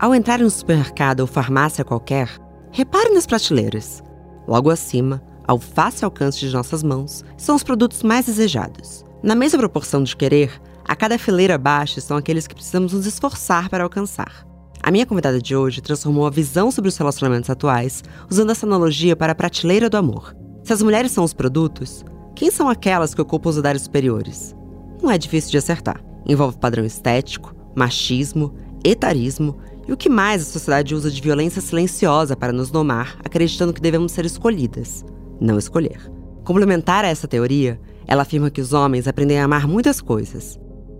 Ao 0.00 0.14
entrar 0.14 0.40
em 0.40 0.44
um 0.44 0.50
supermercado 0.50 1.20
ou 1.20 1.26
farmácia 1.26 1.84
qualquer, 1.84 2.28
repare 2.70 3.10
nas 3.10 3.26
prateleiras. 3.26 4.02
Logo 4.48 4.70
acima, 4.70 5.22
ao 5.46 5.58
fácil 5.58 6.06
alcance 6.06 6.40
de 6.40 6.52
nossas 6.52 6.82
mãos, 6.82 7.24
são 7.36 7.54
os 7.54 7.62
produtos 7.62 8.02
mais 8.02 8.26
desejados. 8.26 9.04
Na 9.22 9.34
mesma 9.34 9.58
proporção 9.58 10.02
de 10.02 10.16
querer, 10.16 10.60
a 10.84 10.96
cada 10.96 11.18
fileira 11.18 11.54
abaixo 11.54 12.00
são 12.00 12.16
aqueles 12.16 12.46
que 12.46 12.54
precisamos 12.54 12.92
nos 12.92 13.06
esforçar 13.06 13.68
para 13.68 13.84
alcançar. 13.84 14.46
A 14.82 14.90
minha 14.90 15.06
convidada 15.06 15.40
de 15.40 15.54
hoje 15.54 15.80
transformou 15.80 16.26
a 16.26 16.30
visão 16.30 16.72
sobre 16.72 16.88
os 16.88 16.96
relacionamentos 16.96 17.48
atuais 17.48 18.02
usando 18.28 18.50
essa 18.50 18.66
analogia 18.66 19.14
para 19.14 19.30
a 19.30 19.34
prateleira 19.34 19.88
do 19.88 19.96
amor. 19.96 20.34
Se 20.64 20.72
as 20.72 20.82
mulheres 20.82 21.12
são 21.12 21.22
os 21.22 21.32
produtos, 21.32 22.04
quem 22.34 22.50
são 22.50 22.68
aquelas 22.68 23.14
que 23.14 23.20
ocupam 23.20 23.50
os 23.50 23.58
andares 23.58 23.82
superiores? 23.82 24.56
Não 25.00 25.10
é 25.10 25.16
difícil 25.16 25.52
de 25.52 25.58
acertar. 25.58 26.02
Envolve 26.26 26.58
padrão 26.58 26.84
estético, 26.84 27.54
machismo, 27.76 28.54
etarismo 28.84 29.56
e 29.86 29.92
o 29.92 29.96
que 29.96 30.08
mais 30.08 30.42
a 30.42 30.44
sociedade 30.44 30.94
usa 30.94 31.10
de 31.10 31.20
violência 31.20 31.60
silenciosa 31.60 32.36
para 32.36 32.52
nos 32.52 32.70
domar, 32.70 33.16
acreditando 33.24 33.72
que 33.72 33.80
devemos 33.80 34.12
ser 34.12 34.24
escolhidas, 34.24 35.04
não 35.40 35.58
escolher. 35.58 36.10
Complementar 36.44 37.04
a 37.04 37.08
essa 37.08 37.28
teoria, 37.28 37.80
ela 38.06 38.22
afirma 38.22 38.50
que 38.50 38.60
os 38.60 38.72
homens 38.72 39.08
aprendem 39.08 39.40
a 39.40 39.44
amar 39.44 39.66
muitas 39.66 40.00
coisas. 40.00 40.58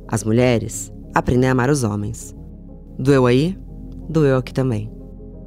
As 0.08 0.24
mulheres 0.24 0.92
aprendem 1.14 1.48
a 1.48 1.52
amar 1.52 1.70
os 1.70 1.84
homens. 1.84 2.34
Doeu 2.98 3.26
aí? 3.26 3.56
Doeu 4.08 4.36
aqui 4.36 4.52
também. 4.52 4.90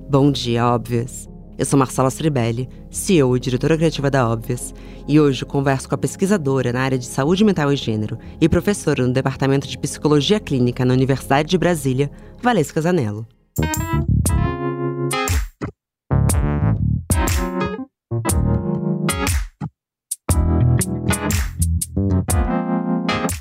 Bom 0.10 0.32
dia, 0.32 0.68
óbvias! 0.68 1.35
Eu 1.58 1.66
sou 1.66 1.80
Marcela 1.80 2.10
Stribelli, 2.10 2.68
CEO 2.90 3.38
e 3.38 3.40
diretora 3.40 3.78
criativa 3.78 4.12
da 4.12 4.28
Óbvias, 4.28 4.74
e 5.08 5.20
hoje 5.20 5.46
converso 5.46 5.88
com 5.88 5.96
a 5.96 5.98
pesquisadora 5.98 6.74
na 6.74 6.82
área 6.82 6.98
de 6.98 7.06
saúde 7.06 7.46
mental 7.46 7.72
e 7.72 7.78
gênero 7.78 8.20
e 8.42 8.50
professora 8.50 9.08
no 9.08 9.14
Departamento 9.14 9.66
de 9.66 9.78
Psicologia 9.78 10.40
Clínica 10.40 10.84
na 10.84 10.94
Universidade 10.94 11.50
de 11.50 11.58
Brasília, 11.58 12.12
Valesca 12.42 12.82
Zanello. 12.82 13.26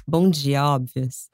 Bom 0.06 0.30
dia, 0.30 0.64
Óbvias! 0.64 1.28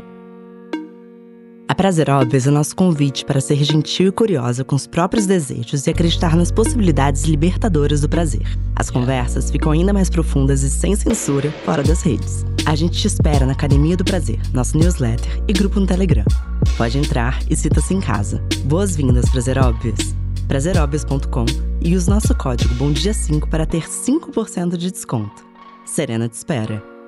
A 1.71 1.75
Prazer 1.81 2.09
é 2.09 2.49
o 2.49 2.51
nosso 2.51 2.75
convite 2.75 3.25
para 3.25 3.41
ser 3.41 3.63
gentil 3.63 4.09
e 4.09 4.11
curiosa 4.11 4.65
com 4.65 4.75
os 4.75 4.89
próprios 4.89 5.25
desejos 5.25 5.87
e 5.87 5.91
acreditar 5.91 6.35
nas 6.35 6.51
possibilidades 6.51 7.23
libertadoras 7.23 8.01
do 8.01 8.09
prazer. 8.09 8.43
As 8.75 8.91
conversas 8.91 9.53
ficam 9.53 9.71
ainda 9.71 9.93
mais 9.93 10.11
profundas 10.11 10.65
e 10.65 10.69
sem 10.69 10.97
censura 10.97 11.53
fora 11.65 11.85
das 11.85 12.03
redes. 12.03 12.45
A 12.67 12.75
gente 12.75 12.99
te 12.99 13.07
espera 13.07 13.47
na 13.47 13.53
Academia 13.53 13.97
do 13.97 14.05
Prazer, 14.05 14.41
nosso 14.53 14.77
newsletter 14.77 15.45
e 15.47 15.53
grupo 15.53 15.79
no 15.79 15.87
Telegram. 15.87 16.25
Pode 16.77 16.99
entrar 16.99 17.39
e 17.49 17.55
cita-se 17.55 17.95
em 17.95 18.01
casa. 18.01 18.43
Boas-vindas, 18.65 19.31
Prazer 19.31 19.57
Óbvias! 19.57 20.13
prazeróbvias.com 20.49 21.47
e 21.81 21.95
use 21.95 22.11
nosso 22.11 22.35
código 22.35 22.75
BOMDIA5 22.75 23.49
para 23.49 23.65
ter 23.65 23.85
5% 23.85 24.77
de 24.77 24.91
desconto. 24.91 25.47
Serena 25.85 26.29
te 26.29 26.35
espera. 26.35 27.00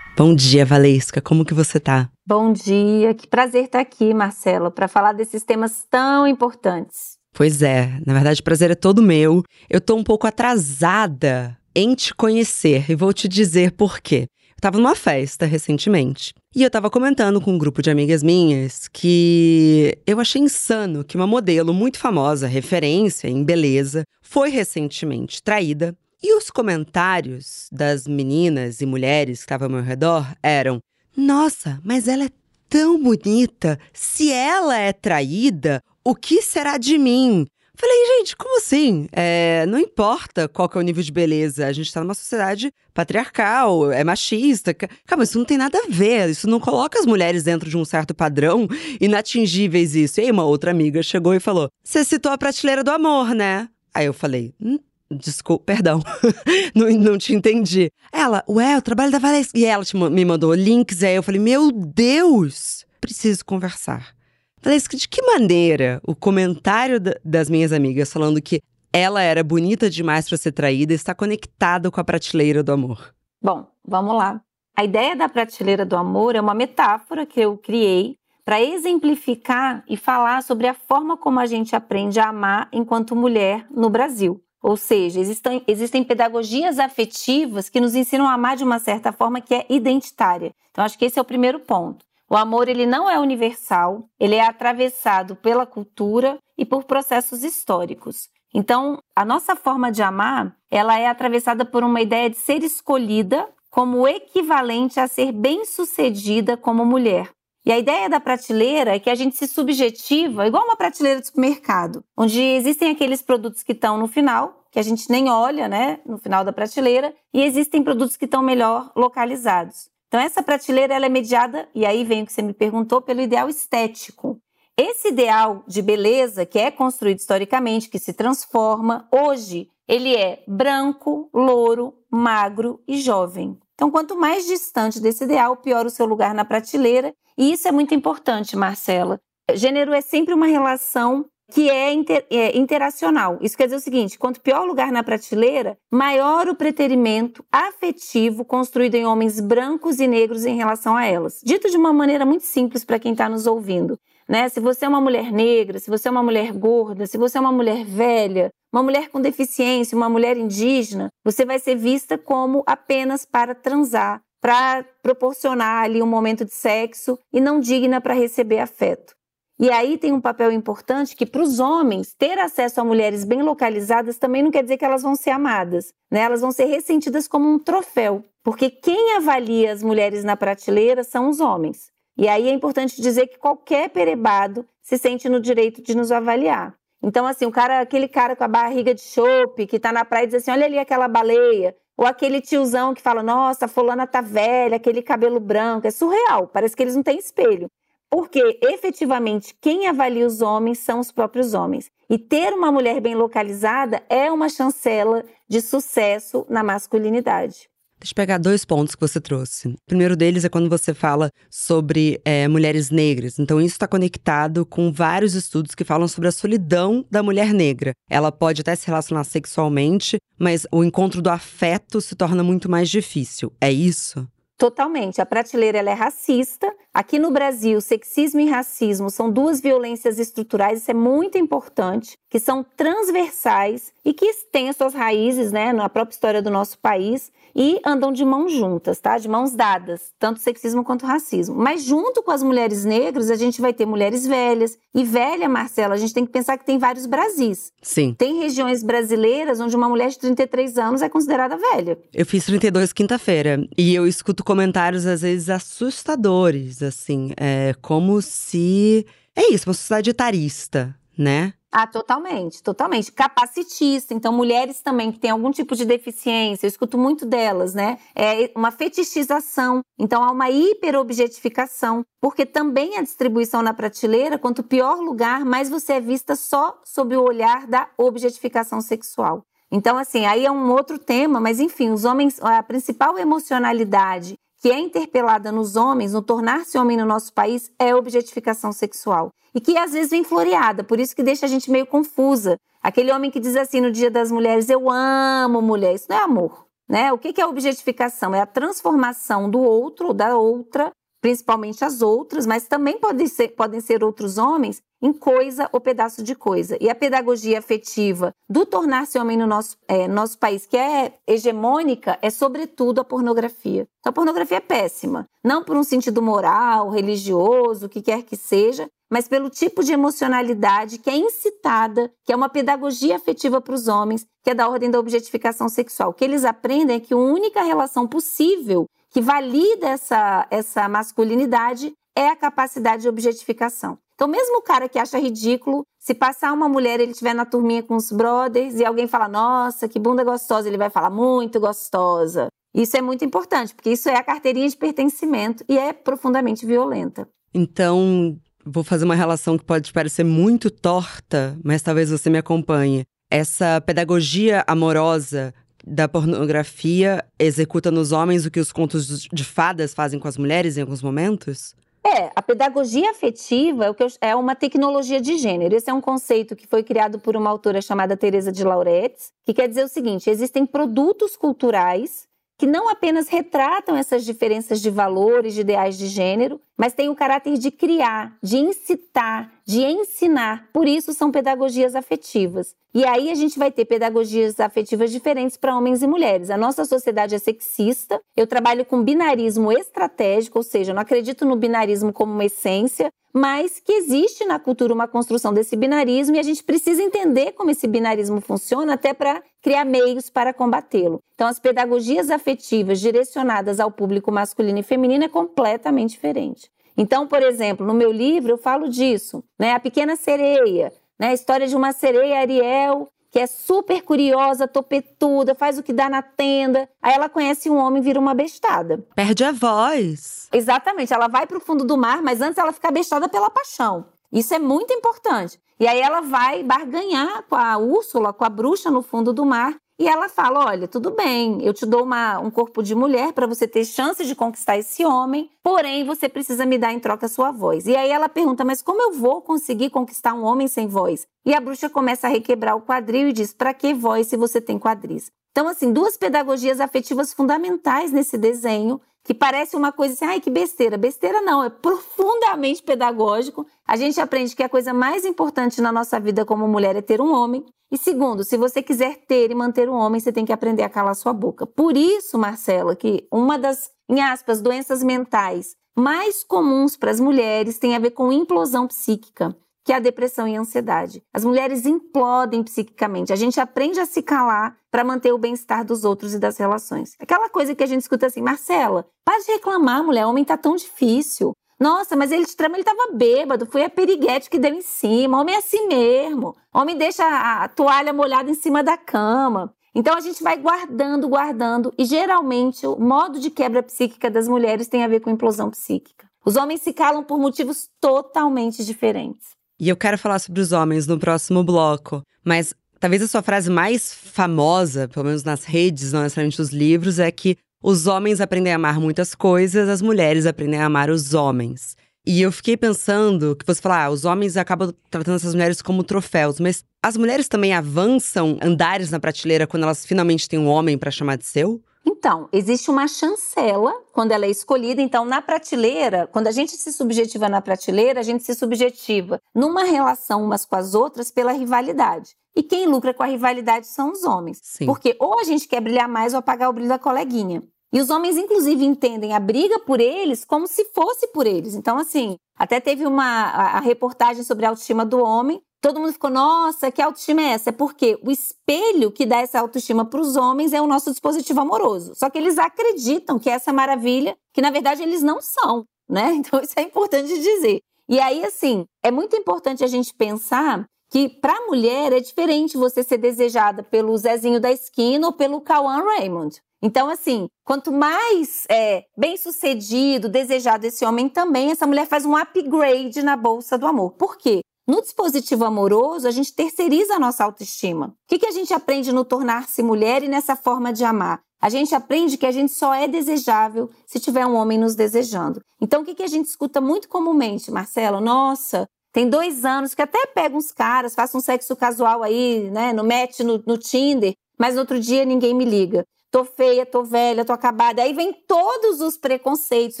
Bom 0.20 0.34
dia, 0.34 0.66
Valesca. 0.66 1.18
Como 1.18 1.46
que 1.46 1.54
você 1.54 1.80
tá? 1.80 2.10
Bom 2.28 2.52
dia. 2.52 3.14
Que 3.14 3.26
prazer 3.26 3.64
estar 3.64 3.80
aqui, 3.80 4.12
Marcelo, 4.12 4.70
para 4.70 4.86
falar 4.86 5.14
desses 5.14 5.42
temas 5.42 5.86
tão 5.90 6.26
importantes. 6.26 7.16
Pois 7.32 7.62
é, 7.62 7.98
na 8.06 8.12
verdade 8.12 8.42
o 8.42 8.44
prazer 8.44 8.70
é 8.70 8.74
todo 8.74 9.02
meu. 9.02 9.42
Eu 9.70 9.80
tô 9.80 9.96
um 9.96 10.04
pouco 10.04 10.26
atrasada 10.26 11.56
em 11.74 11.94
te 11.94 12.14
conhecer 12.14 12.84
e 12.90 12.94
vou 12.94 13.14
te 13.14 13.26
dizer 13.26 13.72
por 13.72 13.98
quê. 13.98 14.26
Eu 14.50 14.60
tava 14.60 14.76
numa 14.76 14.94
festa 14.94 15.46
recentemente 15.46 16.34
e 16.54 16.62
eu 16.62 16.70
tava 16.70 16.90
comentando 16.90 17.40
com 17.40 17.54
um 17.54 17.58
grupo 17.58 17.80
de 17.80 17.90
amigas 17.90 18.22
minhas 18.22 18.88
que 18.88 19.96
eu 20.06 20.20
achei 20.20 20.42
insano 20.42 21.02
que 21.02 21.16
uma 21.16 21.26
modelo 21.26 21.72
muito 21.72 21.98
famosa, 21.98 22.46
referência 22.46 23.26
em 23.26 23.42
beleza, 23.42 24.04
foi 24.20 24.50
recentemente 24.50 25.42
traída 25.42 25.96
e 26.22 26.36
os 26.36 26.50
comentários 26.50 27.68
das 27.72 28.06
meninas 28.06 28.80
e 28.80 28.86
mulheres 28.86 29.38
que 29.38 29.44
estavam 29.44 29.66
ao 29.66 29.72
meu 29.72 29.82
redor 29.82 30.26
eram: 30.42 30.80
Nossa, 31.16 31.80
mas 31.84 32.08
ela 32.08 32.24
é 32.24 32.30
tão 32.68 33.02
bonita. 33.02 33.78
Se 33.92 34.32
ela 34.32 34.76
é 34.78 34.92
traída, 34.92 35.82
o 36.04 36.14
que 36.14 36.42
será 36.42 36.78
de 36.78 36.98
mim? 36.98 37.46
Falei, 37.74 38.18
gente, 38.18 38.36
como 38.36 38.58
assim? 38.58 39.08
É, 39.10 39.64
não 39.66 39.78
importa 39.78 40.46
qual 40.46 40.68
que 40.68 40.76
é 40.76 40.80
o 40.80 40.84
nível 40.84 41.02
de 41.02 41.10
beleza. 41.10 41.66
A 41.66 41.72
gente 41.72 41.90
tá 41.90 42.00
numa 42.00 42.12
sociedade 42.12 42.70
patriarcal, 42.92 43.90
é 43.90 44.04
machista. 44.04 44.74
Calma, 45.06 45.24
isso 45.24 45.38
não 45.38 45.46
tem 45.46 45.56
nada 45.56 45.78
a 45.78 45.86
ver. 45.88 46.28
Isso 46.28 46.46
não 46.46 46.60
coloca 46.60 46.98
as 46.98 47.06
mulheres 47.06 47.42
dentro 47.42 47.70
de 47.70 47.78
um 47.78 47.84
certo 47.86 48.14
padrão 48.14 48.68
inatingíveis 49.00 49.94
isso. 49.94 50.20
E 50.20 50.24
aí 50.24 50.30
uma 50.30 50.44
outra 50.44 50.70
amiga 50.70 51.02
chegou 51.02 51.32
e 51.32 51.40
falou: 51.40 51.70
Você 51.82 52.04
citou 52.04 52.30
a 52.30 52.36
prateleira 52.36 52.84
do 52.84 52.90
amor, 52.90 53.34
né? 53.34 53.66
Aí 53.94 54.06
eu 54.06 54.12
falei, 54.12 54.54
hum, 54.60 54.78
Desculpa, 55.12 55.64
perdão, 55.64 56.00
não, 56.74 56.88
não 56.90 57.18
te 57.18 57.34
entendi. 57.34 57.90
Ela, 58.12 58.44
ué, 58.48 58.76
o 58.76 58.82
trabalho 58.82 59.10
da 59.10 59.18
Valesca. 59.18 59.58
E 59.58 59.64
ela 59.64 59.82
me 60.10 60.24
mandou 60.24 60.54
links, 60.54 61.02
aí 61.02 61.16
eu 61.16 61.22
falei, 61.22 61.40
meu 61.40 61.72
Deus, 61.72 62.86
preciso 63.00 63.44
conversar. 63.44 64.14
Valesca, 64.62 64.96
de 64.96 65.08
que 65.08 65.20
maneira 65.22 66.00
o 66.06 66.14
comentário 66.14 67.00
das 67.24 67.50
minhas 67.50 67.72
amigas 67.72 68.12
falando 68.12 68.40
que 68.40 68.60
ela 68.92 69.20
era 69.22 69.42
bonita 69.42 69.88
demais 69.88 70.28
para 70.28 70.38
ser 70.38 70.52
traída 70.52 70.92
está 70.92 71.14
conectado 71.14 71.90
com 71.90 72.00
a 72.00 72.04
prateleira 72.04 72.62
do 72.62 72.72
amor? 72.72 73.14
Bom, 73.42 73.66
vamos 73.84 74.14
lá. 74.14 74.40
A 74.76 74.84
ideia 74.84 75.16
da 75.16 75.28
prateleira 75.28 75.84
do 75.84 75.96
amor 75.96 76.36
é 76.36 76.40
uma 76.40 76.54
metáfora 76.54 77.26
que 77.26 77.40
eu 77.40 77.56
criei 77.56 78.16
para 78.44 78.62
exemplificar 78.62 79.84
e 79.88 79.96
falar 79.96 80.42
sobre 80.42 80.66
a 80.66 80.74
forma 80.74 81.16
como 81.16 81.40
a 81.40 81.46
gente 81.46 81.74
aprende 81.74 82.18
a 82.20 82.28
amar 82.28 82.68
enquanto 82.72 83.16
mulher 83.16 83.66
no 83.70 83.90
Brasil. 83.90 84.42
Ou 84.62 84.76
seja, 84.76 85.18
existem, 85.18 85.62
existem 85.66 86.04
pedagogias 86.04 86.78
afetivas 86.78 87.68
que 87.68 87.80
nos 87.80 87.94
ensinam 87.94 88.28
a 88.28 88.34
amar 88.34 88.56
de 88.56 88.64
uma 88.64 88.78
certa 88.78 89.10
forma 89.12 89.40
que 89.40 89.54
é 89.54 89.66
identitária. 89.70 90.54
Então, 90.70 90.84
acho 90.84 90.98
que 90.98 91.04
esse 91.04 91.18
é 91.18 91.22
o 91.22 91.24
primeiro 91.24 91.60
ponto. 91.60 92.04
O 92.28 92.36
amor 92.36 92.68
ele 92.68 92.86
não 92.86 93.10
é 93.10 93.18
universal, 93.18 94.08
ele 94.18 94.36
é 94.36 94.46
atravessado 94.46 95.34
pela 95.34 95.66
cultura 95.66 96.38
e 96.56 96.64
por 96.64 96.84
processos 96.84 97.42
históricos. 97.42 98.28
Então, 98.54 99.02
a 99.16 99.24
nossa 99.24 99.56
forma 99.56 99.90
de 99.90 100.02
amar, 100.02 100.54
ela 100.70 100.98
é 100.98 101.06
atravessada 101.06 101.64
por 101.64 101.82
uma 101.82 102.00
ideia 102.00 102.28
de 102.28 102.36
ser 102.36 102.62
escolhida 102.62 103.48
como 103.70 104.06
equivalente 104.06 105.00
a 105.00 105.08
ser 105.08 105.32
bem-sucedida 105.32 106.56
como 106.56 106.84
mulher. 106.84 107.30
E 107.64 107.70
a 107.70 107.78
ideia 107.78 108.08
da 108.08 108.18
prateleira 108.18 108.94
é 108.94 108.98
que 108.98 109.10
a 109.10 109.14
gente 109.14 109.36
se 109.36 109.46
subjetiva, 109.46 110.46
igual 110.46 110.64
uma 110.64 110.76
prateleira 110.76 111.20
de 111.20 111.26
supermercado, 111.26 112.02
onde 112.16 112.40
existem 112.40 112.90
aqueles 112.90 113.20
produtos 113.20 113.62
que 113.62 113.72
estão 113.72 113.98
no 113.98 114.08
final, 114.08 114.64
que 114.70 114.78
a 114.78 114.82
gente 114.82 115.10
nem 115.10 115.28
olha, 115.28 115.68
né, 115.68 116.00
no 116.06 116.16
final 116.16 116.42
da 116.44 116.52
prateleira, 116.52 117.14
e 117.34 117.42
existem 117.42 117.82
produtos 117.82 118.16
que 118.16 118.24
estão 118.24 118.42
melhor 118.42 118.90
localizados. 118.96 119.90
Então 120.08 120.18
essa 120.18 120.42
prateleira 120.42 120.94
ela 120.94 121.06
é 121.06 121.10
mediada, 121.10 121.68
e 121.74 121.84
aí 121.84 122.02
vem 122.02 122.22
o 122.22 122.26
que 122.26 122.32
você 122.32 122.40
me 122.40 122.54
perguntou, 122.54 123.02
pelo 123.02 123.20
ideal 123.20 123.48
estético. 123.48 124.40
Esse 124.76 125.08
ideal 125.08 125.62
de 125.66 125.82
beleza 125.82 126.46
que 126.46 126.58
é 126.58 126.70
construído 126.70 127.18
historicamente, 127.18 127.90
que 127.90 127.98
se 127.98 128.14
transforma, 128.14 129.06
hoje 129.12 129.68
ele 129.86 130.16
é 130.16 130.42
branco, 130.48 131.28
louro, 131.34 131.92
magro 132.10 132.80
e 132.88 132.96
jovem. 132.96 133.58
Então, 133.80 133.90
quanto 133.90 134.14
mais 134.14 134.44
distante 134.44 135.00
desse 135.00 135.24
ideal, 135.24 135.56
pior 135.56 135.86
o 135.86 135.90
seu 135.90 136.04
lugar 136.04 136.34
na 136.34 136.44
prateleira. 136.44 137.14
E 137.38 137.50
isso 137.50 137.66
é 137.66 137.72
muito 137.72 137.94
importante, 137.94 138.54
Marcela. 138.54 139.18
Gênero 139.54 139.94
é 139.94 140.02
sempre 140.02 140.34
uma 140.34 140.44
relação 140.44 141.24
que 141.50 141.70
é, 141.70 141.90
inter, 141.90 142.26
é, 142.30 142.58
interacional. 142.58 143.38
Isso 143.40 143.56
quer 143.56 143.64
dizer 143.64 143.76
o 143.76 143.80
seguinte: 143.80 144.18
quanto 144.18 144.42
pior 144.42 144.64
o 144.64 144.66
lugar 144.66 144.92
na 144.92 145.02
prateleira, 145.02 145.78
maior 145.90 146.46
o 146.46 146.54
preterimento 146.54 147.42
afetivo 147.50 148.44
construído 148.44 148.96
em 148.96 149.06
homens 149.06 149.40
brancos 149.40 149.98
e 149.98 150.06
negros 150.06 150.44
em 150.44 150.56
relação 150.56 150.94
a 150.94 151.06
elas. 151.06 151.40
Dito 151.42 151.70
de 151.70 151.78
uma 151.78 151.90
maneira 151.90 152.26
muito 152.26 152.44
simples 152.44 152.84
para 152.84 152.98
quem 152.98 153.12
está 153.12 153.30
nos 153.30 153.46
ouvindo. 153.46 153.98
Né? 154.30 154.48
Se 154.48 154.60
você 154.60 154.84
é 154.84 154.88
uma 154.88 155.00
mulher 155.00 155.32
negra, 155.32 155.80
se 155.80 155.90
você 155.90 156.06
é 156.06 156.10
uma 156.10 156.22
mulher 156.22 156.52
gorda, 156.52 157.04
se 157.04 157.18
você 157.18 157.36
é 157.36 157.40
uma 157.40 157.50
mulher 157.50 157.84
velha, 157.84 158.48
uma 158.72 158.80
mulher 158.80 159.08
com 159.08 159.20
deficiência, 159.20 159.96
uma 159.96 160.08
mulher 160.08 160.36
indígena, 160.36 161.08
você 161.24 161.44
vai 161.44 161.58
ser 161.58 161.74
vista 161.74 162.16
como 162.16 162.62
apenas 162.64 163.26
para 163.26 163.56
transar, 163.56 164.22
para 164.40 164.84
proporcionar 165.02 165.82
ali 165.82 166.00
um 166.00 166.06
momento 166.06 166.44
de 166.44 166.54
sexo 166.54 167.18
e 167.32 167.40
não 167.40 167.58
digna 167.58 168.00
para 168.00 168.14
receber 168.14 168.60
afeto. 168.60 169.16
E 169.58 169.68
aí 169.68 169.98
tem 169.98 170.12
um 170.12 170.20
papel 170.20 170.52
importante 170.52 171.16
que 171.16 171.26
para 171.26 171.42
os 171.42 171.58
homens 171.58 172.14
ter 172.16 172.38
acesso 172.38 172.80
a 172.80 172.84
mulheres 172.84 173.24
bem 173.24 173.42
localizadas 173.42 174.16
também 174.16 174.44
não 174.44 174.52
quer 174.52 174.62
dizer 174.62 174.76
que 174.76 174.84
elas 174.84 175.02
vão 175.02 175.16
ser 175.16 175.30
amadas, 175.30 175.92
né? 176.08 176.20
Elas 176.20 176.40
vão 176.40 176.52
ser 176.52 176.66
ressentidas 176.66 177.26
como 177.26 177.48
um 177.48 177.58
troféu, 177.58 178.24
porque 178.44 178.70
quem 178.70 179.16
avalia 179.16 179.72
as 179.72 179.82
mulheres 179.82 180.22
na 180.22 180.36
prateleira 180.36 181.02
são 181.02 181.28
os 181.28 181.40
homens. 181.40 181.90
E 182.20 182.28
aí 182.28 182.50
é 182.50 182.52
importante 182.52 183.00
dizer 183.00 183.28
que 183.28 183.38
qualquer 183.38 183.88
perebado 183.88 184.68
se 184.82 184.98
sente 184.98 185.26
no 185.26 185.40
direito 185.40 185.80
de 185.80 185.96
nos 185.96 186.12
avaliar. 186.12 186.74
Então, 187.02 187.26
assim, 187.26 187.46
o 187.46 187.50
cara, 187.50 187.80
aquele 187.80 188.06
cara 188.06 188.36
com 188.36 188.44
a 188.44 188.48
barriga 188.48 188.94
de 188.94 189.00
chope 189.00 189.66
que 189.66 189.80
tá 189.80 189.90
na 189.90 190.04
praia 190.04 190.24
e 190.24 190.26
diz 190.26 190.34
assim: 190.34 190.50
olha 190.50 190.66
ali 190.66 190.78
aquela 190.78 191.08
baleia. 191.08 191.74
Ou 191.96 192.04
aquele 192.06 192.42
tiozão 192.42 192.92
que 192.92 193.00
fala: 193.00 193.22
nossa, 193.22 193.66
fulana 193.66 194.06
tá 194.06 194.20
velha, 194.20 194.76
aquele 194.76 195.00
cabelo 195.00 195.40
branco. 195.40 195.86
É 195.86 195.90
surreal, 195.90 196.46
parece 196.46 196.76
que 196.76 196.82
eles 196.82 196.94
não 196.94 197.02
têm 197.02 197.18
espelho. 197.18 197.70
Porque 198.10 198.58
efetivamente 198.64 199.56
quem 199.58 199.86
avalia 199.86 200.26
os 200.26 200.42
homens 200.42 200.78
são 200.80 201.00
os 201.00 201.10
próprios 201.10 201.54
homens. 201.54 201.90
E 202.10 202.18
ter 202.18 202.52
uma 202.52 202.70
mulher 202.70 203.00
bem 203.00 203.14
localizada 203.14 204.02
é 204.10 204.30
uma 204.30 204.50
chancela 204.50 205.24
de 205.48 205.62
sucesso 205.62 206.44
na 206.50 206.62
masculinidade. 206.62 207.69
Deixa 208.00 208.12
eu 208.12 208.16
pegar 208.16 208.38
dois 208.38 208.64
pontos 208.64 208.94
que 208.94 209.00
você 209.00 209.20
trouxe. 209.20 209.68
O 209.68 209.76
primeiro 209.86 210.16
deles 210.16 210.44
é 210.44 210.48
quando 210.48 210.70
você 210.70 210.94
fala 210.94 211.30
sobre 211.50 212.18
é, 212.24 212.48
mulheres 212.48 212.90
negras. 212.90 213.38
Então, 213.38 213.60
isso 213.60 213.74
está 213.74 213.86
conectado 213.86 214.64
com 214.64 214.90
vários 214.90 215.34
estudos 215.34 215.74
que 215.74 215.84
falam 215.84 216.08
sobre 216.08 216.28
a 216.28 216.32
solidão 216.32 217.04
da 217.10 217.22
mulher 217.22 217.52
negra. 217.52 217.92
Ela 218.08 218.32
pode 218.32 218.62
até 218.62 218.74
se 218.74 218.86
relacionar 218.86 219.24
sexualmente, 219.24 220.16
mas 220.38 220.66
o 220.72 220.82
encontro 220.82 221.20
do 221.20 221.28
afeto 221.28 222.00
se 222.00 222.14
torna 222.14 222.42
muito 222.42 222.70
mais 222.70 222.88
difícil. 222.88 223.52
É 223.60 223.70
isso? 223.70 224.26
Totalmente. 224.60 225.22
A 225.22 225.26
prateleira 225.26 225.78
é 225.78 225.94
racista. 225.94 226.70
Aqui 226.92 227.18
no 227.18 227.30
Brasil, 227.30 227.80
sexismo 227.80 228.40
e 228.40 228.48
racismo 228.48 229.08
são 229.08 229.30
duas 229.30 229.58
violências 229.58 230.18
estruturais, 230.18 230.82
isso 230.82 230.90
é 230.90 230.94
muito 230.94 231.38
importante, 231.38 232.14
que 232.30 232.38
são 232.38 232.64
transversais 232.76 233.92
e 234.04 234.14
que 234.14 234.32
têm 234.52 234.68
as 234.68 234.76
suas 234.76 234.94
raízes 234.94 235.50
né, 235.50 235.72
na 235.72 235.88
própria 235.88 236.14
história 236.14 236.40
do 236.40 236.48
nosso 236.48 236.78
país 236.78 237.32
e 237.54 237.80
andam 237.84 238.12
de 238.12 238.24
mãos 238.24 238.52
juntas, 238.52 239.00
tá? 239.00 239.18
De 239.18 239.28
mãos 239.28 239.52
dadas, 239.56 240.12
tanto 240.20 240.38
sexismo 240.38 240.84
quanto 240.84 241.04
racismo. 241.04 241.56
Mas 241.56 241.82
junto 241.82 242.22
com 242.22 242.30
as 242.30 242.44
mulheres 242.44 242.84
negras, 242.84 243.28
a 243.28 243.34
gente 243.34 243.60
vai 243.60 243.72
ter 243.72 243.84
mulheres 243.84 244.24
velhas. 244.24 244.78
E 244.94 245.02
velha, 245.02 245.48
Marcela, 245.48 245.94
a 245.94 245.98
gente 245.98 246.14
tem 246.14 246.24
que 246.24 246.30
pensar 246.30 246.56
que 246.56 246.64
tem 246.64 246.78
vários 246.78 247.06
Brasis. 247.06 247.72
Sim. 247.82 248.14
Tem 248.16 248.38
regiões 248.38 248.84
brasileiras 248.84 249.58
onde 249.58 249.74
uma 249.74 249.88
mulher 249.88 250.10
de 250.10 250.18
33 250.20 250.78
anos 250.78 251.02
é 251.02 251.08
considerada 251.08 251.56
velha. 251.56 251.98
Eu 252.14 252.24
fiz 252.24 252.46
32 252.46 252.92
quinta-feira 252.92 253.66
e 253.76 253.92
eu 253.92 254.06
escuto 254.06 254.44
comentários 254.44 255.04
às 255.04 255.22
vezes 255.22 255.50
assustadores, 255.50 256.82
assim, 256.82 257.32
é 257.36 257.74
como 257.82 258.22
se 258.22 259.04
é 259.34 259.52
isso, 259.52 259.68
uma 259.68 259.74
sociedade 259.74 260.10
etarista, 260.10 260.94
né? 261.20 261.52
Ah, 261.70 261.86
totalmente, 261.86 262.62
totalmente. 262.62 263.12
Capacitista. 263.12 264.14
Então, 264.14 264.32
mulheres 264.32 264.80
também 264.80 265.12
que 265.12 265.18
têm 265.20 265.30
algum 265.30 265.50
tipo 265.50 265.76
de 265.76 265.84
deficiência, 265.84 266.66
eu 266.66 266.68
escuto 266.68 266.98
muito 266.98 267.24
delas, 267.26 267.74
né? 267.74 267.98
É 268.16 268.50
uma 268.56 268.72
fetichização. 268.72 269.82
Então, 269.98 270.24
há 270.24 270.32
uma 270.32 270.50
hiperobjetificação, 270.50 272.02
porque 272.20 272.44
também 272.44 272.96
a 272.96 273.02
distribuição 273.02 273.62
na 273.62 273.74
prateleira, 273.74 274.38
quanto 274.38 274.64
pior 274.64 274.98
lugar, 274.98 275.44
mais 275.44 275.68
você 275.68 275.94
é 275.94 276.00
vista 276.00 276.34
só 276.34 276.80
sob 276.84 277.14
o 277.14 277.22
olhar 277.22 277.66
da 277.66 277.88
objetificação 277.98 278.80
sexual. 278.80 279.42
Então, 279.70 279.96
assim, 279.96 280.26
aí 280.26 280.44
é 280.44 280.50
um 280.50 280.72
outro 280.72 280.98
tema, 280.98 281.38
mas 281.38 281.60
enfim, 281.60 281.90
os 281.90 282.04
homens, 282.04 282.42
a 282.42 282.62
principal 282.62 283.16
emocionalidade 283.16 284.36
que 284.60 284.70
é 284.70 284.78
interpelada 284.78 285.50
nos 285.50 285.74
homens, 285.74 286.12
no 286.12 286.22
tornar-se 286.22 286.76
homem 286.76 286.96
no 286.96 287.06
nosso 287.06 287.32
país, 287.32 287.72
é 287.78 287.90
a 287.90 287.96
objetificação 287.96 288.72
sexual. 288.72 289.30
E 289.54 289.60
que 289.60 289.76
às 289.76 289.92
vezes 289.92 290.10
vem 290.10 290.22
floreada, 290.22 290.84
por 290.84 291.00
isso 291.00 291.16
que 291.16 291.22
deixa 291.22 291.46
a 291.46 291.48
gente 291.48 291.70
meio 291.70 291.86
confusa. 291.86 292.56
Aquele 292.82 293.10
homem 293.10 293.30
que 293.30 293.40
diz 293.40 293.56
assim 293.56 293.80
no 293.80 293.90
Dia 293.90 294.10
das 294.10 294.30
Mulheres: 294.30 294.68
Eu 294.68 294.90
amo 294.90 295.60
mulher. 295.60 295.94
Isso 295.94 296.06
não 296.08 296.16
é 296.16 296.22
amor. 296.22 296.66
Né? 296.88 297.12
O 297.12 297.18
que 297.18 297.40
é 297.40 297.46
objetificação? 297.46 298.34
É 298.34 298.40
a 298.40 298.46
transformação 298.46 299.48
do 299.48 299.60
outro 299.60 300.08
ou 300.08 300.14
da 300.14 300.36
outra 300.36 300.90
principalmente 301.20 301.84
as 301.84 302.02
outras, 302.02 302.46
mas 302.46 302.66
também 302.66 302.98
podem 302.98 303.26
ser, 303.26 303.48
podem 303.48 303.80
ser 303.80 304.02
outros 304.02 304.38
homens, 304.38 304.82
em 305.02 305.12
coisa 305.12 305.68
ou 305.72 305.80
pedaço 305.80 306.22
de 306.22 306.34
coisa. 306.34 306.76
E 306.80 306.90
a 306.90 306.94
pedagogia 306.94 307.58
afetiva 307.58 308.34
do 308.48 308.66
tornar-se 308.66 309.18
homem 309.18 309.36
no 309.36 309.46
nosso, 309.46 309.76
é, 309.88 310.06
nosso 310.06 310.38
país, 310.38 310.66
que 310.66 310.76
é 310.76 311.14
hegemônica, 311.26 312.18
é 312.20 312.28
sobretudo 312.28 313.00
a 313.00 313.04
pornografia. 313.04 313.86
Então, 314.00 314.10
a 314.10 314.12
pornografia 314.12 314.58
é 314.58 314.60
péssima. 314.60 315.26
Não 315.42 315.64
por 315.64 315.76
um 315.76 315.82
sentido 315.82 316.20
moral, 316.20 316.90
religioso, 316.90 317.86
o 317.86 317.88
que 317.88 318.02
quer 318.02 318.22
que 318.24 318.36
seja, 318.36 318.88
mas 319.10 319.26
pelo 319.26 319.50
tipo 319.50 319.82
de 319.82 319.92
emocionalidade 319.92 320.98
que 320.98 321.10
é 321.10 321.16
incitada, 321.16 322.12
que 322.24 322.32
é 322.32 322.36
uma 322.36 322.48
pedagogia 322.48 323.16
afetiva 323.16 323.60
para 323.60 323.74
os 323.74 323.88
homens, 323.88 324.24
que 324.44 324.50
é 324.50 324.54
da 324.54 324.68
ordem 324.68 324.90
da 324.90 325.00
objetificação 325.00 325.68
sexual. 325.68 326.10
O 326.10 326.14
que 326.14 326.24
eles 326.24 326.44
aprendem 326.44 326.96
é 326.96 327.00
que 327.00 327.14
a 327.14 327.18
única 327.18 327.62
relação 327.62 328.06
possível 328.06 328.86
que 329.10 329.20
valida 329.20 329.88
essa, 329.88 330.46
essa 330.50 330.88
masculinidade 330.88 331.92
é 332.16 332.28
a 332.28 332.36
capacidade 332.36 333.02
de 333.02 333.08
objetificação. 333.08 333.98
Então, 334.14 334.28
mesmo 334.28 334.58
o 334.58 334.62
cara 334.62 334.88
que 334.88 334.98
acha 334.98 335.18
ridículo, 335.18 335.82
se 335.98 336.14
passar 336.14 336.52
uma 336.52 336.68
mulher, 336.68 337.00
ele 337.00 337.12
estiver 337.12 337.34
na 337.34 337.46
turminha 337.46 337.82
com 337.82 337.96
os 337.96 338.12
brothers 338.12 338.74
e 338.74 338.84
alguém 338.84 339.08
fala, 339.08 339.28
nossa, 339.28 339.88
que 339.88 339.98
bunda 339.98 340.22
gostosa, 340.22 340.68
ele 340.68 340.76
vai 340.76 340.90
falar, 340.90 341.08
muito 341.08 341.58
gostosa. 341.58 342.48
Isso 342.74 342.96
é 342.96 343.00
muito 343.00 343.24
importante, 343.24 343.74
porque 343.74 343.90
isso 343.90 344.08
é 344.08 344.16
a 344.16 344.22
carteirinha 344.22 344.68
de 344.68 344.76
pertencimento 344.76 345.64
e 345.68 345.78
é 345.78 345.92
profundamente 345.92 346.66
violenta. 346.66 347.26
Então, 347.52 348.38
vou 348.64 348.84
fazer 348.84 349.06
uma 349.06 349.14
relação 349.14 349.58
que 349.58 349.64
pode 349.64 349.92
parecer 349.92 350.22
muito 350.22 350.70
torta, 350.70 351.58
mas 351.64 351.82
talvez 351.82 352.10
você 352.10 352.28
me 352.28 352.38
acompanhe. 352.38 353.04
Essa 353.30 353.80
pedagogia 353.80 354.64
amorosa 354.66 355.54
da 355.86 356.08
pornografia 356.08 357.24
executa 357.38 357.90
nos 357.90 358.12
homens 358.12 358.46
o 358.46 358.50
que 358.50 358.60
os 358.60 358.72
contos 358.72 359.28
de 359.32 359.44
fadas 359.44 359.94
fazem 359.94 360.18
com 360.18 360.28
as 360.28 360.36
mulheres 360.36 360.76
em 360.76 360.82
alguns 360.82 361.02
momentos? 361.02 361.74
É, 362.04 362.30
a 362.34 362.40
pedagogia 362.40 363.10
afetiva 363.10 363.86
é, 364.20 364.30
é 364.30 364.34
uma 364.34 364.54
tecnologia 364.54 365.20
de 365.20 365.36
gênero. 365.36 365.76
Esse 365.76 365.90
é 365.90 365.94
um 365.94 366.00
conceito 366.00 366.56
que 366.56 366.66
foi 366.66 366.82
criado 366.82 367.18
por 367.18 367.36
uma 367.36 367.50
autora 367.50 367.82
chamada 367.82 368.16
Teresa 368.16 368.50
de 368.50 368.64
Lauretis, 368.64 369.32
que 369.44 369.52
quer 369.52 369.68
dizer 369.68 369.84
o 369.84 369.88
seguinte: 369.88 370.30
existem 370.30 370.64
produtos 370.64 371.36
culturais 371.36 372.26
que 372.56 372.66
não 372.66 372.90
apenas 372.90 373.28
retratam 373.28 373.96
essas 373.96 374.22
diferenças 374.22 374.82
de 374.82 374.90
valores, 374.90 375.54
de 375.54 375.62
ideais 375.62 375.96
de 375.96 376.06
gênero, 376.06 376.60
mas 376.80 376.94
têm 376.94 377.10
o 377.10 377.14
caráter 377.14 377.58
de 377.58 377.70
criar, 377.70 378.38
de 378.42 378.56
incitar, 378.56 379.52
de 379.66 379.82
ensinar. 379.82 380.66
Por 380.72 380.88
isso 380.88 381.12
são 381.12 381.30
pedagogias 381.30 381.94
afetivas. 381.94 382.74
E 382.94 383.04
aí 383.04 383.30
a 383.30 383.34
gente 383.34 383.58
vai 383.58 383.70
ter 383.70 383.84
pedagogias 383.84 384.58
afetivas 384.58 385.12
diferentes 385.12 385.58
para 385.58 385.76
homens 385.76 386.02
e 386.02 386.06
mulheres. 386.06 386.48
A 386.48 386.56
nossa 386.56 386.86
sociedade 386.86 387.34
é 387.34 387.38
sexista. 387.38 388.18
Eu 388.34 388.46
trabalho 388.46 388.86
com 388.86 389.04
binarismo 389.04 389.70
estratégico, 389.70 390.56
ou 390.56 390.64
seja, 390.64 390.94
não 390.94 391.02
acredito 391.02 391.44
no 391.44 391.54
binarismo 391.54 392.14
como 392.14 392.32
uma 392.32 392.46
essência, 392.46 393.12
mas 393.32 393.78
que 393.78 393.92
existe 393.92 394.44
na 394.44 394.58
cultura 394.58 394.94
uma 394.94 395.06
construção 395.06 395.52
desse 395.52 395.76
binarismo 395.76 396.36
e 396.36 396.38
a 396.38 396.42
gente 396.42 396.64
precisa 396.64 397.02
entender 397.02 397.52
como 397.52 397.70
esse 397.70 397.86
binarismo 397.86 398.40
funciona 398.40 398.94
até 398.94 399.12
para 399.12 399.42
criar 399.62 399.84
meios 399.84 400.30
para 400.30 400.54
combatê-lo. 400.54 401.20
Então, 401.34 401.46
as 401.46 401.58
pedagogias 401.58 402.30
afetivas 402.30 403.00
direcionadas 403.00 403.78
ao 403.78 403.90
público 403.90 404.32
masculino 404.32 404.78
e 404.78 404.82
feminino 404.82 405.24
é 405.24 405.28
completamente 405.28 406.10
diferente. 406.10 406.69
Então, 406.96 407.26
por 407.26 407.42
exemplo, 407.42 407.86
no 407.86 407.94
meu 407.94 408.12
livro 408.12 408.52
eu 408.52 408.58
falo 408.58 408.88
disso, 408.88 409.42
né? 409.58 409.72
A 409.72 409.80
Pequena 409.80 410.16
Sereia, 410.16 410.92
né? 411.18 411.28
A 411.28 411.34
história 411.34 411.66
de 411.66 411.76
uma 411.76 411.92
sereia 411.92 412.40
Ariel 412.40 413.10
que 413.30 413.38
é 413.38 413.46
super 413.46 414.02
curiosa, 414.02 414.66
topetuda, 414.66 415.54
faz 415.54 415.78
o 415.78 415.82
que 415.82 415.92
dá 415.92 416.08
na 416.08 416.20
tenda. 416.20 416.88
Aí 417.00 417.14
ela 417.14 417.28
conhece 417.28 417.70
um 417.70 417.76
homem 417.76 418.02
e 418.02 418.04
vira 418.04 418.18
uma 418.18 418.34
bestada. 418.34 419.06
Perde 419.14 419.44
a 419.44 419.52
voz. 419.52 420.48
Exatamente, 420.52 421.14
ela 421.14 421.28
vai 421.28 421.46
para 421.46 421.58
o 421.58 421.60
fundo 421.60 421.84
do 421.84 421.96
mar, 421.96 422.22
mas 422.22 422.40
antes 422.40 422.58
ela 422.58 422.72
fica 422.72 422.90
bestada 422.90 423.28
pela 423.28 423.48
paixão. 423.48 424.06
Isso 424.32 424.52
é 424.52 424.58
muito 424.58 424.92
importante. 424.92 425.60
E 425.78 425.86
aí 425.86 426.00
ela 426.00 426.20
vai 426.20 426.62
barganhar 426.62 427.42
com 427.48 427.56
a 427.56 427.78
Úrsula, 427.78 428.32
com 428.32 428.44
a 428.44 428.50
bruxa 428.50 428.90
no 428.90 429.00
fundo 429.00 429.32
do 429.32 429.46
mar, 429.46 429.76
e 430.00 430.08
ela 430.08 430.30
fala: 430.30 430.64
olha, 430.64 430.88
tudo 430.88 431.10
bem, 431.10 431.62
eu 431.62 431.74
te 431.74 431.84
dou 431.84 432.02
uma, 432.02 432.38
um 432.38 432.50
corpo 432.50 432.82
de 432.82 432.94
mulher 432.94 433.34
para 433.34 433.46
você 433.46 433.68
ter 433.68 433.84
chance 433.84 434.24
de 434.24 434.34
conquistar 434.34 434.78
esse 434.78 435.04
homem, 435.04 435.50
porém 435.62 436.06
você 436.06 436.26
precisa 436.26 436.64
me 436.64 436.78
dar 436.78 436.94
em 436.94 436.98
troca 436.98 437.26
a 437.26 437.28
sua 437.28 437.50
voz. 437.50 437.86
E 437.86 437.94
aí 437.94 438.10
ela 438.10 438.26
pergunta: 438.26 438.64
mas 438.64 438.80
como 438.80 439.02
eu 439.02 439.12
vou 439.12 439.42
conseguir 439.42 439.90
conquistar 439.90 440.32
um 440.32 440.42
homem 440.42 440.66
sem 440.68 440.88
voz? 440.88 441.28
E 441.44 441.54
a 441.54 441.60
bruxa 441.60 441.90
começa 441.90 442.26
a 442.26 442.30
requebrar 442.30 442.76
o 442.76 442.80
quadril 442.80 443.28
e 443.28 443.32
diz: 443.34 443.52
para 443.52 443.74
que 443.74 443.92
voz 443.92 444.26
se 444.26 444.38
você 444.38 444.58
tem 444.58 444.78
quadris? 444.78 445.30
Então, 445.50 445.68
assim, 445.68 445.92
duas 445.92 446.16
pedagogias 446.16 446.80
afetivas 446.80 447.34
fundamentais 447.34 448.10
nesse 448.10 448.38
desenho 448.38 449.00
que 449.24 449.34
parece 449.34 449.76
uma 449.76 449.92
coisa 449.92 450.14
assim, 450.14 450.24
ai 450.24 450.40
que 450.40 450.50
besteira. 450.50 450.96
Besteira 450.96 451.40
não, 451.40 451.62
é 451.62 451.70
profundamente 451.70 452.82
pedagógico. 452.82 453.66
A 453.86 453.96
gente 453.96 454.20
aprende 454.20 454.56
que 454.56 454.62
a 454.62 454.68
coisa 454.68 454.92
mais 454.92 455.24
importante 455.24 455.80
na 455.80 455.92
nossa 455.92 456.18
vida 456.18 456.44
como 456.44 456.66
mulher 456.66 456.96
é 456.96 457.02
ter 457.02 457.20
um 457.20 457.32
homem. 457.32 457.64
E 457.92 457.98
segundo, 457.98 458.44
se 458.44 458.56
você 458.56 458.82
quiser 458.82 459.16
ter 459.26 459.50
e 459.50 459.54
manter 459.54 459.88
um 459.88 459.94
homem, 459.94 460.20
você 460.20 460.32
tem 460.32 460.44
que 460.44 460.52
aprender 460.52 460.82
a 460.82 460.88
calar 460.88 461.14
sua 461.14 461.32
boca. 461.32 461.66
Por 461.66 461.96
isso, 461.96 462.38
Marcela, 462.38 462.94
que 462.94 463.26
uma 463.32 463.58
das, 463.58 463.90
em 464.08 464.20
aspas, 464.20 464.62
doenças 464.62 465.02
mentais 465.02 465.74
mais 465.96 466.44
comuns 466.44 466.96
para 466.96 467.10
as 467.10 467.20
mulheres 467.20 467.78
tem 467.78 467.96
a 467.96 467.98
ver 467.98 468.12
com 468.12 468.32
implosão 468.32 468.86
psíquica 468.86 469.56
que 469.90 469.94
é 469.94 469.96
a 469.96 469.98
depressão 469.98 470.46
e 470.46 470.56
a 470.56 470.60
ansiedade. 470.60 471.20
As 471.34 471.44
mulheres 471.44 471.84
implodem 471.84 472.62
psiquicamente. 472.62 473.32
A 473.32 473.36
gente 473.36 473.58
aprende 473.58 473.98
a 473.98 474.06
se 474.06 474.22
calar 474.22 474.76
para 474.88 475.02
manter 475.02 475.32
o 475.32 475.38
bem-estar 475.38 475.84
dos 475.84 476.04
outros 476.04 476.32
e 476.32 476.38
das 476.38 476.58
relações. 476.58 477.16
Aquela 477.18 477.48
coisa 477.48 477.74
que 477.74 477.82
a 477.82 477.86
gente 477.86 478.02
escuta 478.02 478.26
assim, 478.26 478.40
Marcela, 478.40 479.04
para 479.24 479.40
de 479.40 479.50
reclamar, 479.50 480.04
mulher, 480.04 480.26
homem 480.26 480.44
tá 480.44 480.56
tão 480.56 480.76
difícil. 480.76 481.54
Nossa, 481.76 482.14
mas 482.14 482.30
ele 482.30 482.46
te 482.46 482.54
trama, 482.54 482.76
ele 482.76 482.84
tava 482.84 483.10
bêbado, 483.14 483.66
foi 483.66 483.82
a 483.82 483.90
periguete 483.90 484.48
que 484.48 484.60
deu 484.60 484.72
em 484.72 484.80
cima. 484.80 485.40
Homem 485.40 485.56
é 485.56 485.58
assim 485.58 485.88
mesmo. 485.88 486.54
Homem 486.72 486.96
deixa 486.96 487.24
a 487.24 487.66
toalha 487.66 488.12
molhada 488.12 488.48
em 488.48 488.54
cima 488.54 488.84
da 488.84 488.96
cama. 488.96 489.74
Então 489.92 490.16
a 490.16 490.20
gente 490.20 490.40
vai 490.40 490.56
guardando, 490.56 491.28
guardando, 491.28 491.92
e 491.98 492.04
geralmente 492.04 492.86
o 492.86 492.96
modo 492.96 493.40
de 493.40 493.50
quebra 493.50 493.82
psíquica 493.82 494.30
das 494.30 494.46
mulheres 494.46 494.86
tem 494.86 495.02
a 495.02 495.08
ver 495.08 495.18
com 495.18 495.30
implosão 495.30 495.68
psíquica. 495.68 496.30
Os 496.46 496.54
homens 496.54 496.80
se 496.80 496.92
calam 496.92 497.24
por 497.24 497.40
motivos 497.40 497.90
totalmente 498.00 498.84
diferentes. 498.84 499.58
E 499.80 499.88
eu 499.88 499.96
quero 499.96 500.18
falar 500.18 500.38
sobre 500.38 500.60
os 500.60 500.72
homens 500.72 501.06
no 501.06 501.18
próximo 501.18 501.64
bloco, 501.64 502.22
mas 502.44 502.74
talvez 503.00 503.22
a 503.22 503.26
sua 503.26 503.40
frase 503.40 503.70
mais 503.70 504.12
famosa, 504.12 505.08
pelo 505.08 505.24
menos 505.24 505.42
nas 505.42 505.64
redes, 505.64 506.12
não 506.12 506.22
necessariamente 506.22 506.58
nos 506.58 506.68
livros, 506.68 507.18
é 507.18 507.30
que 507.30 507.56
os 507.82 508.06
homens 508.06 508.42
aprendem 508.42 508.74
a 508.74 508.76
amar 508.76 509.00
muitas 509.00 509.34
coisas, 509.34 509.88
as 509.88 510.02
mulheres 510.02 510.44
aprendem 510.44 510.78
a 510.78 510.84
amar 510.84 511.08
os 511.08 511.32
homens. 511.32 511.96
E 512.26 512.42
eu 512.42 512.52
fiquei 512.52 512.76
pensando 512.76 513.56
que 513.56 513.66
você 513.66 513.80
fala, 513.80 514.04
ah, 514.04 514.10
os 514.10 514.26
homens 514.26 514.58
acabam 514.58 514.92
tratando 515.08 515.36
essas 515.36 515.54
mulheres 515.54 515.80
como 515.80 516.04
troféus, 516.04 516.60
mas 516.60 516.84
as 517.02 517.16
mulheres 517.16 517.48
também 517.48 517.72
avançam 517.72 518.58
andares 518.62 519.10
na 519.10 519.18
prateleira 519.18 519.66
quando 519.66 519.84
elas 519.84 520.04
finalmente 520.04 520.46
têm 520.46 520.58
um 520.58 520.68
homem 520.68 520.98
para 520.98 521.10
chamar 521.10 521.38
de 521.38 521.46
seu? 521.46 521.82
Então, 522.04 522.48
existe 522.52 522.90
uma 522.90 523.06
chancela 523.06 523.92
quando 524.12 524.32
ela 524.32 524.46
é 524.46 524.50
escolhida. 524.50 525.02
Então, 525.02 525.24
na 525.24 525.42
prateleira, 525.42 526.26
quando 526.26 526.46
a 526.46 526.50
gente 526.50 526.72
se 526.72 526.92
subjetiva 526.92 527.48
na 527.48 527.60
prateleira, 527.60 528.20
a 528.20 528.22
gente 528.22 528.42
se 528.42 528.54
subjetiva 528.54 529.40
numa 529.54 529.84
relação 529.84 530.44
umas 530.44 530.64
com 530.64 530.76
as 530.76 530.94
outras 530.94 531.30
pela 531.30 531.52
rivalidade. 531.52 532.36
E 532.54 532.62
quem 532.62 532.86
lucra 532.86 533.14
com 533.14 533.22
a 533.22 533.26
rivalidade 533.26 533.86
são 533.86 534.12
os 534.12 534.24
homens. 534.24 534.60
Sim. 534.62 534.86
Porque 534.86 535.16
ou 535.18 535.38
a 535.38 535.44
gente 535.44 535.68
quer 535.68 535.80
brilhar 535.80 536.08
mais 536.08 536.32
ou 536.32 536.40
apagar 536.40 536.68
o 536.68 536.72
brilho 536.72 536.88
da 536.88 536.98
coleguinha. 536.98 537.62
E 537.92 538.00
os 538.00 538.08
homens, 538.08 538.36
inclusive, 538.36 538.84
entendem 538.84 539.34
a 539.34 539.40
briga 539.40 539.78
por 539.80 540.00
eles 540.00 540.44
como 540.44 540.66
se 540.66 540.84
fosse 540.86 541.26
por 541.28 541.46
eles. 541.46 541.74
Então, 541.74 541.98
assim, 541.98 542.36
até 542.56 542.78
teve 542.78 543.04
uma 543.06 543.24
a, 543.24 543.80
reportagem 543.80 544.44
sobre 544.44 544.64
a 544.64 544.68
autoestima 544.68 545.04
do 545.04 545.18
homem. 545.18 545.60
Todo 545.80 545.98
mundo 545.98 546.12
ficou, 546.12 546.30
nossa, 546.30 546.90
que 546.90 547.02
autoestima 547.02 547.40
é 547.40 547.52
essa? 547.52 547.70
É 547.70 547.72
porque 547.72 548.18
o 548.22 548.30
espelho 548.30 549.10
que 549.10 549.26
dá 549.26 549.38
essa 549.38 549.58
autoestima 549.58 550.04
para 550.04 550.20
os 550.20 550.36
homens 550.36 550.72
é 550.72 550.80
o 550.80 550.86
nosso 550.86 551.10
dispositivo 551.10 551.60
amoroso. 551.60 552.14
Só 552.14 552.30
que 552.30 552.38
eles 552.38 552.58
acreditam 552.58 553.38
que 553.38 553.50
é 553.50 553.54
essa 553.54 553.72
maravilha, 553.72 554.36
que 554.52 554.60
na 554.60 554.70
verdade 554.70 555.02
eles 555.02 555.22
não 555.22 555.40
são, 555.40 555.84
né? 556.08 556.32
Então 556.36 556.60
isso 556.60 556.74
é 556.76 556.82
importante 556.82 557.40
dizer. 557.40 557.80
E 558.08 558.20
aí, 558.20 558.44
assim, 558.44 558.84
é 559.02 559.10
muito 559.10 559.36
importante 559.36 559.82
a 559.82 559.86
gente 559.86 560.12
pensar 560.14 560.84
que 561.10 561.28
para 561.28 561.54
a 561.54 561.66
mulher 561.66 562.12
é 562.12 562.20
diferente 562.20 562.76
você 562.76 563.02
ser 563.02 563.18
desejada 563.18 563.82
pelo 563.82 564.16
Zezinho 564.16 564.60
da 564.60 564.70
esquina 564.70 565.26
ou 565.26 565.32
pelo 565.32 565.60
Cauã 565.60 566.04
Raymond. 566.04 566.60
Então, 566.82 567.10
assim, 567.10 567.48
quanto 567.64 567.92
mais 567.92 568.64
é, 568.70 569.04
bem 569.16 569.36
sucedido, 569.36 570.28
desejado 570.28 570.86
esse 570.86 571.04
homem 571.04 571.28
também, 571.28 571.70
essa 571.70 571.86
mulher 571.86 572.06
faz 572.06 572.24
um 572.24 572.34
upgrade 572.34 573.22
na 573.22 573.36
bolsa 573.36 573.76
do 573.76 573.86
amor. 573.86 574.12
Por 574.12 574.38
quê? 574.38 574.60
No 574.88 575.02
dispositivo 575.02 575.64
amoroso, 575.64 576.26
a 576.26 576.30
gente 576.30 576.54
terceiriza 576.54 577.14
a 577.14 577.18
nossa 577.18 577.44
autoestima. 577.44 578.08
O 578.08 578.12
que, 578.26 578.38
que 578.38 578.46
a 578.46 578.50
gente 578.50 578.72
aprende 578.72 579.12
no 579.12 579.24
tornar-se 579.24 579.82
mulher 579.82 580.22
e 580.22 580.28
nessa 580.28 580.56
forma 580.56 580.92
de 580.92 581.04
amar? 581.04 581.40
A 581.62 581.68
gente 581.68 581.94
aprende 581.94 582.38
que 582.38 582.46
a 582.46 582.50
gente 582.50 582.72
só 582.72 582.94
é 582.94 583.06
desejável 583.06 583.90
se 584.06 584.18
tiver 584.18 584.46
um 584.46 584.54
homem 584.54 584.78
nos 584.78 584.94
desejando. 584.94 585.60
Então, 585.80 586.00
o 586.00 586.04
que, 586.04 586.14
que 586.14 586.22
a 586.22 586.26
gente 586.26 586.46
escuta 586.46 586.80
muito 586.80 587.06
comumente, 587.08 587.70
Marcelo? 587.70 588.20
Nossa, 588.20 588.86
tem 589.12 589.28
dois 589.28 589.66
anos 589.66 589.94
que 589.94 590.00
até 590.00 590.26
pega 590.26 590.56
uns 590.56 590.72
caras, 590.72 591.14
faça 591.14 591.36
um 591.36 591.40
sexo 591.40 591.76
casual 591.76 592.22
aí, 592.22 592.70
né, 592.70 592.94
no 592.94 593.04
match, 593.04 593.40
no, 593.40 593.62
no 593.66 593.76
Tinder, 593.76 594.32
mas 594.58 594.74
no 594.74 594.80
outro 594.80 594.98
dia 594.98 595.26
ninguém 595.26 595.54
me 595.54 595.66
liga 595.66 596.06
tô 596.30 596.44
feia, 596.44 596.86
tô 596.86 597.02
velha, 597.02 597.44
tô 597.44 597.52
acabada. 597.52 598.02
Aí 598.02 598.12
vem 598.12 598.32
todos 598.32 599.00
os 599.00 599.16
preconceitos, 599.16 600.00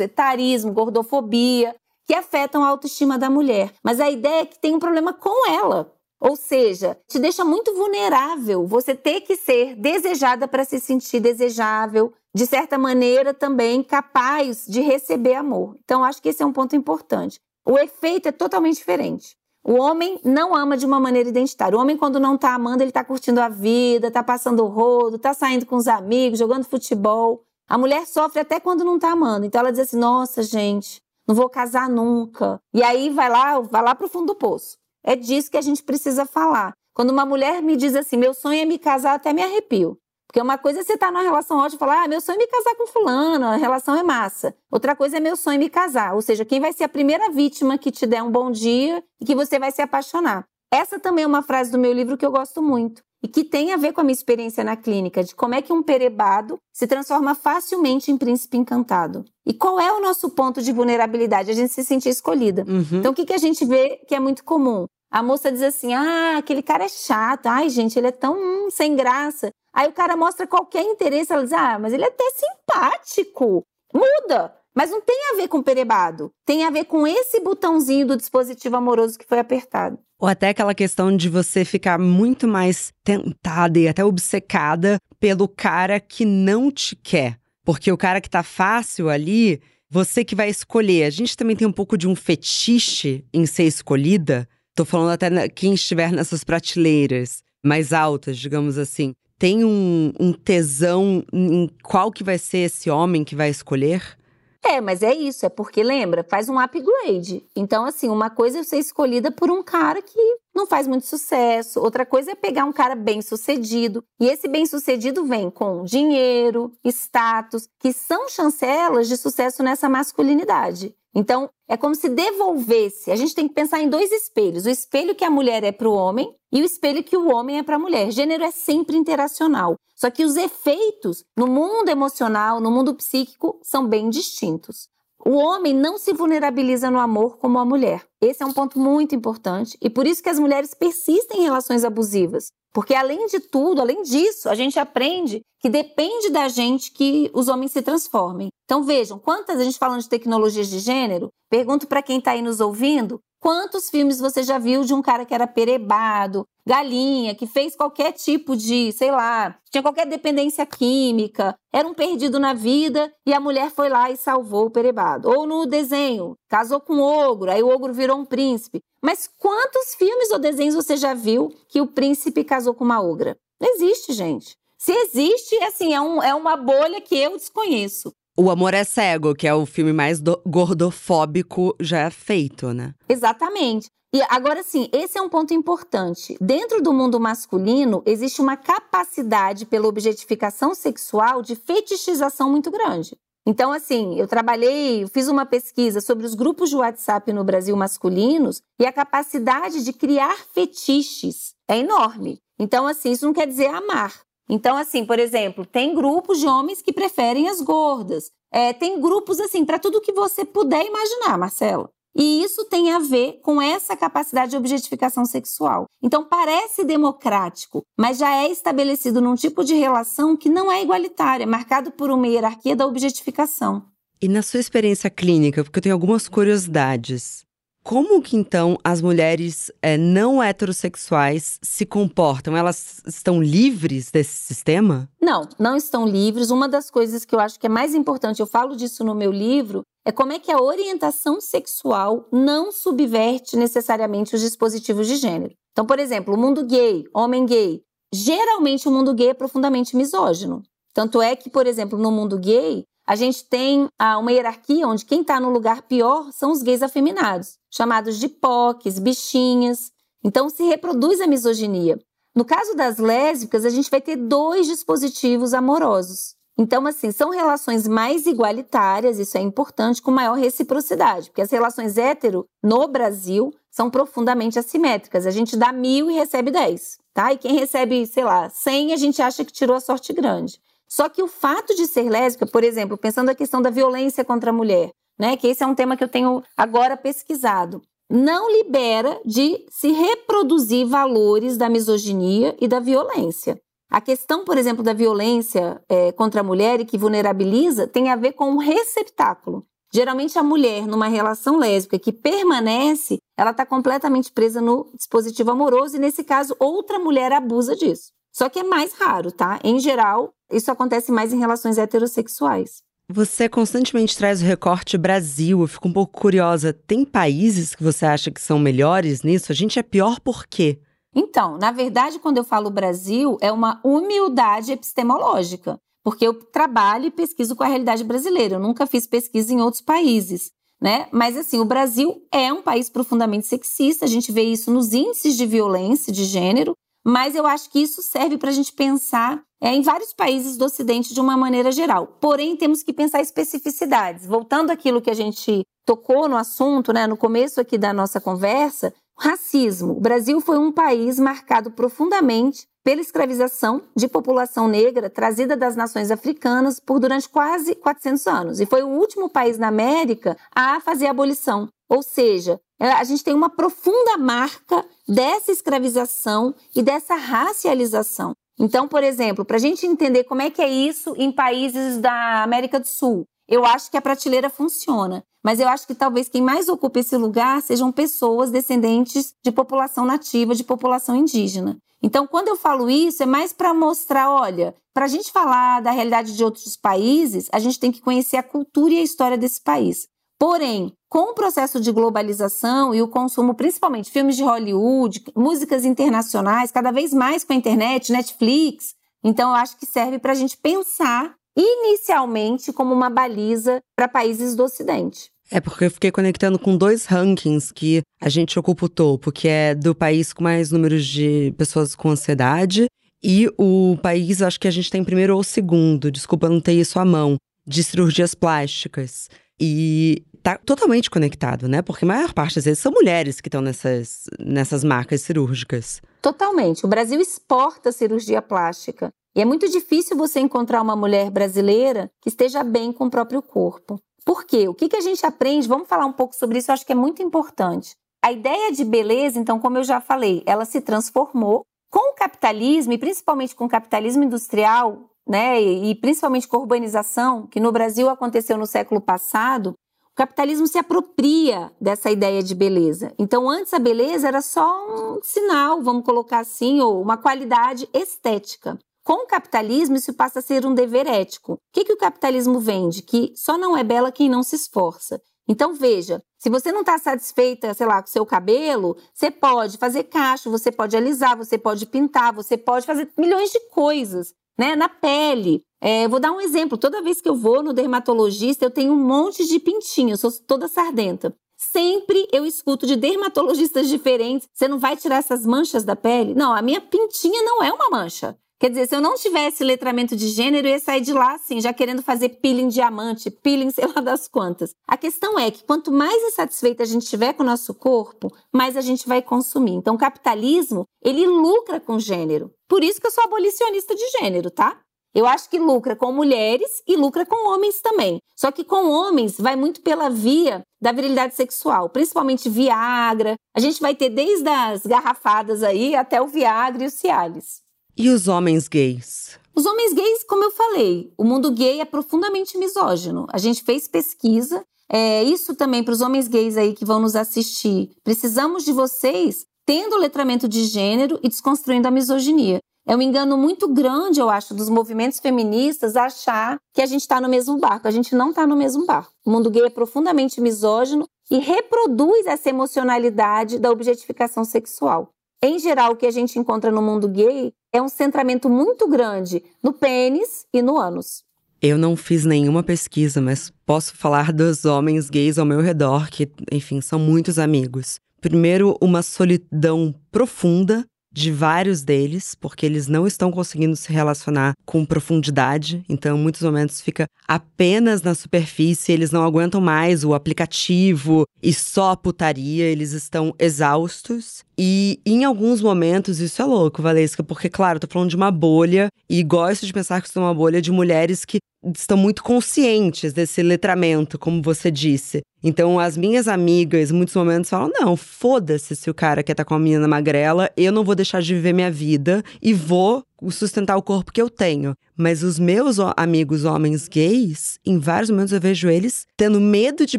etarismo, 0.00 0.72
gordofobia, 0.72 1.74
que 2.06 2.14
afetam 2.14 2.64
a 2.64 2.68
autoestima 2.68 3.18
da 3.18 3.30
mulher. 3.30 3.72
Mas 3.82 4.00
a 4.00 4.10
ideia 4.10 4.42
é 4.42 4.46
que 4.46 4.58
tem 4.58 4.74
um 4.74 4.78
problema 4.78 5.12
com 5.12 5.48
ela. 5.50 5.92
Ou 6.20 6.36
seja, 6.36 6.98
te 7.08 7.18
deixa 7.18 7.44
muito 7.44 7.74
vulnerável 7.74 8.66
você 8.66 8.94
ter 8.94 9.22
que 9.22 9.36
ser 9.36 9.74
desejada 9.74 10.46
para 10.46 10.64
se 10.64 10.78
sentir 10.78 11.18
desejável, 11.18 12.12
de 12.34 12.46
certa 12.46 12.76
maneira 12.76 13.32
também 13.32 13.82
capaz 13.82 14.66
de 14.66 14.80
receber 14.80 15.34
amor. 15.34 15.76
Então, 15.82 16.04
acho 16.04 16.20
que 16.20 16.28
esse 16.28 16.42
é 16.42 16.46
um 16.46 16.52
ponto 16.52 16.76
importante. 16.76 17.40
O 17.66 17.78
efeito 17.78 18.28
é 18.28 18.32
totalmente 18.32 18.76
diferente. 18.76 19.36
O 19.62 19.74
homem 19.74 20.18
não 20.24 20.54
ama 20.54 20.76
de 20.76 20.86
uma 20.86 20.98
maneira 20.98 21.28
identitária. 21.28 21.76
O 21.76 21.80
homem, 21.80 21.96
quando 21.96 22.18
não 22.18 22.36
tá 22.38 22.54
amando, 22.54 22.82
ele 22.82 22.92
tá 22.92 23.04
curtindo 23.04 23.40
a 23.40 23.48
vida, 23.48 24.10
tá 24.10 24.22
passando 24.22 24.64
o 24.64 24.68
rodo, 24.68 25.18
tá 25.18 25.34
saindo 25.34 25.66
com 25.66 25.76
os 25.76 25.86
amigos, 25.86 26.38
jogando 26.38 26.64
futebol. 26.64 27.44
A 27.68 27.76
mulher 27.76 28.06
sofre 28.06 28.40
até 28.40 28.58
quando 28.58 28.84
não 28.84 28.98
tá 28.98 29.12
amando. 29.12 29.46
Então 29.46 29.60
ela 29.60 29.70
diz 29.70 29.80
assim: 29.80 29.98
nossa, 29.98 30.42
gente, 30.42 31.00
não 31.28 31.34
vou 31.34 31.48
casar 31.48 31.88
nunca. 31.88 32.60
E 32.72 32.82
aí 32.82 33.10
vai 33.10 33.28
lá, 33.28 33.60
vai 33.60 33.82
lá 33.82 33.94
pro 33.94 34.08
fundo 34.08 34.28
do 34.28 34.34
poço. 34.34 34.78
É 35.04 35.14
disso 35.14 35.50
que 35.50 35.56
a 35.56 35.62
gente 35.62 35.82
precisa 35.82 36.26
falar. 36.26 36.72
Quando 36.92 37.10
uma 37.10 37.24
mulher 37.24 37.62
me 37.62 37.76
diz 37.76 37.94
assim, 37.94 38.16
meu 38.16 38.34
sonho 38.34 38.60
é 38.60 38.64
me 38.64 38.78
casar, 38.78 39.14
até 39.14 39.32
me 39.32 39.42
arrepio. 39.42 39.96
Porque 40.30 40.40
uma 40.40 40.56
coisa 40.56 40.78
é 40.78 40.84
você 40.84 40.92
estar 40.92 41.06
tá 41.06 41.12
numa 41.12 41.24
relação 41.24 41.58
ótima 41.58 41.74
e 41.74 41.78
falar, 41.80 42.04
ah, 42.04 42.08
meu 42.08 42.20
sonho 42.20 42.36
é 42.36 42.38
me 42.38 42.46
casar 42.46 42.76
com 42.76 42.86
fulano, 42.86 43.46
a 43.46 43.56
relação 43.56 43.96
é 43.96 44.02
massa. 44.04 44.54
Outra 44.70 44.94
coisa 44.94 45.16
é 45.16 45.20
meu 45.20 45.36
sonho 45.36 45.56
é 45.56 45.58
me 45.58 45.68
casar. 45.68 46.14
Ou 46.14 46.22
seja, 46.22 46.44
quem 46.44 46.60
vai 46.60 46.72
ser 46.72 46.84
a 46.84 46.88
primeira 46.88 47.30
vítima 47.30 47.76
que 47.76 47.90
te 47.90 48.06
der 48.06 48.22
um 48.22 48.30
bom 48.30 48.48
dia 48.48 49.02
e 49.20 49.24
que 49.24 49.34
você 49.34 49.58
vai 49.58 49.72
se 49.72 49.82
apaixonar. 49.82 50.44
Essa 50.72 51.00
também 51.00 51.24
é 51.24 51.26
uma 51.26 51.42
frase 51.42 51.72
do 51.72 51.78
meu 51.78 51.92
livro 51.92 52.16
que 52.16 52.24
eu 52.24 52.30
gosto 52.30 52.62
muito 52.62 53.02
e 53.20 53.26
que 53.26 53.42
tem 53.42 53.72
a 53.72 53.76
ver 53.76 53.92
com 53.92 54.00
a 54.00 54.04
minha 54.04 54.14
experiência 54.14 54.62
na 54.62 54.76
clínica, 54.76 55.24
de 55.24 55.34
como 55.34 55.56
é 55.56 55.60
que 55.60 55.72
um 55.72 55.82
perebado 55.82 56.58
se 56.72 56.86
transforma 56.86 57.34
facilmente 57.34 58.12
em 58.12 58.16
príncipe 58.16 58.56
encantado. 58.56 59.24
E 59.44 59.52
qual 59.52 59.80
é 59.80 59.92
o 59.92 60.00
nosso 60.00 60.30
ponto 60.30 60.62
de 60.62 60.72
vulnerabilidade? 60.72 61.50
A 61.50 61.54
gente 61.54 61.72
se 61.72 61.82
sentir 61.82 62.10
escolhida. 62.10 62.64
Uhum. 62.68 63.00
Então, 63.00 63.10
o 63.10 63.14
que, 63.14 63.26
que 63.26 63.32
a 63.32 63.38
gente 63.38 63.64
vê 63.64 64.00
que 64.06 64.14
é 64.14 64.20
muito 64.20 64.44
comum? 64.44 64.86
A 65.10 65.22
moça 65.22 65.50
diz 65.50 65.62
assim: 65.62 65.92
ah, 65.92 66.38
aquele 66.38 66.62
cara 66.62 66.84
é 66.84 66.88
chato, 66.88 67.46
ai, 67.46 67.68
gente, 67.68 67.98
ele 67.98 68.06
é 68.06 68.12
tão 68.12 68.36
hum, 68.38 68.70
sem 68.70 68.94
graça. 68.94 69.50
Aí 69.72 69.88
o 69.88 69.92
cara 69.92 70.16
mostra 70.16 70.46
qualquer 70.46 70.82
interesse, 70.82 71.32
ela 71.32 71.42
diz: 71.42 71.52
ah, 71.52 71.78
mas 71.78 71.92
ele 71.92 72.04
é 72.04 72.08
até 72.08 72.24
simpático. 72.30 73.64
Muda. 73.92 74.54
Mas 74.74 74.90
não 74.90 75.00
tem 75.00 75.16
a 75.32 75.36
ver 75.36 75.48
com 75.48 75.62
perebado. 75.62 76.30
Tem 76.46 76.64
a 76.64 76.70
ver 76.70 76.84
com 76.84 77.04
esse 77.06 77.40
botãozinho 77.40 78.06
do 78.06 78.16
dispositivo 78.16 78.76
amoroso 78.76 79.18
que 79.18 79.26
foi 79.26 79.40
apertado. 79.40 79.98
Ou 80.18 80.28
até 80.28 80.50
aquela 80.50 80.74
questão 80.74 81.16
de 81.16 81.28
você 81.28 81.64
ficar 81.64 81.98
muito 81.98 82.46
mais 82.46 82.92
tentada 83.02 83.78
e 83.78 83.88
até 83.88 84.04
obcecada 84.04 84.98
pelo 85.18 85.48
cara 85.48 85.98
que 85.98 86.24
não 86.24 86.70
te 86.70 86.94
quer. 86.94 87.36
Porque 87.64 87.90
o 87.90 87.96
cara 87.96 88.20
que 88.20 88.30
tá 88.30 88.42
fácil 88.42 89.08
ali, 89.08 89.60
você 89.90 90.24
que 90.24 90.36
vai 90.36 90.48
escolher. 90.48 91.04
A 91.04 91.10
gente 91.10 91.36
também 91.36 91.56
tem 91.56 91.66
um 91.66 91.72
pouco 91.72 91.98
de 91.98 92.06
um 92.06 92.14
fetiche 92.14 93.24
em 93.34 93.46
ser 93.46 93.64
escolhida. 93.64 94.48
Tô 94.80 94.84
falando 94.86 95.10
até 95.10 95.46
quem 95.46 95.74
estiver 95.74 96.10
nessas 96.10 96.42
prateleiras 96.42 97.42
mais 97.62 97.92
altas, 97.92 98.38
digamos 98.38 98.78
assim 98.78 99.12
tem 99.38 99.64
um, 99.64 100.12
um 100.20 100.34
tesão 100.34 101.24
em 101.32 101.66
qual 101.82 102.12
que 102.12 102.22
vai 102.22 102.36
ser 102.36 102.58
esse 102.58 102.90
homem 102.90 103.24
que 103.24 103.34
vai 103.34 103.48
escolher? 103.48 104.18
É, 104.62 104.82
mas 104.82 105.02
é 105.02 105.14
isso, 105.14 105.46
é 105.46 105.48
porque 105.48 105.82
lembra, 105.82 106.22
faz 106.22 106.50
um 106.50 106.58
upgrade. 106.58 107.42
Então, 107.56 107.86
assim, 107.86 108.10
uma 108.10 108.28
coisa 108.28 108.58
é 108.58 108.62
ser 108.62 108.76
escolhida 108.76 109.30
por 109.30 109.50
um 109.50 109.62
cara 109.62 110.02
que 110.02 110.18
não 110.60 110.66
faz 110.66 110.86
muito 110.86 111.06
sucesso, 111.06 111.80
outra 111.80 112.04
coisa 112.04 112.32
é 112.32 112.34
pegar 112.34 112.66
um 112.66 112.72
cara 112.72 112.94
bem 112.94 113.22
sucedido. 113.22 114.04
E 114.20 114.26
esse 114.26 114.46
bem 114.46 114.66
sucedido 114.66 115.24
vem 115.24 115.50
com 115.50 115.84
dinheiro, 115.84 116.72
status, 116.84 117.66
que 117.78 117.92
são 117.92 118.28
chancelas 118.28 119.08
de 119.08 119.16
sucesso 119.16 119.62
nessa 119.62 119.88
masculinidade. 119.88 120.94
Então, 121.14 121.48
é 121.66 121.76
como 121.76 121.94
se 121.94 122.08
devolvesse. 122.10 123.10
A 123.10 123.16
gente 123.16 123.34
tem 123.34 123.48
que 123.48 123.54
pensar 123.54 123.80
em 123.80 123.88
dois 123.88 124.12
espelhos: 124.12 124.66
o 124.66 124.70
espelho 124.70 125.14
que 125.14 125.24
a 125.24 125.30
mulher 125.30 125.64
é 125.64 125.72
para 125.72 125.88
o 125.88 125.94
homem 125.94 126.32
e 126.52 126.60
o 126.60 126.64
espelho 126.64 127.02
que 127.02 127.16
o 127.16 127.34
homem 127.34 127.58
é 127.58 127.62
para 127.62 127.76
a 127.76 127.80
mulher. 127.80 128.10
Gênero 128.10 128.44
é 128.44 128.50
sempre 128.50 128.96
interacional. 128.96 129.76
Só 129.96 130.10
que 130.10 130.24
os 130.24 130.36
efeitos 130.36 131.24
no 131.36 131.46
mundo 131.46 131.88
emocional, 131.88 132.60
no 132.60 132.70
mundo 132.70 132.94
psíquico, 132.94 133.58
são 133.62 133.86
bem 133.86 134.10
distintos. 134.10 134.88
O 135.24 135.36
homem 135.36 135.74
não 135.74 135.98
se 135.98 136.12
vulnerabiliza 136.12 136.90
no 136.90 136.98
amor 136.98 137.36
como 137.36 137.58
a 137.58 137.64
mulher. 137.64 138.04
Esse 138.22 138.42
é 138.42 138.46
um 138.46 138.52
ponto 138.52 138.78
muito 138.78 139.14
importante 139.14 139.76
e 139.80 139.90
por 139.90 140.06
isso 140.06 140.22
que 140.22 140.28
as 140.28 140.38
mulheres 140.38 140.72
persistem 140.72 141.40
em 141.40 141.44
relações 141.44 141.84
abusivas. 141.84 142.46
Porque 142.72 142.94
além 142.94 143.26
de 143.26 143.40
tudo, 143.40 143.80
além 143.80 144.02
disso, 144.02 144.48
a 144.48 144.54
gente 144.54 144.78
aprende 144.78 145.40
que 145.60 145.68
depende 145.68 146.30
da 146.30 146.48
gente 146.48 146.92
que 146.92 147.30
os 147.34 147.48
homens 147.48 147.72
se 147.72 147.82
transformem. 147.82 148.48
Então 148.64 148.82
vejam, 148.82 149.18
quantas 149.18 149.60
a 149.60 149.64
gente 149.64 149.78
falando 149.78 150.00
de 150.00 150.08
tecnologias 150.08 150.68
de 150.68 150.78
gênero, 150.78 151.28
pergunto 151.50 151.86
para 151.86 152.02
quem 152.02 152.18
está 152.18 152.30
aí 152.30 152.42
nos 152.42 152.60
ouvindo, 152.60 153.20
Quantos 153.40 153.88
filmes 153.88 154.20
você 154.20 154.42
já 154.42 154.58
viu 154.58 154.84
de 154.84 154.92
um 154.92 155.00
cara 155.00 155.24
que 155.24 155.34
era 155.34 155.46
perebado, 155.46 156.46
galinha, 156.66 157.34
que 157.34 157.46
fez 157.46 157.74
qualquer 157.74 158.12
tipo 158.12 158.54
de, 158.54 158.92
sei 158.92 159.10
lá, 159.10 159.58
tinha 159.70 159.82
qualquer 159.82 160.06
dependência 160.06 160.66
química, 160.66 161.56
era 161.72 161.88
um 161.88 161.94
perdido 161.94 162.38
na 162.38 162.52
vida 162.52 163.10
e 163.24 163.32
a 163.32 163.40
mulher 163.40 163.70
foi 163.70 163.88
lá 163.88 164.10
e 164.10 164.16
salvou 164.18 164.66
o 164.66 164.70
perebado. 164.70 165.30
Ou 165.30 165.46
no 165.46 165.64
desenho, 165.64 166.36
casou 166.50 166.80
com 166.80 166.96
um 166.96 167.02
ogro, 167.02 167.50
aí 167.50 167.62
o 167.62 167.68
ogro 167.68 167.94
virou 167.94 168.18
um 168.18 168.26
príncipe. 168.26 168.82
Mas 169.02 169.26
quantos 169.38 169.94
filmes 169.94 170.30
ou 170.30 170.38
desenhos 170.38 170.74
você 170.74 170.94
já 170.94 171.14
viu 171.14 171.48
que 171.66 171.80
o 171.80 171.86
príncipe 171.86 172.44
casou 172.44 172.74
com 172.74 172.84
uma 172.84 173.02
ogra? 173.02 173.38
Não 173.58 173.74
existe, 173.74 174.12
gente. 174.12 174.54
Se 174.76 174.92
existe, 174.92 175.56
assim, 175.62 175.94
é, 175.94 176.00
um, 176.00 176.22
é 176.22 176.34
uma 176.34 176.56
bolha 176.56 177.00
que 177.00 177.16
eu 177.16 177.38
desconheço. 177.38 178.12
O 178.42 178.50
Amor 178.50 178.72
é 178.72 178.84
Cego, 178.84 179.34
que 179.34 179.46
é 179.46 179.54
o 179.54 179.66
filme 179.66 179.92
mais 179.92 180.18
gordofóbico 180.46 181.76
já 181.78 182.10
feito, 182.10 182.72
né? 182.72 182.94
Exatamente. 183.06 183.90
E 184.14 184.22
agora 184.30 184.62
sim, 184.62 184.88
esse 184.94 185.18
é 185.18 185.20
um 185.20 185.28
ponto 185.28 185.52
importante. 185.52 186.38
Dentro 186.40 186.80
do 186.80 186.90
mundo 186.90 187.20
masculino, 187.20 188.02
existe 188.06 188.40
uma 188.40 188.56
capacidade 188.56 189.66
pela 189.66 189.86
objetificação 189.86 190.74
sexual 190.74 191.42
de 191.42 191.54
fetichização 191.54 192.50
muito 192.50 192.70
grande. 192.70 193.14
Então, 193.46 193.72
assim, 193.72 194.18
eu 194.18 194.26
trabalhei, 194.26 195.06
fiz 195.08 195.28
uma 195.28 195.44
pesquisa 195.44 196.00
sobre 196.00 196.24
os 196.24 196.34
grupos 196.34 196.70
de 196.70 196.76
WhatsApp 196.76 197.30
no 197.34 197.44
Brasil 197.44 197.76
masculinos 197.76 198.62
e 198.80 198.86
a 198.86 198.92
capacidade 198.92 199.84
de 199.84 199.92
criar 199.92 200.34
fetiches 200.54 201.52
é 201.68 201.76
enorme. 201.76 202.40
Então, 202.58 202.86
assim, 202.86 203.12
isso 203.12 203.26
não 203.26 203.34
quer 203.34 203.46
dizer 203.46 203.66
amar. 203.66 204.14
Então, 204.50 204.76
assim, 204.76 205.06
por 205.06 205.20
exemplo, 205.20 205.64
tem 205.64 205.94
grupos 205.94 206.40
de 206.40 206.46
homens 206.46 206.82
que 206.82 206.92
preferem 206.92 207.48
as 207.48 207.60
gordas. 207.60 208.32
É, 208.52 208.72
tem 208.72 209.00
grupos, 209.00 209.38
assim, 209.38 209.64
para 209.64 209.78
tudo 209.78 210.00
que 210.00 210.12
você 210.12 210.44
puder 210.44 210.84
imaginar, 210.84 211.38
Marcela. 211.38 211.88
E 212.16 212.42
isso 212.42 212.64
tem 212.64 212.90
a 212.90 212.98
ver 212.98 213.38
com 213.42 213.62
essa 213.62 213.96
capacidade 213.96 214.50
de 214.50 214.56
objetificação 214.56 215.24
sexual. 215.24 215.84
Então, 216.02 216.24
parece 216.24 216.84
democrático, 216.84 217.82
mas 217.96 218.18
já 218.18 218.34
é 218.42 218.50
estabelecido 218.50 219.20
num 219.20 219.36
tipo 219.36 219.62
de 219.62 219.74
relação 219.74 220.36
que 220.36 220.48
não 220.48 220.72
é 220.72 220.82
igualitária, 220.82 221.46
marcado 221.46 221.92
por 221.92 222.10
uma 222.10 222.26
hierarquia 222.26 222.74
da 222.74 222.84
objetificação. 222.84 223.84
E 224.20 224.26
na 224.26 224.42
sua 224.42 224.58
experiência 224.58 225.08
clínica, 225.08 225.62
porque 225.62 225.78
eu 225.78 225.82
tenho 225.82 225.94
algumas 225.94 226.28
curiosidades. 226.28 227.46
Como 227.82 228.20
que 228.20 228.36
então 228.36 228.76
as 228.84 229.00
mulheres 229.00 229.70
é, 229.80 229.96
não 229.96 230.42
heterossexuais 230.42 231.58
se 231.62 231.86
comportam? 231.86 232.56
Elas 232.56 233.00
estão 233.06 233.42
livres 233.42 234.10
desse 234.10 234.36
sistema? 234.36 235.08
Não, 235.20 235.48
não 235.58 235.76
estão 235.76 236.06
livres. 236.06 236.50
Uma 236.50 236.68
das 236.68 236.90
coisas 236.90 237.24
que 237.24 237.34
eu 237.34 237.40
acho 237.40 237.58
que 237.58 237.66
é 237.66 237.70
mais 237.70 237.94
importante, 237.94 238.40
eu 238.40 238.46
falo 238.46 238.76
disso 238.76 239.02
no 239.02 239.14
meu 239.14 239.32
livro, 239.32 239.82
é 240.04 240.12
como 240.12 240.32
é 240.32 240.38
que 240.38 240.52
a 240.52 240.60
orientação 240.60 241.40
sexual 241.40 242.28
não 242.30 242.70
subverte 242.70 243.56
necessariamente 243.56 244.34
os 244.34 244.40
dispositivos 244.40 245.06
de 245.06 245.16
gênero. 245.16 245.54
Então, 245.72 245.86
por 245.86 245.98
exemplo, 245.98 246.34
o 246.34 246.38
mundo 246.38 246.64
gay, 246.64 247.04
homem 247.14 247.46
gay, 247.46 247.80
geralmente 248.12 248.88
o 248.88 248.92
mundo 248.92 249.14
gay 249.14 249.30
é 249.30 249.34
profundamente 249.34 249.96
misógino. 249.96 250.62
Tanto 250.92 251.22
é 251.22 251.34
que, 251.34 251.48
por 251.48 251.66
exemplo, 251.66 251.98
no 251.98 252.10
mundo 252.10 252.38
gay, 252.38 252.84
a 253.06 253.16
gente 253.16 253.44
tem 253.48 253.88
uma 254.18 254.32
hierarquia 254.32 254.86
onde 254.86 255.04
quem 255.04 255.22
está 255.22 255.40
no 255.40 255.50
lugar 255.50 255.82
pior 255.82 256.30
são 256.32 256.52
os 256.52 256.62
gays 256.62 256.82
afeminados, 256.82 257.58
chamados 257.70 258.18
de 258.18 258.28
poques, 258.28 258.98
bichinhas. 258.98 259.90
Então 260.24 260.50
se 260.50 260.62
reproduz 260.64 261.20
a 261.20 261.26
misoginia. 261.26 261.98
No 262.34 262.44
caso 262.44 262.74
das 262.74 262.98
lésbicas, 262.98 263.64
a 263.64 263.70
gente 263.70 263.90
vai 263.90 264.00
ter 264.00 264.16
dois 264.16 264.66
dispositivos 264.66 265.52
amorosos. 265.52 266.34
Então, 266.58 266.86
assim, 266.86 267.10
são 267.10 267.30
relações 267.30 267.88
mais 267.88 268.26
igualitárias, 268.26 269.18
isso 269.18 269.38
é 269.38 269.40
importante, 269.40 270.02
com 270.02 270.10
maior 270.10 270.34
reciprocidade, 270.34 271.30
porque 271.30 271.40
as 271.40 271.50
relações 271.50 271.96
hétero 271.96 272.44
no 272.62 272.86
Brasil 272.86 273.50
são 273.70 273.88
profundamente 273.88 274.58
assimétricas. 274.58 275.26
A 275.26 275.30
gente 275.30 275.56
dá 275.56 275.72
mil 275.72 276.10
e 276.10 276.14
recebe 276.14 276.50
dez, 276.50 276.98
tá? 277.14 277.32
E 277.32 277.38
quem 277.38 277.58
recebe, 277.58 278.06
sei 278.06 278.24
lá, 278.24 278.50
cem, 278.50 278.92
a 278.92 278.96
gente 278.96 279.22
acha 279.22 279.44
que 279.44 279.52
tirou 279.52 279.74
a 279.74 279.80
sorte 279.80 280.12
grande. 280.12 280.60
Só 280.86 281.08
que 281.08 281.22
o 281.22 281.28
fato 281.28 281.74
de 281.74 281.86
ser 281.86 282.10
lésbica, 282.10 282.46
por 282.46 282.62
exemplo, 282.62 282.98
pensando 282.98 283.30
a 283.30 283.34
questão 283.34 283.62
da 283.62 283.70
violência 283.70 284.24
contra 284.24 284.50
a 284.50 284.52
mulher, 284.52 284.90
né, 285.20 285.36
que 285.36 285.48
esse 285.48 285.62
é 285.62 285.66
um 285.66 285.74
tema 285.74 285.98
que 285.98 286.02
eu 286.02 286.08
tenho 286.08 286.42
agora 286.56 286.96
pesquisado, 286.96 287.82
não 288.10 288.50
libera 288.50 289.20
de 289.22 289.66
se 289.68 289.92
reproduzir 289.92 290.86
valores 290.86 291.58
da 291.58 291.68
misoginia 291.68 292.56
e 292.58 292.66
da 292.66 292.80
violência. 292.80 293.60
A 293.90 294.00
questão, 294.00 294.46
por 294.46 294.56
exemplo, 294.56 294.82
da 294.82 294.94
violência 294.94 295.78
é, 295.90 296.10
contra 296.12 296.40
a 296.40 296.44
mulher 296.44 296.80
e 296.80 296.86
que 296.86 296.96
vulnerabiliza 296.96 297.86
tem 297.86 298.08
a 298.08 298.16
ver 298.16 298.32
com 298.32 298.50
um 298.50 298.56
receptáculo. 298.56 299.66
Geralmente, 299.92 300.38
a 300.38 300.42
mulher, 300.42 300.86
numa 300.86 301.08
relação 301.08 301.58
lésbica 301.58 301.98
que 301.98 302.12
permanece, 302.12 303.18
ela 303.36 303.50
está 303.50 303.66
completamente 303.66 304.32
presa 304.32 304.60
no 304.60 304.88
dispositivo 304.94 305.50
amoroso 305.50 305.96
e, 305.96 306.00
nesse 306.00 306.24
caso, 306.24 306.56
outra 306.58 306.98
mulher 306.98 307.30
abusa 307.30 307.76
disso. 307.76 308.10
Só 308.32 308.48
que 308.48 308.60
é 308.60 308.64
mais 308.64 308.94
raro, 308.94 309.30
tá? 309.32 309.58
Em 309.62 309.78
geral, 309.80 310.32
isso 310.50 310.70
acontece 310.70 311.12
mais 311.12 311.32
em 311.32 311.38
relações 311.38 311.76
heterossexuais. 311.76 312.82
Você 313.12 313.48
constantemente 313.48 314.16
traz 314.16 314.40
o 314.40 314.44
recorte 314.44 314.96
Brasil. 314.96 315.60
Eu 315.60 315.66
fico 315.66 315.88
um 315.88 315.92
pouco 315.92 316.20
curiosa. 316.20 316.72
Tem 316.72 317.04
países 317.04 317.74
que 317.74 317.82
você 317.82 318.06
acha 318.06 318.30
que 318.30 318.40
são 318.40 318.56
melhores 318.56 319.24
nisso? 319.24 319.50
A 319.50 319.54
gente 319.54 319.80
é 319.80 319.82
pior 319.82 320.20
por 320.20 320.46
quê? 320.46 320.78
Então, 321.12 321.58
na 321.58 321.72
verdade, 321.72 322.20
quando 322.20 322.36
eu 322.36 322.44
falo 322.44 322.70
Brasil, 322.70 323.36
é 323.40 323.50
uma 323.50 323.80
humildade 323.84 324.70
epistemológica, 324.70 325.76
porque 326.04 326.24
eu 326.24 326.34
trabalho 326.34 327.06
e 327.06 327.10
pesquiso 327.10 327.56
com 327.56 327.64
a 327.64 327.66
realidade 327.66 328.04
brasileira. 328.04 328.54
Eu 328.54 328.60
nunca 328.60 328.86
fiz 328.86 329.08
pesquisa 329.08 329.52
em 329.52 329.60
outros 329.60 329.82
países, 329.82 330.52
né? 330.80 331.08
Mas 331.10 331.36
assim, 331.36 331.58
o 331.58 331.64
Brasil 331.64 332.22
é 332.30 332.52
um 332.52 332.62
país 332.62 332.88
profundamente 332.88 333.48
sexista. 333.48 334.04
A 334.04 334.08
gente 334.08 334.30
vê 334.30 334.42
isso 334.42 334.70
nos 334.70 334.92
índices 334.92 335.36
de 335.36 335.46
violência 335.46 336.12
de 336.12 336.24
gênero 336.24 336.76
mas 337.04 337.34
eu 337.34 337.46
acho 337.46 337.70
que 337.70 337.80
isso 337.80 338.02
serve 338.02 338.36
para 338.36 338.50
a 338.50 338.52
gente 338.52 338.72
pensar 338.72 339.42
é, 339.62 339.74
em 339.74 339.82
vários 339.82 340.12
países 340.12 340.56
do 340.56 340.64
Ocidente 340.64 341.12
de 341.12 341.20
uma 341.20 341.36
maneira 341.36 341.70
geral. 341.70 342.06
Porém, 342.20 342.56
temos 342.56 342.82
que 342.82 342.92
pensar 342.92 343.20
especificidades. 343.20 344.26
Voltando 344.26 344.70
àquilo 344.70 345.00
que 345.00 345.10
a 345.10 345.14
gente 345.14 345.62
tocou 345.84 346.28
no 346.28 346.36
assunto, 346.36 346.92
né, 346.92 347.06
no 347.06 347.16
começo 347.16 347.60
aqui 347.60 347.76
da 347.76 347.92
nossa 347.92 348.20
conversa, 348.20 348.94
racismo. 349.18 349.92
O 349.92 350.00
Brasil 350.00 350.40
foi 350.40 350.58
um 350.58 350.72
país 350.72 351.18
marcado 351.18 351.70
profundamente 351.70 352.64
pela 352.82 353.02
escravização 353.02 353.82
de 353.94 354.08
população 354.08 354.66
negra 354.66 355.10
trazida 355.10 355.54
das 355.56 355.76
nações 355.76 356.10
africanas 356.10 356.80
por 356.80 356.98
durante 356.98 357.28
quase 357.28 357.74
400 357.74 358.26
anos. 358.26 358.60
E 358.60 358.66
foi 358.66 358.82
o 358.82 358.88
último 358.88 359.28
país 359.28 359.58
na 359.58 359.68
América 359.68 360.36
a 360.54 360.80
fazer 360.80 361.06
a 361.06 361.10
abolição. 361.10 361.68
Ou 361.88 362.02
seja, 362.02 362.58
a 362.80 363.04
gente 363.04 363.22
tem 363.22 363.34
uma 363.34 363.50
profunda 363.50 364.16
marca 364.16 364.84
dessa 365.06 365.52
escravização 365.52 366.54
e 366.74 366.82
dessa 366.82 367.14
racialização. 367.14 368.32
Então, 368.58 368.88
por 368.88 369.04
exemplo, 369.04 369.44
para 369.44 369.56
a 369.56 369.60
gente 369.60 369.86
entender 369.86 370.24
como 370.24 370.42
é 370.42 370.50
que 370.50 370.62
é 370.62 370.68
isso 370.68 371.14
em 371.16 371.30
países 371.30 371.98
da 371.98 372.42
América 372.42 372.80
do 372.80 372.86
Sul, 372.86 373.24
eu 373.48 373.64
acho 373.64 373.90
que 373.90 373.96
a 373.96 374.02
prateleira 374.02 374.48
funciona. 374.48 375.24
Mas 375.42 375.58
eu 375.58 375.68
acho 375.68 375.86
que 375.86 375.94
talvez 375.94 376.28
quem 376.28 376.42
mais 376.42 376.68
ocupe 376.68 377.00
esse 377.00 377.16
lugar 377.16 377.62
sejam 377.62 377.90
pessoas 377.90 378.50
descendentes 378.50 379.32
de 379.42 379.50
população 379.50 380.04
nativa, 380.04 380.54
de 380.54 380.62
população 380.62 381.16
indígena. 381.16 381.78
Então, 382.02 382.26
quando 382.26 382.48
eu 382.48 382.56
falo 382.56 382.90
isso, 382.90 383.22
é 383.22 383.26
mais 383.26 383.52
para 383.52 383.72
mostrar: 383.72 384.30
olha, 384.30 384.74
para 384.92 385.06
a 385.06 385.08
gente 385.08 385.32
falar 385.32 385.80
da 385.80 385.90
realidade 385.90 386.36
de 386.36 386.44
outros 386.44 386.76
países, 386.76 387.48
a 387.52 387.58
gente 387.58 387.80
tem 387.80 387.90
que 387.90 388.00
conhecer 388.00 388.36
a 388.36 388.42
cultura 388.42 388.92
e 388.92 388.98
a 388.98 389.02
história 389.02 389.38
desse 389.38 389.62
país. 389.62 390.06
Porém, 390.40 390.94
com 391.06 391.32
o 391.32 391.34
processo 391.34 391.78
de 391.78 391.92
globalização 391.92 392.94
e 392.94 393.02
o 393.02 393.08
consumo, 393.08 393.54
principalmente 393.54 394.10
filmes 394.10 394.36
de 394.36 394.42
Hollywood, 394.42 395.22
músicas 395.36 395.84
internacionais, 395.84 396.72
cada 396.72 396.90
vez 396.90 397.12
mais 397.12 397.44
com 397.44 397.52
a 397.52 397.56
internet, 397.56 398.10
Netflix, 398.10 398.94
então 399.22 399.50
eu 399.50 399.56
acho 399.56 399.76
que 399.76 399.84
serve 399.84 400.18
para 400.18 400.32
a 400.32 400.34
gente 400.34 400.56
pensar 400.56 401.34
inicialmente 401.54 402.72
como 402.72 402.94
uma 402.94 403.10
baliza 403.10 403.82
para 403.94 404.08
países 404.08 404.56
do 404.56 404.64
Ocidente. 404.64 405.30
É 405.50 405.60
porque 405.60 405.84
eu 405.84 405.90
fiquei 405.90 406.10
conectando 406.10 406.58
com 406.58 406.74
dois 406.74 407.04
rankings 407.04 407.70
que 407.70 408.00
a 408.18 408.30
gente 408.30 408.58
ocupa 408.58 408.86
o 408.86 408.88
topo, 408.88 409.30
que 409.30 409.46
é 409.46 409.74
do 409.74 409.94
país 409.94 410.32
com 410.32 410.42
mais 410.42 410.70
números 410.70 411.04
de 411.04 411.52
pessoas 411.58 411.94
com 411.94 412.08
ansiedade 412.08 412.86
e 413.22 413.46
o 413.58 413.98
país, 414.00 414.40
acho 414.40 414.58
que 414.58 414.68
a 414.68 414.70
gente 414.70 414.90
tem 414.90 415.04
primeiro 415.04 415.36
ou 415.36 415.44
segundo, 415.44 416.10
desculpa 416.10 416.48
não 416.48 416.62
ter 416.62 416.72
isso 416.72 416.98
à 416.98 417.04
mão, 417.04 417.36
de 417.66 417.84
cirurgias 417.84 418.34
plásticas. 418.34 419.28
E 419.60 420.24
tá 420.42 420.58
totalmente 420.58 421.10
conectado, 421.10 421.68
né? 421.68 421.82
Porque 421.82 422.04
a 422.04 422.08
maior 422.08 422.32
parte 422.32 422.56
das 422.56 422.64
vezes 422.64 422.78
são 422.78 422.92
mulheres 422.92 423.40
que 423.40 423.48
estão 423.48 423.60
nessas, 423.60 424.24
nessas 424.38 424.82
marcas 424.82 425.22
cirúrgicas. 425.22 426.00
Totalmente. 426.20 426.84
O 426.84 426.88
Brasil 426.88 427.20
exporta 427.20 427.92
cirurgia 427.92 428.42
plástica. 428.42 429.10
E 429.34 429.40
é 429.40 429.44
muito 429.44 429.68
difícil 429.68 430.16
você 430.16 430.40
encontrar 430.40 430.82
uma 430.82 430.96
mulher 430.96 431.30
brasileira 431.30 432.10
que 432.20 432.28
esteja 432.28 432.64
bem 432.64 432.92
com 432.92 433.06
o 433.06 433.10
próprio 433.10 433.40
corpo. 433.40 434.00
Por 434.24 434.44
quê? 434.44 434.68
O 434.68 434.74
que, 434.74 434.88
que 434.88 434.96
a 434.96 435.00
gente 435.00 435.24
aprende? 435.24 435.68
Vamos 435.68 435.88
falar 435.88 436.06
um 436.06 436.12
pouco 436.12 436.34
sobre 436.34 436.58
isso, 436.58 436.70
eu 436.70 436.74
acho 436.74 436.84
que 436.84 436.92
é 436.92 436.96
muito 436.96 437.22
importante. 437.22 437.94
A 438.22 438.32
ideia 438.32 438.70
de 438.70 438.84
beleza, 438.84 439.38
então, 439.38 439.58
como 439.58 439.78
eu 439.78 439.84
já 439.84 440.00
falei, 440.00 440.42
ela 440.44 440.64
se 440.64 440.80
transformou 440.80 441.62
com 441.90 442.12
o 442.12 442.14
capitalismo, 442.14 442.92
e 442.92 442.98
principalmente 442.98 443.54
com 443.54 443.64
o 443.64 443.68
capitalismo 443.68 444.22
industrial, 444.22 445.10
né, 445.28 445.60
e 445.60 445.94
principalmente 445.94 446.46
com 446.46 446.56
a 446.56 446.60
urbanização, 446.60 447.46
que 447.46 447.60
no 447.60 447.72
Brasil 447.72 448.08
aconteceu 448.08 448.58
no 448.58 448.66
século 448.66 449.00
passado, 449.00 449.74
o 450.12 450.16
capitalismo 450.16 450.66
se 450.66 450.78
apropria 450.78 451.72
dessa 451.80 452.10
ideia 452.10 452.42
de 452.42 452.54
beleza. 452.54 453.12
Então, 453.18 453.48
antes 453.48 453.72
a 453.72 453.78
beleza 453.78 454.28
era 454.28 454.42
só 454.42 455.16
um 455.16 455.22
sinal, 455.22 455.82
vamos 455.82 456.04
colocar 456.04 456.40
assim, 456.40 456.80
ou 456.80 457.00
uma 457.00 457.16
qualidade 457.16 457.88
estética. 457.92 458.78
Com 459.02 459.24
o 459.24 459.26
capitalismo, 459.26 459.96
isso 459.96 460.12
passa 460.12 460.40
a 460.40 460.42
ser 460.42 460.66
um 460.66 460.74
dever 460.74 461.06
ético. 461.06 461.54
O 461.54 461.58
que, 461.72 461.84
que 461.84 461.92
o 461.92 461.98
capitalismo 461.98 462.60
vende? 462.60 463.02
Que 463.02 463.32
só 463.34 463.56
não 463.56 463.76
é 463.76 463.82
bela 463.82 464.12
quem 464.12 464.28
não 464.28 464.42
se 464.42 464.56
esforça. 464.56 465.20
Então, 465.48 465.74
veja, 465.74 466.22
se 466.38 466.50
você 466.50 466.70
não 466.70 466.80
está 466.80 466.98
satisfeita, 466.98 467.74
sei 467.74 467.86
lá, 467.86 468.02
com 468.02 468.08
o 468.08 468.12
seu 468.12 468.24
cabelo, 468.26 468.96
você 469.12 469.30
pode 469.30 469.78
fazer 469.78 470.04
cacho, 470.04 470.50
você 470.50 470.70
pode 470.70 470.96
alisar, 470.96 471.36
você 471.36 471.56
pode 471.56 471.86
pintar, 471.86 472.32
você 472.32 472.56
pode 472.56 472.86
fazer 472.86 473.10
milhões 473.18 473.50
de 473.50 473.60
coisas 473.70 474.34
né? 474.60 474.76
Na 474.76 474.90
pele. 474.90 475.62
É, 475.80 476.06
vou 476.06 476.20
dar 476.20 476.32
um 476.32 476.40
exemplo. 476.40 476.76
Toda 476.76 477.02
vez 477.02 477.20
que 477.20 477.28
eu 477.28 477.34
vou 477.34 477.62
no 477.62 477.72
dermatologista, 477.72 478.64
eu 478.64 478.70
tenho 478.70 478.92
um 478.92 479.02
monte 479.02 479.46
de 479.46 479.58
pintinho, 479.58 480.10
eu 480.10 480.16
sou 480.16 480.30
toda 480.46 480.68
sardenta. 480.68 481.34
Sempre 481.56 482.26
eu 482.32 482.46
escuto 482.46 482.86
de 482.86 482.96
dermatologistas 482.96 483.88
diferentes: 483.88 484.48
você 484.52 484.66
não 484.66 484.78
vai 484.78 484.96
tirar 484.96 485.16
essas 485.16 485.44
manchas 485.44 485.84
da 485.84 485.96
pele? 485.96 486.34
Não, 486.34 486.54
a 486.54 486.62
minha 486.62 486.80
pintinha 486.80 487.42
não 487.42 487.62
é 487.62 487.72
uma 487.72 487.90
mancha. 487.90 488.36
Quer 488.60 488.68
dizer, 488.68 488.86
se 488.86 488.94
eu 488.94 489.00
não 489.00 489.14
tivesse 489.14 489.64
letramento 489.64 490.14
de 490.14 490.28
gênero, 490.28 490.66
eu 490.66 490.72
ia 490.72 490.78
sair 490.78 491.00
de 491.00 491.14
lá 491.14 491.32
assim, 491.32 491.62
já 491.62 491.72
querendo 491.72 492.02
fazer 492.02 492.28
peeling 492.28 492.68
diamante, 492.68 493.30
peeling 493.30 493.70
sei 493.72 493.86
lá 493.86 494.02
das 494.02 494.28
quantas. 494.28 494.74
A 494.86 494.98
questão 494.98 495.38
é 495.38 495.50
que 495.50 495.64
quanto 495.64 495.90
mais 495.90 496.22
insatisfeita 496.24 496.82
a 496.82 496.86
gente 496.86 497.06
tiver 497.06 497.32
com 497.32 497.42
o 497.42 497.46
nosso 497.46 497.72
corpo, 497.72 498.30
mais 498.52 498.76
a 498.76 498.82
gente 498.82 499.08
vai 499.08 499.22
consumir. 499.22 499.72
Então, 499.72 499.94
o 499.94 499.98
capitalismo, 499.98 500.84
ele 501.02 501.26
lucra 501.26 501.80
com 501.80 501.98
gênero. 501.98 502.52
Por 502.68 502.84
isso 502.84 503.00
que 503.00 503.06
eu 503.06 503.10
sou 503.10 503.24
abolicionista 503.24 503.94
de 503.94 504.06
gênero, 504.18 504.50
tá? 504.50 504.78
Eu 505.14 505.26
acho 505.26 505.50
que 505.50 505.58
lucra 505.58 505.96
com 505.96 506.12
mulheres 506.12 506.82
e 506.86 506.96
lucra 506.96 507.26
com 507.26 507.48
homens 507.48 507.80
também. 507.80 508.18
Só 508.36 508.50
que 508.52 508.64
com 508.64 508.88
homens 508.88 509.36
vai 509.38 509.56
muito 509.56 509.82
pela 509.82 510.08
via 510.08 510.62
da 510.80 510.92
virilidade 510.92 511.34
sexual, 511.34 511.88
principalmente 511.88 512.48
Viagra. 512.48 513.34
A 513.54 513.60
gente 513.60 513.80
vai 513.80 513.94
ter 513.94 514.08
desde 514.08 514.48
as 514.48 514.86
garrafadas 514.86 515.62
aí 515.62 515.94
até 515.94 516.22
o 516.22 516.28
Viagra 516.28 516.84
e 516.84 516.86
o 516.86 516.90
Cialis. 516.90 517.60
E 517.96 518.08
os 518.08 518.28
homens 518.28 518.68
gays? 518.68 519.38
Os 519.54 519.66
homens 519.66 519.92
gays, 519.92 520.24
como 520.24 520.44
eu 520.44 520.50
falei, 520.50 521.12
o 521.18 521.24
mundo 521.24 521.50
gay 521.50 521.80
é 521.80 521.84
profundamente 521.84 522.56
misógino. 522.56 523.26
A 523.32 523.38
gente 523.38 523.62
fez 523.62 523.88
pesquisa. 523.88 524.64
É, 524.88 525.22
isso 525.22 525.54
também 525.54 525.84
para 525.84 525.92
os 525.92 526.00
homens 526.00 526.26
gays 526.26 526.56
aí 526.56 526.72
que 526.72 526.84
vão 526.84 527.00
nos 527.00 527.14
assistir. 527.14 527.90
Precisamos 528.02 528.64
de 528.64 528.72
vocês 528.72 529.44
tendo 529.66 529.96
letramento 529.98 530.48
de 530.48 530.64
gênero 530.64 531.18
e 531.22 531.28
desconstruindo 531.28 531.86
a 531.86 531.90
misoginia. 531.90 532.58
É 532.90 532.96
um 532.96 533.00
engano 533.00 533.38
muito 533.38 533.68
grande, 533.68 534.18
eu 534.18 534.28
acho, 534.28 534.52
dos 534.52 534.68
movimentos 534.68 535.20
feministas 535.20 535.94
achar 535.94 536.58
que 536.74 536.82
a 536.82 536.86
gente 536.86 537.02
está 537.02 537.20
no 537.20 537.28
mesmo 537.28 537.56
barco. 537.56 537.86
A 537.86 537.90
gente 537.92 538.16
não 538.16 538.30
está 538.30 538.44
no 538.48 538.56
mesmo 538.56 538.84
barco. 538.84 539.12
O 539.24 539.30
mundo 539.30 539.48
gay 539.48 539.62
é 539.62 539.70
profundamente 539.70 540.40
misógino 540.40 541.06
e 541.30 541.38
reproduz 541.38 542.26
essa 542.26 542.48
emocionalidade 542.48 543.60
da 543.60 543.70
objetificação 543.70 544.44
sexual. 544.44 545.12
Em 545.40 545.56
geral, 545.60 545.92
o 545.92 545.96
que 545.96 546.04
a 546.04 546.10
gente 546.10 546.36
encontra 546.36 546.72
no 546.72 546.82
mundo 546.82 547.06
gay 547.06 547.52
é 547.72 547.80
um 547.80 547.88
centramento 547.88 548.50
muito 548.50 548.88
grande 548.88 549.40
no 549.62 549.72
pênis 549.72 550.44
e 550.52 550.60
no 550.60 550.76
ânus. 550.76 551.22
Eu 551.62 551.78
não 551.78 551.94
fiz 551.94 552.24
nenhuma 552.24 552.64
pesquisa, 552.64 553.20
mas 553.20 553.52
posso 553.64 553.96
falar 553.96 554.32
dos 554.32 554.64
homens 554.64 555.08
gays 555.08 555.38
ao 555.38 555.46
meu 555.46 555.60
redor, 555.60 556.10
que, 556.10 556.28
enfim, 556.50 556.80
são 556.80 556.98
muitos 556.98 557.38
amigos. 557.38 558.00
Primeiro, 558.20 558.76
uma 558.82 559.00
solidão 559.00 559.94
profunda 560.10 560.84
de 561.12 561.30
vários 561.30 561.82
deles, 561.82 562.34
porque 562.34 562.64
eles 562.64 562.86
não 562.86 563.06
estão 563.06 563.30
conseguindo 563.30 563.76
se 563.76 563.92
relacionar 563.92 564.54
com 564.64 564.84
profundidade, 564.84 565.84
então 565.88 566.16
muitos 566.16 566.42
momentos 566.42 566.80
fica 566.80 567.06
apenas 567.26 568.02
na 568.02 568.14
superfície, 568.14 568.92
eles 568.92 569.10
não 569.10 569.22
aguentam 569.22 569.60
mais 569.60 570.04
o 570.04 570.14
aplicativo 570.14 571.24
e 571.42 571.52
só 571.52 571.96
putaria, 571.96 572.64
eles 572.64 572.92
estão 572.92 573.34
exaustos. 573.38 574.44
E 574.56 575.00
em 575.06 575.24
alguns 575.24 575.60
momentos, 575.62 576.20
isso 576.20 576.42
é 576.42 576.44
louco, 576.44 576.82
Valesca, 576.82 577.22
porque, 577.22 577.48
claro, 577.48 577.80
tô 577.80 577.86
falando 577.88 578.10
de 578.10 578.16
uma 578.16 578.30
bolha 578.30 578.88
e 579.08 579.22
gosto 579.22 579.66
de 579.66 579.72
pensar 579.72 580.00
que 580.00 580.08
isso 580.08 580.18
é 580.18 580.22
uma 580.22 580.34
bolha 580.34 580.60
de 580.60 580.70
mulheres 580.70 581.24
que 581.24 581.38
estão 581.74 581.96
muito 581.96 582.22
conscientes 582.22 583.12
desse 583.12 583.42
letramento, 583.42 584.18
como 584.18 584.42
você 584.42 584.70
disse. 584.70 585.22
Então, 585.42 585.78
as 585.78 585.96
minhas 585.96 586.28
amigas, 586.28 586.90
em 586.90 586.94
muitos 586.94 587.14
momentos, 587.14 587.50
falam: 587.50 587.70
não, 587.72 587.96
foda-se 587.96 588.76
se 588.76 588.90
o 588.90 588.94
cara 588.94 589.22
quer 589.22 589.32
estar 589.32 589.44
tá 589.44 589.48
com 589.48 589.54
a 589.54 589.58
menina 589.58 589.88
magrela, 589.88 590.50
eu 590.56 590.72
não 590.72 590.84
vou 590.84 590.94
deixar 590.94 591.22
de 591.22 591.34
viver 591.34 591.52
minha 591.52 591.70
vida 591.70 592.22
e 592.42 592.52
vou 592.52 593.04
sustentar 593.30 593.76
o 593.76 593.82
corpo 593.82 594.12
que 594.12 594.20
eu 594.20 594.30
tenho. 594.30 594.74
Mas 594.96 595.22
os 595.22 595.38
meus 595.38 595.78
amigos 595.96 596.44
homens 596.44 596.88
gays, 596.88 597.58
em 597.64 597.78
vários 597.78 598.10
momentos 598.10 598.32
eu 598.32 598.40
vejo 598.40 598.68
eles 598.68 599.06
tendo 599.16 599.40
medo 599.40 599.86
de 599.86 599.98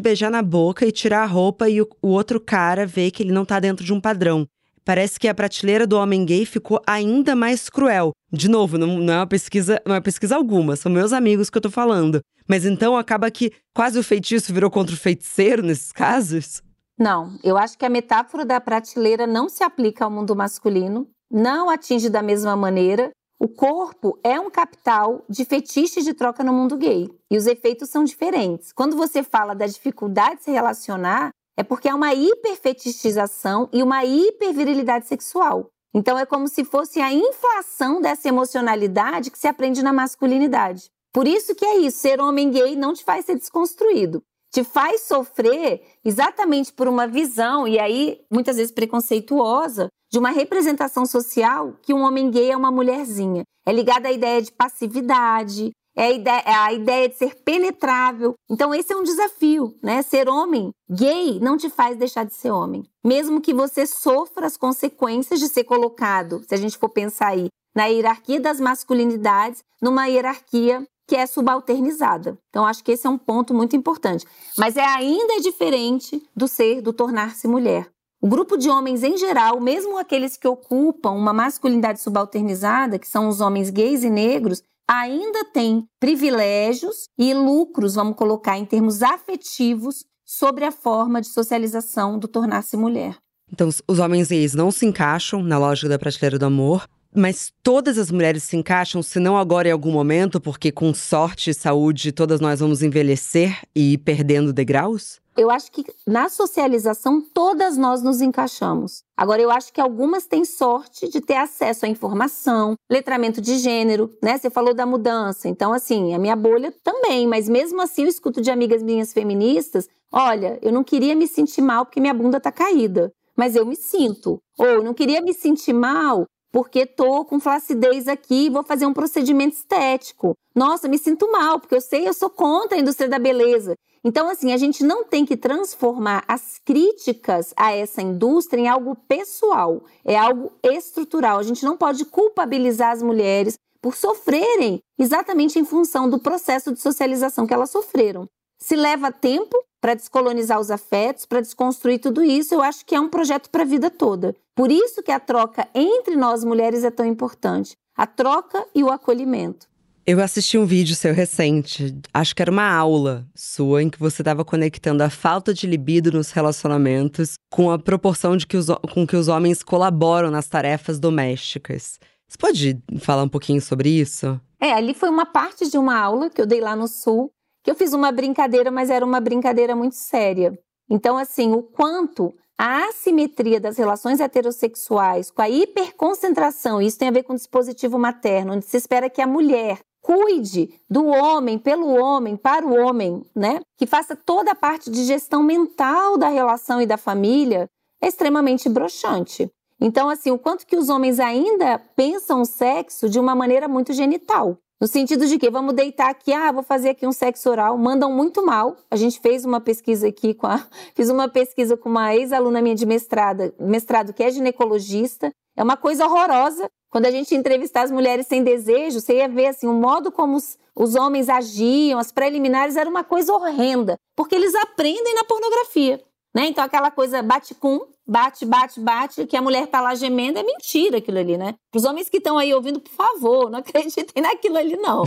beijar 0.00 0.30
na 0.30 0.42
boca 0.42 0.86
e 0.86 0.92
tirar 0.92 1.22
a 1.22 1.26
roupa 1.26 1.68
e 1.68 1.80
o, 1.80 1.88
o 2.00 2.08
outro 2.08 2.40
cara 2.40 2.86
vê 2.86 3.10
que 3.10 3.22
ele 3.22 3.32
não 3.32 3.44
tá 3.44 3.58
dentro 3.58 3.84
de 3.84 3.92
um 3.92 4.00
padrão. 4.00 4.46
Parece 4.84 5.18
que 5.18 5.28
a 5.28 5.34
prateleira 5.34 5.86
do 5.86 5.96
homem 5.96 6.24
gay 6.24 6.44
ficou 6.44 6.80
ainda 6.86 7.36
mais 7.36 7.70
cruel. 7.70 8.12
De 8.32 8.48
novo, 8.48 8.76
não, 8.76 8.98
não 8.98 9.14
é 9.14 9.16
uma 9.18 9.26
pesquisa, 9.26 9.80
não 9.86 9.94
é 9.94 10.00
pesquisa 10.00 10.36
alguma, 10.36 10.74
são 10.74 10.90
meus 10.90 11.12
amigos 11.12 11.48
que 11.48 11.58
eu 11.58 11.62
tô 11.62 11.70
falando. 11.70 12.20
Mas 12.48 12.64
então 12.64 12.96
acaba 12.96 13.30
que 13.30 13.52
quase 13.74 13.98
o 13.98 14.02
feitiço 14.02 14.52
virou 14.52 14.70
contra 14.70 14.94
o 14.94 14.98
feiticeiro 14.98 15.62
nesses 15.62 15.92
casos? 15.92 16.62
Não, 16.98 17.38
eu 17.42 17.56
acho 17.56 17.78
que 17.78 17.86
a 17.86 17.90
metáfora 17.90 18.44
da 18.44 18.60
prateleira 18.60 19.26
não 19.26 19.48
se 19.48 19.62
aplica 19.62 20.04
ao 20.04 20.10
mundo 20.10 20.34
masculino, 20.36 21.08
não 21.30 21.70
atinge 21.70 22.10
da 22.10 22.22
mesma 22.22 22.56
maneira. 22.56 23.10
O 23.38 23.48
corpo 23.48 24.18
é 24.22 24.38
um 24.38 24.50
capital 24.50 25.24
de 25.28 25.44
fetiche 25.44 26.02
de 26.02 26.14
troca 26.14 26.44
no 26.44 26.52
mundo 26.52 26.76
gay 26.76 27.08
e 27.30 27.36
os 27.36 27.46
efeitos 27.46 27.88
são 27.88 28.04
diferentes. 28.04 28.72
Quando 28.72 28.96
você 28.96 29.22
fala 29.22 29.54
da 29.54 29.66
dificuldade 29.66 30.36
de 30.36 30.44
se 30.44 30.50
relacionar, 30.52 31.30
é 31.56 31.62
porque 31.62 31.88
há 31.88 31.94
uma 31.94 32.14
hiperfetichização 32.14 33.68
e 33.72 33.82
uma 33.82 34.04
hipervirilidade 34.04 35.06
sexual. 35.06 35.68
Então 35.94 36.18
é 36.18 36.24
como 36.24 36.48
se 36.48 36.64
fosse 36.64 37.00
a 37.00 37.12
inflação 37.12 38.00
dessa 38.00 38.28
emocionalidade 38.28 39.30
que 39.30 39.38
se 39.38 39.46
aprende 39.46 39.82
na 39.82 39.92
masculinidade. 39.92 40.90
Por 41.12 41.28
isso 41.28 41.54
que 41.54 41.64
é 41.64 41.76
isso, 41.76 41.98
ser 41.98 42.20
homem 42.20 42.50
gay 42.50 42.74
não 42.74 42.94
te 42.94 43.04
faz 43.04 43.26
ser 43.26 43.34
desconstruído. 43.34 44.22
Te 44.50 44.64
faz 44.64 45.02
sofrer 45.02 45.82
exatamente 46.04 46.72
por 46.72 46.88
uma 46.88 47.06
visão, 47.06 47.66
e 47.66 47.78
aí 47.78 48.20
muitas 48.30 48.56
vezes 48.56 48.72
preconceituosa, 48.72 49.88
de 50.10 50.18
uma 50.18 50.30
representação 50.30 51.06
social 51.06 51.74
que 51.82 51.94
um 51.94 52.02
homem 52.02 52.30
gay 52.30 52.50
é 52.50 52.56
uma 52.56 52.70
mulherzinha. 52.70 53.44
É 53.66 53.72
ligada 53.72 54.08
à 54.08 54.12
ideia 54.12 54.42
de 54.42 54.52
passividade, 54.52 55.70
é 55.96 56.04
a, 56.04 56.10
ideia, 56.10 56.42
é 56.46 56.54
a 56.54 56.72
ideia 56.72 57.08
de 57.08 57.16
ser 57.16 57.34
penetrável. 57.44 58.34
Então, 58.50 58.74
esse 58.74 58.92
é 58.92 58.96
um 58.96 59.02
desafio, 59.02 59.74
né? 59.82 60.02
Ser 60.02 60.28
homem 60.28 60.70
gay 60.90 61.38
não 61.40 61.56
te 61.56 61.68
faz 61.68 61.96
deixar 61.96 62.24
de 62.24 62.34
ser 62.34 62.50
homem. 62.50 62.82
Mesmo 63.04 63.40
que 63.40 63.52
você 63.52 63.86
sofra 63.86 64.46
as 64.46 64.56
consequências 64.56 65.40
de 65.40 65.48
ser 65.48 65.64
colocado, 65.64 66.42
se 66.46 66.54
a 66.54 66.58
gente 66.58 66.78
for 66.78 66.88
pensar 66.88 67.28
aí, 67.28 67.48
na 67.74 67.86
hierarquia 67.86 68.40
das 68.40 68.60
masculinidades, 68.60 69.62
numa 69.80 70.06
hierarquia 70.06 70.86
que 71.06 71.16
é 71.16 71.26
subalternizada. 71.26 72.38
Então, 72.48 72.66
acho 72.66 72.82
que 72.84 72.92
esse 72.92 73.06
é 73.06 73.10
um 73.10 73.18
ponto 73.18 73.52
muito 73.52 73.76
importante. 73.76 74.26
Mas 74.56 74.76
é 74.76 74.84
ainda 74.84 75.40
diferente 75.40 76.22
do 76.34 76.46
ser, 76.46 76.80
do 76.80 76.92
tornar-se 76.92 77.48
mulher. 77.48 77.90
O 78.20 78.28
grupo 78.28 78.56
de 78.56 78.70
homens 78.70 79.02
em 79.02 79.16
geral, 79.16 79.60
mesmo 79.60 79.98
aqueles 79.98 80.36
que 80.36 80.46
ocupam 80.46 81.10
uma 81.10 81.32
masculinidade 81.32 82.00
subalternizada, 82.00 82.98
que 82.98 83.08
são 83.08 83.28
os 83.28 83.40
homens 83.40 83.68
gays 83.68 84.04
e 84.04 84.10
negros, 84.10 84.62
ainda 84.92 85.44
tem 85.46 85.86
privilégios 85.98 87.08
e 87.18 87.32
lucros, 87.32 87.94
vamos 87.94 88.14
colocar 88.14 88.58
em 88.58 88.64
termos 88.64 89.02
afetivos, 89.02 90.04
sobre 90.24 90.64
a 90.64 90.72
forma 90.72 91.20
de 91.20 91.28
socialização 91.28 92.18
do 92.18 92.28
tornar-se 92.28 92.76
mulher. 92.76 93.16
Então, 93.50 93.68
os 93.86 93.98
homens 93.98 94.28
gays 94.28 94.54
não 94.54 94.70
se 94.70 94.86
encaixam 94.86 95.42
na 95.42 95.58
lógica 95.58 95.88
da 95.88 95.98
prateleira 95.98 96.38
do 96.38 96.46
amor, 96.46 96.86
mas 97.14 97.52
todas 97.62 97.98
as 97.98 98.10
mulheres 98.10 98.42
se 98.42 98.56
encaixam, 98.56 99.02
se 99.02 99.18
não 99.18 99.36
agora 99.36 99.68
em 99.68 99.72
algum 99.72 99.92
momento, 99.92 100.40
porque 100.40 100.72
com 100.72 100.92
sorte 100.94 101.50
e 101.50 101.54
saúde 101.54 102.12
todas 102.12 102.40
nós 102.40 102.60
vamos 102.60 102.82
envelhecer 102.82 103.58
e 103.74 103.94
ir 103.94 103.98
perdendo 103.98 104.52
degraus? 104.52 105.20
Eu 105.36 105.50
acho 105.50 105.72
que 105.72 105.84
na 106.06 106.28
socialização 106.28 107.22
todas 107.32 107.78
nós 107.78 108.02
nos 108.02 108.20
encaixamos. 108.20 109.02
Agora, 109.16 109.40
eu 109.40 109.50
acho 109.50 109.72
que 109.72 109.80
algumas 109.80 110.26
têm 110.26 110.44
sorte 110.44 111.08
de 111.08 111.22
ter 111.22 111.36
acesso 111.36 111.86
à 111.86 111.88
informação, 111.88 112.74
letramento 112.90 113.40
de 113.40 113.56
gênero, 113.56 114.10
né? 114.22 114.36
Você 114.36 114.50
falou 114.50 114.74
da 114.74 114.84
mudança. 114.84 115.48
Então, 115.48 115.72
assim, 115.72 116.14
a 116.14 116.18
minha 116.18 116.36
bolha 116.36 116.72
também, 116.84 117.26
mas 117.26 117.48
mesmo 117.48 117.80
assim 117.80 118.02
eu 118.02 118.08
escuto 118.08 118.42
de 118.42 118.50
amigas 118.50 118.82
minhas 118.82 119.12
feministas: 119.12 119.88
olha, 120.12 120.58
eu 120.60 120.70
não 120.70 120.84
queria 120.84 121.14
me 121.14 121.26
sentir 121.26 121.62
mal 121.62 121.86
porque 121.86 122.00
minha 122.00 122.12
bunda 122.12 122.38
tá 122.38 122.52
caída, 122.52 123.10
mas 123.34 123.56
eu 123.56 123.64
me 123.64 123.76
sinto. 123.76 124.38
Ou 124.58 124.82
não 124.82 124.92
queria 124.92 125.22
me 125.22 125.32
sentir 125.32 125.72
mal 125.72 126.26
porque 126.52 126.84
tô 126.84 127.24
com 127.24 127.40
flacidez 127.40 128.06
aqui, 128.06 128.50
vou 128.50 128.62
fazer 128.62 128.84
um 128.84 128.92
procedimento 128.92 129.56
estético. 129.56 130.36
Nossa, 130.54 130.86
me 130.86 130.98
sinto 130.98 131.32
mal, 131.32 131.58
porque 131.58 131.74
eu 131.74 131.80
sei, 131.80 132.06
eu 132.06 132.12
sou 132.12 132.28
contra 132.28 132.76
a 132.76 132.80
indústria 132.80 133.08
da 133.08 133.18
beleza. 133.18 133.74
Então, 134.04 134.28
assim, 134.28 134.52
a 134.52 134.56
gente 134.56 134.84
não 134.84 135.04
tem 135.04 135.24
que 135.24 135.36
transformar 135.36 136.24
as 136.28 136.58
críticas 136.64 137.54
a 137.56 137.72
essa 137.72 138.02
indústria 138.02 138.60
em 138.60 138.68
algo 138.68 138.96
pessoal, 139.08 139.82
é 140.04 140.16
algo 140.16 140.52
estrutural. 140.62 141.38
A 141.38 141.42
gente 141.42 141.64
não 141.64 141.76
pode 141.76 142.04
culpabilizar 142.04 142.90
as 142.90 143.02
mulheres 143.02 143.56
por 143.80 143.96
sofrerem 143.96 144.80
exatamente 144.98 145.58
em 145.58 145.64
função 145.64 146.10
do 146.10 146.18
processo 146.18 146.72
de 146.72 146.80
socialização 146.80 147.46
que 147.46 147.54
elas 147.54 147.70
sofreram. 147.70 148.26
Se 148.60 148.76
leva 148.76 149.10
tempo 149.10 149.56
para 149.82 149.94
descolonizar 149.94 150.60
os 150.60 150.70
afetos, 150.70 151.26
para 151.26 151.40
desconstruir 151.40 151.98
tudo 151.98 152.22
isso, 152.22 152.54
eu 152.54 152.62
acho 152.62 152.86
que 152.86 152.94
é 152.94 153.00
um 153.00 153.08
projeto 153.08 153.50
para 153.50 153.62
a 153.62 153.66
vida 153.66 153.90
toda. 153.90 154.32
Por 154.54 154.70
isso 154.70 155.02
que 155.02 155.10
a 155.10 155.18
troca 155.18 155.66
entre 155.74 156.14
nós 156.14 156.44
mulheres 156.44 156.84
é 156.84 156.90
tão 156.90 157.04
importante. 157.04 157.76
A 157.96 158.06
troca 158.06 158.64
e 158.72 158.84
o 158.84 158.90
acolhimento. 158.90 159.66
Eu 160.06 160.20
assisti 160.20 160.56
um 160.56 160.64
vídeo 160.64 160.94
seu 160.94 161.12
recente, 161.12 161.96
acho 162.14 162.34
que 162.34 162.42
era 162.42 162.50
uma 162.50 162.72
aula 162.72 163.26
sua, 163.34 163.82
em 163.82 163.90
que 163.90 163.98
você 163.98 164.22
estava 164.22 164.44
conectando 164.44 165.02
a 165.02 165.10
falta 165.10 165.52
de 165.52 165.66
libido 165.66 166.12
nos 166.12 166.30
relacionamentos 166.30 167.34
com 167.50 167.70
a 167.70 167.78
proporção 167.78 168.36
de 168.36 168.46
que 168.46 168.56
os, 168.56 168.66
com 168.92 169.06
que 169.06 169.16
os 169.16 169.26
homens 169.26 169.62
colaboram 169.64 170.30
nas 170.30 170.48
tarefas 170.48 170.98
domésticas. 170.98 171.98
Você 172.28 172.38
pode 172.38 172.82
falar 172.98 173.24
um 173.24 173.28
pouquinho 173.28 173.60
sobre 173.60 173.90
isso? 173.90 174.40
É, 174.60 174.72
ali 174.72 174.94
foi 174.94 175.08
uma 175.08 175.26
parte 175.26 175.68
de 175.68 175.76
uma 175.76 175.98
aula 175.98 176.30
que 176.30 176.40
eu 176.40 176.46
dei 176.46 176.60
lá 176.60 176.74
no 176.74 176.88
Sul, 176.88 177.32
que 177.62 177.70
eu 177.70 177.74
fiz 177.74 177.92
uma 177.92 178.10
brincadeira, 178.10 178.70
mas 178.70 178.90
era 178.90 179.04
uma 179.04 179.20
brincadeira 179.20 179.76
muito 179.76 179.94
séria. 179.94 180.58
Então, 180.90 181.16
assim, 181.16 181.52
o 181.52 181.62
quanto 181.62 182.34
a 182.58 182.88
assimetria 182.88 183.60
das 183.60 183.76
relações 183.76 184.20
heterossexuais 184.20 185.30
com 185.30 185.42
a 185.42 185.48
hiperconcentração, 185.48 186.80
isso 186.82 186.98
tem 186.98 187.08
a 187.08 187.12
ver 187.12 187.22
com 187.22 187.32
o 187.32 187.36
dispositivo 187.36 187.98
materno, 187.98 188.54
onde 188.54 188.64
se 188.64 188.76
espera 188.76 189.10
que 189.10 189.22
a 189.22 189.26
mulher 189.26 189.80
cuide 190.00 190.74
do 190.90 191.06
homem, 191.06 191.58
pelo 191.58 191.88
homem, 191.88 192.36
para 192.36 192.66
o 192.66 192.74
homem, 192.74 193.24
né? 193.34 193.60
Que 193.78 193.86
faça 193.86 194.16
toda 194.16 194.50
a 194.50 194.54
parte 194.54 194.90
de 194.90 195.04
gestão 195.04 195.42
mental 195.42 196.18
da 196.18 196.28
relação 196.28 196.82
e 196.82 196.86
da 196.86 196.96
família, 196.96 197.68
é 198.00 198.08
extremamente 198.08 198.68
broxante. 198.68 199.50
Então, 199.80 200.08
assim, 200.08 200.30
o 200.30 200.38
quanto 200.38 200.66
que 200.66 200.76
os 200.76 200.88
homens 200.88 201.18
ainda 201.18 201.78
pensam 201.96 202.42
o 202.42 202.44
sexo 202.44 203.08
de 203.08 203.18
uma 203.18 203.34
maneira 203.34 203.66
muito 203.66 203.92
genital. 203.92 204.56
No 204.82 204.88
sentido 204.88 205.28
de 205.28 205.38
que 205.38 205.48
vamos 205.48 205.74
deitar 205.74 206.10
aqui, 206.10 206.32
ah, 206.32 206.50
vou 206.50 206.64
fazer 206.64 206.88
aqui 206.88 207.06
um 207.06 207.12
sexo 207.12 207.48
oral, 207.48 207.78
mandam 207.78 208.10
muito 208.10 208.44
mal. 208.44 208.76
A 208.90 208.96
gente 208.96 209.20
fez 209.20 209.44
uma 209.44 209.60
pesquisa 209.60 210.08
aqui 210.08 210.34
com 210.34 210.48
a, 210.48 210.58
fiz 210.96 211.08
uma 211.08 211.28
pesquisa 211.28 211.76
com 211.76 211.88
uma 211.88 212.12
ex-aluna 212.16 212.60
minha 212.60 212.74
de 212.74 212.84
mestrado, 212.84 213.54
mestrado 213.60 214.12
que 214.12 214.24
é 214.24 214.28
ginecologista. 214.32 215.30
É 215.56 215.62
uma 215.62 215.76
coisa 215.76 216.04
horrorosa. 216.04 216.68
Quando 216.90 217.06
a 217.06 217.12
gente 217.12 217.32
entrevistar 217.32 217.82
as 217.82 217.92
mulheres 217.92 218.26
sem 218.26 218.42
desejo, 218.42 219.00
você 219.00 219.18
ia 219.18 219.28
ver 219.28 219.46
assim, 219.46 219.68
o 219.68 219.72
modo 219.72 220.10
como 220.10 220.36
os, 220.36 220.58
os 220.74 220.96
homens 220.96 221.28
agiam, 221.28 222.00
as 222.00 222.10
preliminares 222.10 222.74
era 222.74 222.90
uma 222.90 223.04
coisa 223.04 223.32
horrenda, 223.32 223.96
porque 224.16 224.34
eles 224.34 224.52
aprendem 224.52 225.14
na 225.14 225.22
pornografia. 225.22 226.02
Né? 226.34 226.46
Então, 226.46 226.64
aquela 226.64 226.90
coisa 226.90 227.22
bate-cum, 227.22 227.86
bate, 228.06 228.44
bate, 228.44 228.80
bate, 228.80 229.26
que 229.26 229.36
a 229.36 229.42
mulher 229.42 229.66
tá 229.66 229.80
lá 229.80 229.94
gemendo, 229.94 230.38
é 230.38 230.42
mentira 230.42 230.98
aquilo 230.98 231.18
ali, 231.18 231.36
né? 231.36 231.54
Para 231.70 231.78
os 231.78 231.84
homens 231.84 232.08
que 232.08 232.18
estão 232.18 232.38
aí 232.38 232.52
ouvindo, 232.52 232.80
por 232.80 232.92
favor, 232.92 233.50
não 233.50 233.58
acreditem 233.60 234.22
naquilo 234.22 234.56
ali, 234.58 234.76
não. 234.76 235.04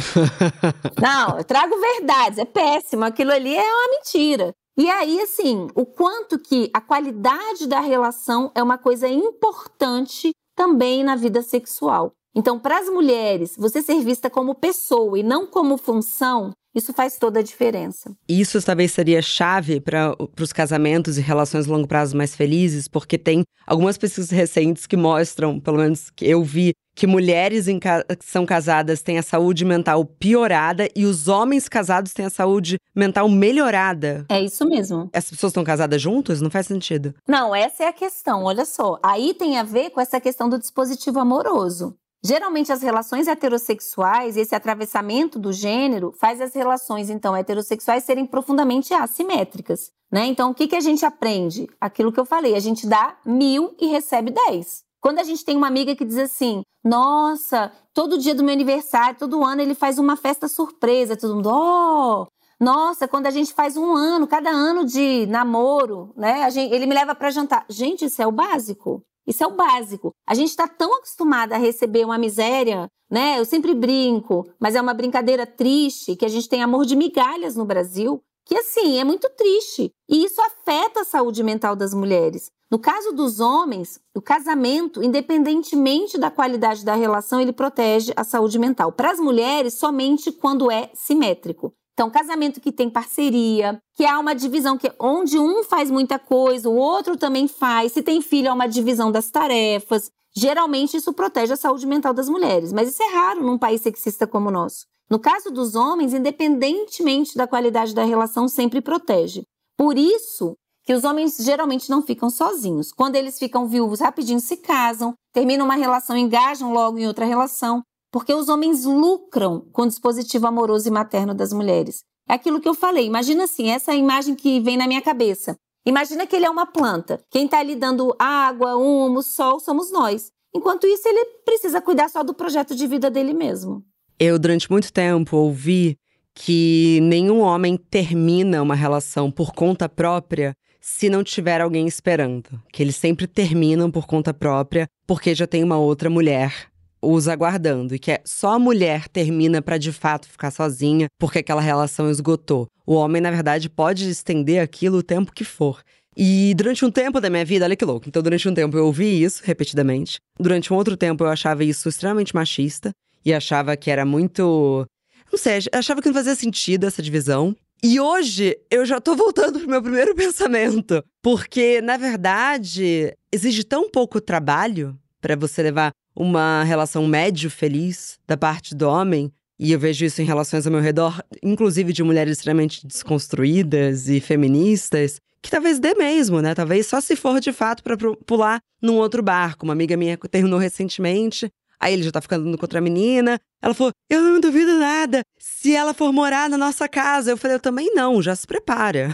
não, 1.02 1.38
eu 1.38 1.44
trago 1.44 1.76
verdades, 1.80 2.40
é 2.40 2.46
péssimo, 2.46 3.06
aquilo 3.06 3.32
ali 3.32 3.56
é 3.56 3.74
uma 3.74 3.92
mentira. 3.92 4.54
E 4.78 4.90
aí, 4.90 5.22
assim, 5.22 5.68
o 5.74 5.86
quanto 5.86 6.38
que 6.38 6.70
a 6.74 6.82
qualidade 6.82 7.66
da 7.66 7.80
relação 7.80 8.52
é 8.54 8.62
uma 8.62 8.78
coisa 8.78 9.08
importante 9.08 10.32
também 10.56 11.04
na 11.04 11.16
vida 11.16 11.42
sexual. 11.42 12.12
Então, 12.36 12.60
para 12.60 12.80
as 12.80 12.90
mulheres, 12.90 13.56
você 13.58 13.82
ser 13.82 14.02
vista 14.04 14.30
como 14.30 14.54
pessoa 14.54 15.18
e 15.18 15.24
não 15.24 15.48
como 15.48 15.78
função, 15.78 16.52
isso 16.76 16.92
faz 16.92 17.18
toda 17.18 17.40
a 17.40 17.44
diferença. 17.44 18.12
Isso 18.28 18.62
talvez 18.62 18.92
seria 18.92 19.22
chave 19.22 19.80
para 19.80 20.14
os 20.38 20.52
casamentos 20.52 21.18
e 21.18 21.22
relações 21.22 21.64
de 21.66 21.72
longo 21.72 21.88
prazo 21.88 22.18
mais 22.18 22.36
felizes, 22.36 22.90
porque 22.90 23.18
tem 23.18 23.44
algumas 23.66 23.98
pesquisas 23.98 24.30
recentes 24.30 24.86
que 24.86 24.98
mostram, 24.98 25.58
pelo 25.62 25.78
menos 25.78 26.10
que 26.10 26.26
eu 26.26 26.44
vi, 26.44 26.74
que 26.94 27.08
mulheres 27.08 27.66
que 27.66 28.26
são 28.26 28.46
casadas 28.46 29.02
têm 29.02 29.18
a 29.18 29.24
saúde 29.24 29.64
mental 29.64 30.06
piorada 30.06 30.90
e 30.94 31.06
os 31.06 31.30
homens 31.30 31.70
casados 31.70 32.14
têm 32.14 32.26
a 32.26 32.30
saúde 32.30 32.78
mental 32.94 33.30
melhorada. 33.30 34.26
É 34.28 34.42
isso 34.42 34.68
mesmo. 34.68 35.10
As 35.14 35.30
pessoas 35.30 35.52
estão 35.52 35.64
casadas 35.64 36.02
juntas? 36.02 36.42
Não 36.42 36.50
faz 36.50 36.68
sentido. 36.68 37.14
Não, 37.26 37.56
essa 37.56 37.84
é 37.84 37.88
a 37.88 37.94
questão. 37.94 38.44
Olha 38.44 38.66
só. 38.66 39.00
Aí 39.02 39.34
tem 39.34 39.58
a 39.58 39.64
ver 39.64 39.92
com 39.92 40.02
essa 40.02 40.20
questão 40.20 40.50
do 40.50 40.60
dispositivo 40.60 41.20
amoroso. 41.20 41.96
Geralmente 42.26 42.74
as 42.74 42.82
relações 42.82 43.28
heterossexuais, 43.28 44.36
esse 44.36 44.56
atravessamento 44.56 45.38
do 45.38 45.54
gênero, 45.54 46.12
faz 46.12 46.42
as 46.42 46.56
relações 46.56 47.12
então 47.12 47.36
heterossexuais 47.36 48.04
serem 48.04 48.26
profundamente 48.26 48.96
assimétricas, 48.96 49.92
né? 50.12 50.26
Então 50.26 50.50
o 50.50 50.56
que, 50.56 50.68
que 50.68 50.76
a 50.76 50.80
gente 50.80 51.06
aprende? 51.06 51.70
Aquilo 51.80 52.12
que 52.12 52.20
eu 52.20 52.26
falei, 52.26 52.56
a 52.56 52.60
gente 52.60 52.88
dá 52.88 53.16
mil 53.24 53.76
e 53.80 53.86
recebe 53.86 54.32
dez. 54.32 54.84
Quando 55.00 55.20
a 55.20 55.24
gente 55.24 55.46
tem 55.46 55.56
uma 55.56 55.68
amiga 55.68 55.96
que 55.96 56.04
diz 56.04 56.18
assim, 56.18 56.64
nossa, 56.84 57.72
todo 57.94 58.18
dia 58.18 58.34
do 58.34 58.44
meu 58.44 58.54
aniversário, 58.54 59.20
todo 59.20 59.44
ano 59.44 59.62
ele 59.62 59.76
faz 59.76 60.00
uma 60.00 60.16
festa 60.16 60.48
surpresa, 60.48 61.16
todo 61.16 61.36
mundo, 61.36 61.52
oh, 61.54 62.26
nossa, 62.60 63.08
quando 63.08 63.28
a 63.28 63.32
gente 63.32 63.54
faz 63.54 63.78
um 63.78 63.94
ano, 63.94 64.26
cada 64.26 64.50
ano 64.50 64.84
de 64.84 65.28
namoro, 65.28 66.12
né? 66.18 66.50
Gente, 66.50 66.74
ele 66.74 66.88
me 66.88 66.96
leva 66.96 67.14
para 67.14 67.30
jantar. 67.30 67.66
Gente, 67.70 68.06
isso 68.06 68.20
é 68.20 68.26
o 68.26 68.32
básico. 68.32 69.04
Isso 69.28 69.44
é 69.44 69.48
o 69.48 69.56
básico. 69.56 70.12
A 70.28 70.34
gente 70.34 70.50
está 70.50 70.68
tão 70.68 70.98
acostumada 70.98 71.56
a 71.56 71.60
receber 71.60 72.06
uma 72.06 72.18
miséria, 72.18 72.88
né? 73.10 73.40
Eu 73.40 73.46
sempre 73.46 73.74
brinco, 73.74 74.48
mas 74.60 74.76
é 74.76 74.82
uma 74.82 74.94
brincadeira 74.94 75.46
triste 75.46 76.16
que 76.16 76.26
a 76.26 76.30
gente 76.30 76.50
tem 76.50 76.62
amor 76.62 76.86
de 76.86 76.96
migalhas 76.96 77.56
no 77.56 77.66
Brasil, 77.66 78.22
que 78.46 78.56
assim, 78.56 79.00
é 79.00 79.04
muito 79.04 79.28
triste. 79.30 79.92
E 80.08 80.24
isso 80.24 80.40
afeta 80.42 81.02
a 81.02 81.06
saúde 81.06 81.44
mental 81.44 81.76
das 81.76 81.94
mulheres. 81.94 82.52
No 82.72 82.80
caso 82.80 83.12
dos 83.12 83.40
homens, 83.40 84.00
o 84.16 84.22
casamento, 84.22 85.04
independentemente 85.04 86.18
da 86.18 86.32
qualidade 86.32 86.84
da 86.84 86.96
relação, 86.96 87.40
ele 87.40 87.54
protege 87.54 88.12
a 88.16 88.24
saúde 88.24 88.60
mental. 88.60 88.92
Para 88.92 89.12
as 89.12 89.20
mulheres, 89.20 89.76
somente 89.76 90.32
quando 90.32 90.72
é 90.72 90.90
simétrico. 90.94 91.74
Então, 91.96 92.10
casamento 92.10 92.60
que 92.60 92.74
tem 92.74 92.90
parceria, 92.90 93.80
que 93.96 94.06
há 94.06 94.20
uma 94.20 94.36
divisão 94.36 94.78
que 94.78 94.92
onde 95.00 95.40
um 95.40 95.64
faz 95.64 95.90
muita 95.90 96.20
coisa, 96.20 96.70
o 96.70 96.76
outro 96.76 97.16
também 97.16 97.48
faz. 97.48 97.94
Se 97.94 98.04
tem 98.04 98.22
filho, 98.22 98.52
há 98.52 98.54
uma 98.54 98.68
divisão 98.68 99.10
das 99.10 99.32
tarefas. 99.32 100.12
Geralmente 100.36 100.98
isso 100.98 101.14
protege 101.14 101.54
a 101.54 101.56
saúde 101.56 101.88
mental 101.88 102.14
das 102.14 102.28
mulheres, 102.28 102.74
mas 102.74 102.90
isso 102.90 103.02
é 103.02 103.14
raro 103.14 103.42
num 103.42 103.58
país 103.58 103.80
sexista 103.80 104.28
como 104.28 104.50
o 104.50 104.52
nosso. 104.52 104.86
No 105.10 105.18
caso 105.18 105.50
dos 105.50 105.74
homens, 105.74 106.14
independentemente 106.14 107.38
da 107.38 107.48
qualidade 107.48 107.96
da 107.96 108.04
relação, 108.04 108.50
sempre 108.50 108.82
protege. 108.82 109.44
Por 109.78 109.98
isso 109.98 110.58
que 110.84 110.94
os 110.94 111.06
homens 111.06 111.38
geralmente 111.40 111.90
não 111.90 112.02
ficam 112.02 112.30
sozinhos. 112.30 112.92
Quando 112.92 113.16
eles 113.16 113.40
ficam 113.40 113.70
viúvos, 113.70 114.02
rapidinho 114.02 114.42
se 114.42 114.58
casam, 114.58 115.14
terminam 115.32 115.66
uma 115.66 115.76
relação, 115.76 116.18
engajam 116.18 116.74
logo 116.74 116.98
em 116.98 117.08
outra 117.08 117.24
relação 117.24 117.82
porque 118.12 118.34
os 118.34 118.50
homens 118.50 118.86
lucram 118.86 119.68
com 119.72 119.84
o 119.84 119.88
dispositivo 119.88 120.48
amoroso 120.48 120.88
e 120.88 120.92
materno 120.92 121.34
das 121.34 121.52
mulheres. 121.52 122.04
É 122.28 122.34
aquilo 122.34 122.60
que 122.60 122.68
eu 122.68 122.74
falei. 122.74 123.06
Imagina 123.06 123.44
assim, 123.44 123.70
essa 123.70 123.94
imagem 123.94 124.36
que 124.36 124.60
vem 124.60 124.78
na 124.78 124.88
minha 124.88 125.02
cabeça. 125.02 125.56
Imagina 125.86 126.26
que 126.26 126.36
ele 126.36 126.46
é 126.46 126.50
uma 126.50 126.66
planta. 126.66 127.22
Quem 127.30 127.46
está 127.46 127.62
lhe 127.62 127.76
dando 127.76 128.16
água, 128.18 128.76
humo, 128.76 129.22
sol, 129.22 129.60
somos 129.60 129.92
nós. 129.92 130.32
Enquanto 130.54 130.88
isso, 130.88 131.08
ele 131.08 131.26
precisa 131.46 131.82
cuidar 131.82 132.10
só 132.10 132.24
do 132.24 132.34
projeto 132.34 132.76
de 132.76 132.88
vida 132.88 133.12
dele 133.12 133.34
mesmo. 133.34 133.84
Eu, 134.18 134.40
durante 134.40 134.72
muito 134.72 134.92
tempo, 134.92 135.38
ouvi 135.38 135.98
que 136.34 137.00
nenhum 137.04 137.42
homem 137.42 137.78
termina 137.78 138.62
uma 138.62 138.76
relação 138.76 139.30
por 139.30 139.54
conta 139.54 139.88
própria 139.88 140.56
se 140.82 141.10
não 141.10 141.24
tiver 141.24 141.62
alguém 141.62 141.88
esperando. 141.88 142.62
Que 142.72 142.82
eles 142.82 142.96
sempre 142.96 143.28
terminam 143.28 143.92
por 143.92 144.08
conta 144.08 144.34
própria 144.34 144.88
porque 145.06 145.36
já 145.36 145.46
tem 145.46 145.64
uma 145.64 145.78
outra 145.78 146.10
mulher 146.10 146.70
os 147.02 147.28
aguardando 147.28 147.94
e 147.94 148.00
que 148.00 148.12
é 148.12 148.22
só 148.26 148.54
a 148.54 148.60
mulher 148.60 149.08
termina 149.08 149.62
para 149.62 149.78
de 149.78 149.92
fato 149.92 150.28
ficar 150.28 150.52
sozinha 150.52 151.08
porque 151.20 151.40
aquela 151.40 151.62
relação 151.62 152.10
esgotou. 152.10 152.68
O 152.86 152.96
homem, 152.96 153.22
na 153.22 153.32
verdade, 153.32 153.70
pode 153.70 154.10
estender 154.10 154.62
aquilo 154.62 154.98
o 154.98 155.04
tempo 155.04 155.34
que 155.34 155.44
for. 155.44 155.82
E 156.18 156.54
durante 156.56 156.86
um 156.86 156.92
tempo 156.92 157.20
da 157.20 157.30
minha 157.30 157.44
vida, 157.44 157.66
olha 157.66 157.76
que 157.76 157.84
louco. 157.84 158.08
Então, 158.08 158.22
durante 158.22 158.48
um 158.48 158.54
tempo 158.54 158.78
eu 158.78 158.86
ouvi 158.86 159.22
isso 159.22 159.42
repetidamente. 159.44 160.18
Durante 160.40 160.72
um 160.72 160.76
outro 160.78 160.96
tempo 160.96 161.24
eu 161.24 161.30
achava 161.30 161.64
isso 161.64 161.90
extremamente 161.90 162.34
machista 162.34 162.92
e 163.26 163.34
achava 163.34 163.76
que 163.76 163.92
era 163.92 164.06
muito. 164.06 164.86
Não 165.32 165.38
sei, 165.38 165.60
achava 165.74 166.02
que 166.02 166.08
não 166.08 166.14
fazia 166.14 166.36
sentido 166.36 166.86
essa 166.86 167.02
divisão. 167.02 167.56
E 167.84 168.00
hoje 168.00 168.58
eu 168.72 168.86
já 168.86 169.02
tô 169.02 169.16
voltando 169.16 169.60
pro 169.60 169.70
meu 169.70 169.82
primeiro 169.82 170.16
pensamento. 170.16 171.04
Porque, 171.22 171.82
na 171.82 171.98
verdade, 171.98 173.14
exige 173.32 173.64
tão 173.64 173.90
pouco 173.90 174.22
trabalho 174.22 174.98
para 175.20 175.36
você 175.36 175.62
levar 175.64 175.92
uma 176.16 176.64
relação 176.64 177.06
médio 177.08 177.50
feliz 177.50 178.18
da 178.28 178.38
parte 178.38 178.74
do 178.74 178.88
homem, 178.88 179.32
e 179.60 179.72
eu 179.72 179.80
vejo 179.80 180.06
isso 180.06 180.22
em 180.22 180.26
relações 180.26 180.66
ao 180.66 180.72
meu 180.72 180.82
redor, 180.82 181.22
inclusive 181.44 181.94
de 181.94 182.04
mulheres 182.04 182.38
extremamente 182.38 182.86
desconstruídas 182.86 184.10
e 184.10 184.20
feministas, 184.20 185.20
que 185.42 185.52
talvez 185.52 185.80
dê 185.80 185.94
mesmo, 185.94 186.42
né? 186.42 186.56
Talvez 186.56 186.88
só 186.88 187.00
se 187.00 187.16
for 187.16 187.40
de 187.40 187.54
fato 187.54 187.84
para 187.84 187.96
pular 188.26 188.60
num 188.82 188.96
outro 188.96 189.22
barco. 189.22 189.66
Uma 189.66 189.74
amiga 189.74 189.96
minha 189.96 190.18
terminou 190.18 190.60
recentemente 190.60 191.52
Aí 191.80 191.94
ele 191.94 192.04
já 192.04 192.12
tá 192.12 192.22
ficando 192.22 192.58
com 192.58 192.64
outra 192.64 192.82
menina. 192.82 193.40
Ela 193.62 193.74
falou: 193.74 193.92
Eu 194.10 194.22
não 194.22 194.40
duvido 194.40 194.78
nada. 194.78 195.22
Se 195.40 195.76
ela 195.76 195.94
for 195.94 196.12
morar 196.12 196.50
na 196.50 196.58
nossa 196.58 196.88
casa. 196.88 197.32
Eu 197.32 197.38
falei: 197.38 197.56
Eu 197.56 197.60
também 197.60 197.94
não, 197.94 198.22
já 198.22 198.36
se 198.36 198.46
prepara. 198.46 199.14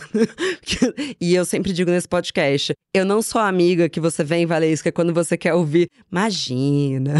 e 1.20 1.34
eu 1.34 1.46
sempre 1.46 1.74
digo 1.74 1.92
nesse 1.92 2.08
podcast: 2.08 2.74
Eu 2.94 3.06
não 3.06 3.22
sou 3.22 3.40
a 3.42 3.48
amiga 3.48 3.90
que 3.90 4.00
você 4.00 4.24
vem, 4.24 4.46
Valesca, 4.46 4.92
quando 4.92 5.14
você 5.14 5.38
quer 5.38 5.54
ouvir. 5.54 5.90
Imagina. 6.12 7.14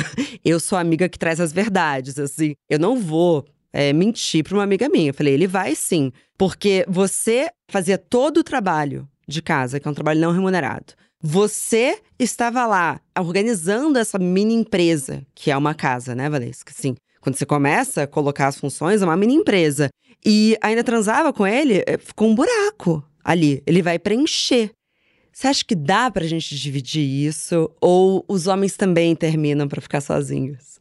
Eu 0.44 0.60
sou 0.60 0.78
a 0.78 0.82
amiga 0.82 1.08
que 1.08 1.20
traz 1.20 1.40
as 1.40 1.54
verdades, 1.54 2.20
assim. 2.20 2.54
Eu 2.70 2.80
não 2.80 2.98
vou 2.98 3.46
é, 3.72 3.94
mentir 3.94 4.44
pra 4.44 4.56
uma 4.56 4.64
amiga 4.64 4.90
minha. 4.90 5.10
Eu 5.10 5.14
falei: 5.14 5.34
Ele 5.34 5.48
vai 5.48 5.76
sim. 5.76 6.12
Porque 6.38 6.86
você 6.88 7.50
fazia 7.70 7.98
todo 7.98 8.40
o 8.40 8.44
trabalho 8.44 9.08
de 9.28 9.42
casa, 9.42 9.80
que 9.80 9.88
é 9.88 9.92
um 9.92 9.94
trabalho 9.94 10.20
não 10.20 10.32
remunerado. 10.32 10.94
Você 11.24 12.00
estava 12.18 12.66
lá 12.66 13.00
organizando 13.18 14.00
essa 14.00 14.18
mini 14.18 14.56
empresa, 14.56 15.24
que 15.36 15.52
é 15.52 15.58
uma 15.58 15.76
casa, 15.76 16.16
né, 16.16 16.28
Valesca? 16.28 16.74
Sim. 16.76 16.96
Quando 17.22 17.36
você 17.36 17.46
começa 17.46 18.04
a 18.04 18.08
colocar 18.08 18.48
as 18.48 18.58
funções, 18.58 19.04
é 19.04 19.06
uma 19.06 19.16
mini 19.16 19.36
empresa. 19.36 19.90
E 20.26 20.58
ainda 20.62 20.84
transava 20.84 21.32
com 21.32 21.46
ele, 21.46 21.84
eh, 21.86 22.00
ficou 22.00 22.28
um 22.28 22.34
buraco 22.34 23.04
ali. 23.24 23.62
Ele 23.68 23.84
vai 23.84 24.00
preencher. 24.00 24.72
Você 25.32 25.48
acha 25.48 25.64
que 25.64 25.76
dá 25.76 26.10
pra 26.10 26.26
gente 26.26 26.56
dividir 26.56 27.04
isso? 27.04 27.70
Ou 27.80 28.26
os 28.28 28.48
homens 28.48 28.76
também 28.76 29.16
terminam 29.16 29.68
para 29.68 29.80
ficar 29.80 30.02
sozinhos? 30.02 30.80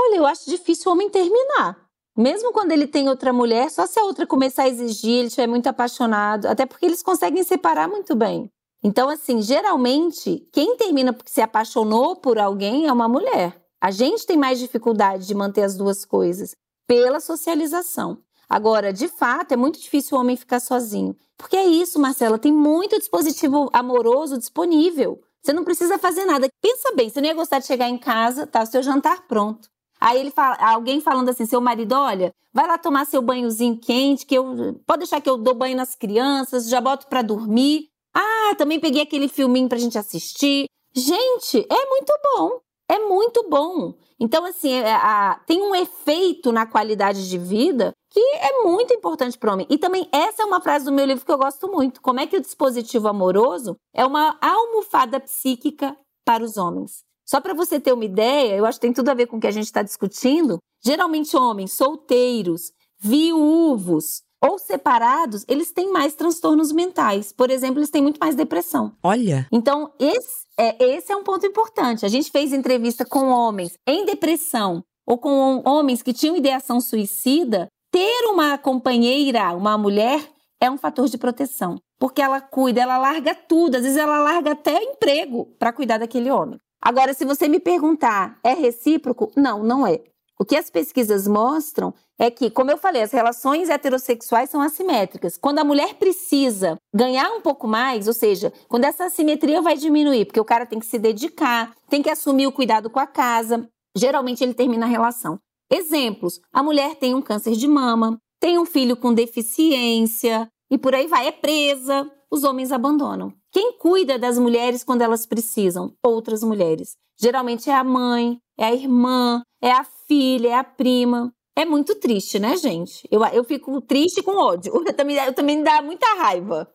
Olha, 0.00 0.18
eu 0.18 0.26
acho 0.26 0.48
difícil 0.48 0.88
o 0.88 0.94
homem 0.94 1.10
terminar. 1.10 1.76
Mesmo 2.16 2.52
quando 2.52 2.70
ele 2.70 2.86
tem 2.86 3.08
outra 3.08 3.32
mulher, 3.32 3.70
só 3.70 3.86
se 3.86 3.98
a 3.98 4.04
outra 4.04 4.24
começar 4.24 4.64
a 4.64 4.68
exigir, 4.68 5.18
ele 5.18 5.26
estiver 5.26 5.48
muito 5.48 5.66
apaixonado. 5.66 6.46
Até 6.46 6.64
porque 6.64 6.86
eles 6.86 7.02
conseguem 7.02 7.42
separar 7.42 7.88
muito 7.88 8.14
bem. 8.14 8.48
Então, 8.82 9.08
assim, 9.08 9.42
geralmente, 9.42 10.48
quem 10.52 10.76
termina 10.76 11.12
porque 11.12 11.30
se 11.30 11.40
apaixonou 11.40 12.16
por 12.16 12.38
alguém 12.38 12.86
é 12.86 12.92
uma 12.92 13.08
mulher. 13.08 13.60
A 13.80 13.90
gente 13.90 14.26
tem 14.26 14.36
mais 14.36 14.58
dificuldade 14.58 15.26
de 15.26 15.34
manter 15.34 15.62
as 15.62 15.76
duas 15.76 16.04
coisas 16.04 16.54
pela 16.86 17.20
socialização. 17.20 18.18
Agora, 18.48 18.92
de 18.92 19.06
fato, 19.06 19.52
é 19.52 19.56
muito 19.56 19.78
difícil 19.78 20.16
o 20.16 20.20
homem 20.20 20.36
ficar 20.36 20.60
sozinho. 20.60 21.14
Porque 21.36 21.56
é 21.56 21.64
isso, 21.64 22.00
Marcela, 22.00 22.38
tem 22.38 22.52
muito 22.52 22.98
dispositivo 22.98 23.70
amoroso 23.72 24.36
disponível. 24.36 25.20
Você 25.42 25.52
não 25.52 25.64
precisa 25.64 25.98
fazer 25.98 26.24
nada. 26.24 26.48
Pensa 26.60 26.92
bem, 26.94 27.08
você 27.08 27.20
não 27.20 27.28
ia 27.28 27.34
gostar 27.34 27.60
de 27.60 27.66
chegar 27.66 27.88
em 27.88 27.96
casa, 27.96 28.46
tá 28.46 28.62
o 28.62 28.66
seu 28.66 28.82
jantar 28.82 29.26
pronto. 29.26 29.68
Aí 30.00 30.18
ele 30.18 30.30
fala, 30.30 30.56
alguém 30.56 31.00
falando 31.00 31.28
assim, 31.28 31.46
seu 31.46 31.60
marido, 31.60 31.92
olha, 31.94 32.32
vai 32.52 32.66
lá 32.66 32.78
tomar 32.78 33.06
seu 33.06 33.22
banhozinho 33.22 33.78
quente, 33.78 34.26
que 34.26 34.34
eu 34.34 34.80
pode 34.86 35.00
deixar 35.00 35.20
que 35.20 35.28
eu 35.28 35.36
dou 35.36 35.54
banho 35.54 35.76
nas 35.76 35.94
crianças, 35.94 36.68
já 36.68 36.80
boto 36.80 37.06
para 37.06 37.22
dormir. 37.22 37.89
Ah, 38.14 38.54
também 38.56 38.80
peguei 38.80 39.02
aquele 39.02 39.28
filminho 39.28 39.68
pra 39.68 39.78
gente 39.78 39.98
assistir. 39.98 40.66
Gente, 40.94 41.66
é 41.70 41.86
muito 41.86 42.12
bom. 42.22 42.60
É 42.88 42.98
muito 42.98 43.48
bom. 43.48 43.94
Então, 44.18 44.44
assim, 44.44 44.72
é, 44.72 44.92
a, 44.92 45.40
tem 45.46 45.62
um 45.62 45.74
efeito 45.74 46.50
na 46.50 46.66
qualidade 46.66 47.28
de 47.28 47.38
vida 47.38 47.92
que 48.10 48.20
é 48.20 48.62
muito 48.64 48.92
importante 48.92 49.38
para 49.38 49.50
o 49.50 49.52
homem. 49.54 49.66
E 49.70 49.78
também, 49.78 50.08
essa 50.10 50.42
é 50.42 50.44
uma 50.44 50.60
frase 50.60 50.84
do 50.84 50.92
meu 50.92 51.06
livro 51.06 51.24
que 51.24 51.30
eu 51.30 51.38
gosto 51.38 51.68
muito. 51.68 52.02
Como 52.02 52.18
é 52.18 52.26
que 52.26 52.36
o 52.36 52.40
dispositivo 52.40 53.06
amoroso 53.06 53.76
é 53.94 54.04
uma 54.04 54.36
almofada 54.40 55.20
psíquica 55.20 55.96
para 56.24 56.42
os 56.42 56.56
homens? 56.56 57.04
Só 57.24 57.40
para 57.40 57.54
você 57.54 57.78
ter 57.78 57.92
uma 57.92 58.04
ideia, 58.04 58.56
eu 58.56 58.66
acho 58.66 58.80
que 58.80 58.86
tem 58.86 58.92
tudo 58.92 59.08
a 59.08 59.14
ver 59.14 59.26
com 59.26 59.36
o 59.36 59.40
que 59.40 59.46
a 59.46 59.52
gente 59.52 59.66
está 59.66 59.82
discutindo. 59.82 60.58
Geralmente, 60.82 61.36
homens 61.36 61.72
solteiros, 61.72 62.72
viúvos 62.98 64.22
ou 64.42 64.58
separados, 64.58 65.44
eles 65.46 65.70
têm 65.70 65.92
mais 65.92 66.14
transtornos 66.14 66.72
mentais. 66.72 67.32
Por 67.32 67.50
exemplo, 67.50 67.78
eles 67.78 67.90
têm 67.90 68.02
muito 68.02 68.18
mais 68.18 68.34
depressão. 68.34 68.92
Olha. 69.02 69.46
Então, 69.52 69.92
esse 69.98 70.40
é, 70.60 70.76
esse 70.96 71.10
é 71.10 71.16
um 71.16 71.24
ponto 71.24 71.46
importante. 71.46 72.04
A 72.04 72.08
gente 72.08 72.30
fez 72.30 72.52
entrevista 72.52 73.04
com 73.04 73.30
homens 73.30 73.78
em 73.86 74.04
depressão 74.04 74.84
ou 75.06 75.16
com 75.16 75.62
homens 75.64 76.02
que 76.02 76.12
tinham 76.12 76.36
ideação 76.36 76.80
suicida. 76.80 77.66
Ter 77.90 78.26
uma 78.26 78.56
companheira, 78.58 79.56
uma 79.56 79.76
mulher, 79.76 80.20
é 80.60 80.70
um 80.70 80.76
fator 80.76 81.08
de 81.08 81.18
proteção. 81.18 81.76
Porque 81.98 82.20
ela 82.22 82.40
cuida, 82.40 82.80
ela 82.80 82.98
larga 82.98 83.34
tudo. 83.34 83.76
Às 83.76 83.82
vezes 83.82 83.96
ela 83.96 84.18
larga 84.18 84.52
até 84.52 84.82
emprego 84.82 85.46
para 85.58 85.72
cuidar 85.72 85.98
daquele 85.98 86.30
homem. 86.30 86.58
Agora, 86.82 87.12
se 87.12 87.24
você 87.24 87.48
me 87.48 87.58
perguntar, 87.58 88.38
é 88.44 88.54
recíproco? 88.54 89.30
Não, 89.36 89.62
não 89.62 89.86
é. 89.86 90.00
O 90.40 90.44
que 90.46 90.56
as 90.56 90.70
pesquisas 90.70 91.28
mostram 91.28 91.92
é 92.18 92.30
que, 92.30 92.50
como 92.50 92.70
eu 92.70 92.78
falei, 92.78 93.02
as 93.02 93.12
relações 93.12 93.68
heterossexuais 93.68 94.48
são 94.48 94.62
assimétricas. 94.62 95.36
Quando 95.36 95.58
a 95.58 95.64
mulher 95.64 95.96
precisa 95.96 96.78
ganhar 96.94 97.30
um 97.32 97.42
pouco 97.42 97.68
mais, 97.68 98.08
ou 98.08 98.14
seja, 98.14 98.50
quando 98.66 98.84
essa 98.84 99.04
assimetria 99.04 99.60
vai 99.60 99.76
diminuir, 99.76 100.24
porque 100.24 100.40
o 100.40 100.44
cara 100.44 100.64
tem 100.64 100.78
que 100.78 100.86
se 100.86 100.98
dedicar, 100.98 101.76
tem 101.90 102.02
que 102.02 102.08
assumir 102.08 102.46
o 102.46 102.52
cuidado 102.52 102.88
com 102.88 102.98
a 102.98 103.06
casa, 103.06 103.68
geralmente 103.94 104.42
ele 104.42 104.54
termina 104.54 104.86
a 104.86 104.88
relação. 104.88 105.38
Exemplos: 105.70 106.40
a 106.50 106.62
mulher 106.62 106.94
tem 106.94 107.14
um 107.14 107.20
câncer 107.20 107.52
de 107.52 107.68
mama, 107.68 108.16
tem 108.40 108.58
um 108.58 108.64
filho 108.64 108.96
com 108.96 109.12
deficiência 109.12 110.48
e 110.70 110.78
por 110.78 110.94
aí 110.94 111.06
vai, 111.06 111.26
é 111.26 111.32
presa, 111.32 112.10
os 112.30 112.44
homens 112.44 112.70
abandonam. 112.70 113.32
Quem 113.50 113.76
cuida 113.78 114.18
das 114.18 114.38
mulheres 114.38 114.84
quando 114.84 115.02
elas 115.02 115.26
precisam? 115.26 115.92
Outras 116.02 116.42
mulheres. 116.42 116.96
Geralmente 117.20 117.68
é 117.68 117.74
a 117.74 117.84
mãe, 117.84 118.38
é 118.58 118.66
a 118.66 118.74
irmã, 118.74 119.42
é 119.60 119.72
a 119.72 119.84
filha, 120.06 120.48
é 120.48 120.54
a 120.54 120.64
prima. 120.64 121.32
É 121.56 121.64
muito 121.64 121.94
triste, 121.96 122.38
né, 122.38 122.56
gente? 122.56 123.06
Eu, 123.10 123.24
eu 123.26 123.44
fico 123.44 123.80
triste 123.80 124.22
com 124.22 124.36
ódio. 124.36 124.72
Eu 124.86 124.94
também, 124.94 125.16
eu 125.16 125.32
também 125.34 125.62
dá 125.62 125.82
muita 125.82 126.06
raiva. 126.16 126.68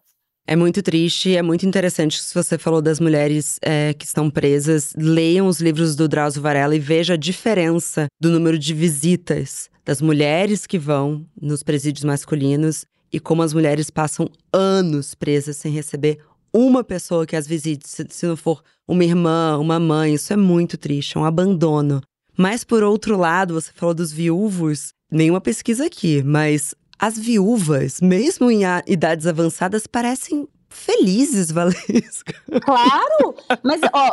É 0.48 0.56
muito 0.56 0.84
triste, 0.84 1.36
é 1.36 1.41
muito 1.41 1.65
interessante 1.65 2.20
que 2.20 2.34
você 2.36 2.56
falou 2.56 2.80
das 2.80 3.00
mulheres 3.00 3.58
é, 3.63 3.96
que 3.96 4.06
estão 4.06 4.30
presas. 4.30 4.94
Leiam 4.96 5.48
os 5.48 5.60
livros 5.60 5.96
do 5.96 6.08
Drauzio 6.08 6.41
Varela 6.41 6.76
e 6.76 6.80
veja 6.80 7.15
a 7.15 7.18
diferença 7.18 8.06
do 8.22 8.30
número 8.30 8.60
de 8.60 8.72
visitas 8.72 9.72
das 9.84 10.02
mulheres 10.02 10.68
que 10.68 10.78
vão 10.78 11.26
nos 11.39 11.63
presídios 11.63 12.04
masculinos 12.04 12.86
e 13.12 13.20
como 13.20 13.41
as 13.41 13.54
mulheres 13.54 13.89
passam 13.89 14.30
anos 14.54 15.13
presas 15.13 15.58
sem 15.58 15.72
receber 15.72 16.20
uma 16.54 16.84
pessoa 16.84 17.26
que 17.26 17.36
as 17.36 17.46
visite, 17.46 17.88
se, 17.88 18.26
não 18.26 18.38
for 18.38 18.63
uma 18.88 19.04
irmã, 19.04 19.58
uma 19.58 19.80
mãe. 19.80 20.13
Isso 20.13 20.32
é 20.32 20.38
muito 20.38 20.78
triste, 20.78 21.18
é 21.18 21.20
um 21.20 21.26
abandono. 21.26 22.02
Mas 22.38 22.63
por 22.63 22.84
outro 22.84 23.18
lado, 23.18 23.54
você 23.54 23.72
falou 23.74 23.94
dos 23.94 24.12
viúvos, 24.12 24.94
nenhuma 25.12 25.41
pesquisa 25.41 25.86
aqui, 25.86 26.24
mas 26.24 26.74
as 26.98 27.18
viúvas, 27.18 28.00
mesmo 28.02 28.50
em 28.50 28.62
idades 28.88 29.28
avançadas, 29.28 29.86
parecem 29.86 30.48
felizes, 30.70 31.52
Valesca. 31.52 32.34
Claro! 32.63 33.36
Mas, 33.63 33.82
ó, 33.94 34.12